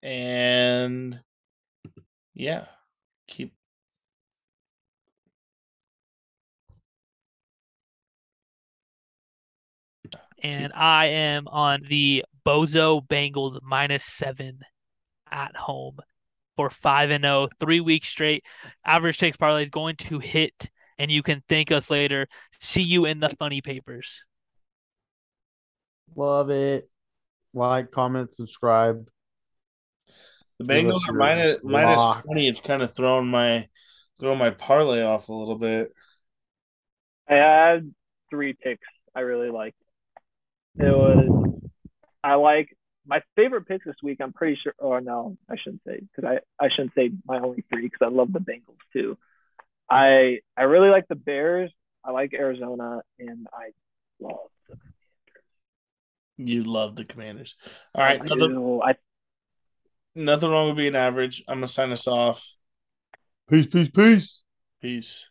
And 0.03 1.21
yeah, 2.35 2.67
keep 3.29 3.53
And 10.43 10.73
I 10.75 11.07
am 11.07 11.49
on 11.49 11.83
the 11.89 12.25
Bozo 12.47 13.07
Bengals 13.07 13.59
minus 13.63 14.05
seven 14.05 14.61
at 15.31 15.57
home 15.57 15.99
for 16.57 16.71
5 16.71 17.11
and 17.11 17.25
zero, 17.25 17.49
three 17.61 17.81
weeks 17.81 18.09
straight. 18.09 18.45
Average 18.85 19.19
takes 19.19 19.37
parlay 19.37 19.65
is 19.65 19.71
going 19.71 19.97
to 19.97 20.19
hit, 20.19 20.71
and 21.01 21.11
you 21.11 21.23
can 21.23 21.43
thank 21.49 21.73
us 21.73 21.91
later. 21.91 22.29
See 22.61 22.83
you 22.83 23.07
in 23.07 23.21
the 23.21 23.31
funny 23.31 23.63
papers. 23.63 24.23
Love 26.15 26.51
it. 26.51 26.87
Like, 27.55 27.91
comment, 27.91 28.35
subscribe. 28.35 29.09
the 30.59 30.65
Bengals 30.65 31.09
are 31.09 31.15
minus 31.15 31.65
minus 31.65 31.97
lock. 31.97 32.25
twenty. 32.25 32.49
It's 32.49 32.61
kind 32.61 32.83
of 32.83 32.95
throwing 32.95 33.29
my 33.29 33.67
throwing 34.21 34.39
my 34.39 34.51
parlay 34.51 35.03
off 35.03 35.31
a 35.31 35.33
little 35.33 35.57
bit. 35.57 35.91
I 37.29 37.35
had 37.35 37.95
three 38.29 38.53
picks 38.53 38.87
I 39.15 39.21
really 39.21 39.49
liked. 39.49 39.79
It 40.77 40.85
was 40.85 41.61
I 42.23 42.35
like 42.35 42.77
my 43.07 43.23
favorite 43.37 43.67
picks 43.67 43.87
this 43.87 43.97
week. 44.03 44.19
I'm 44.21 44.35
pretty 44.35 44.59
sure. 44.63 44.75
Oh 44.79 44.99
no, 44.99 45.39
I 45.49 45.57
shouldn't 45.57 45.83
say 45.87 46.01
because 46.01 46.29
I 46.61 46.65
I 46.65 46.69
shouldn't 46.69 46.93
say 46.95 47.11
my 47.27 47.39
only 47.39 47.65
three 47.73 47.87
because 47.89 48.03
I 48.03 48.15
love 48.15 48.35
the 48.35 48.41
Bengals 48.41 48.77
too. 48.93 49.17
I 49.91 50.39
I 50.57 50.63
really 50.63 50.89
like 50.89 51.09
the 51.09 51.17
Bears. 51.17 51.71
I 52.05 52.13
like 52.13 52.33
Arizona, 52.33 53.03
and 53.19 53.47
I 53.53 53.71
love 54.21 54.39
the 54.69 54.77
Commanders. 54.77 54.95
You 56.39 56.63
love 56.63 56.97
the 56.97 57.05
Commanders. 57.05 57.57
All 57.95 58.05
right, 58.05 58.21
I 58.21 58.25
nothing 58.25 58.55
do. 58.55 58.81
I 58.83 58.95
nothing 60.15 60.51
wrong 60.51 60.69
with 60.69 60.77
being 60.77 60.97
average. 60.97 61.43
I'm 61.49 61.57
gonna 61.57 61.67
sign 61.67 61.91
us 61.91 62.07
off. 62.07 62.47
Peace, 63.49 63.67
peace, 63.67 63.91
peace. 63.91 64.43
Peace. 64.81 65.29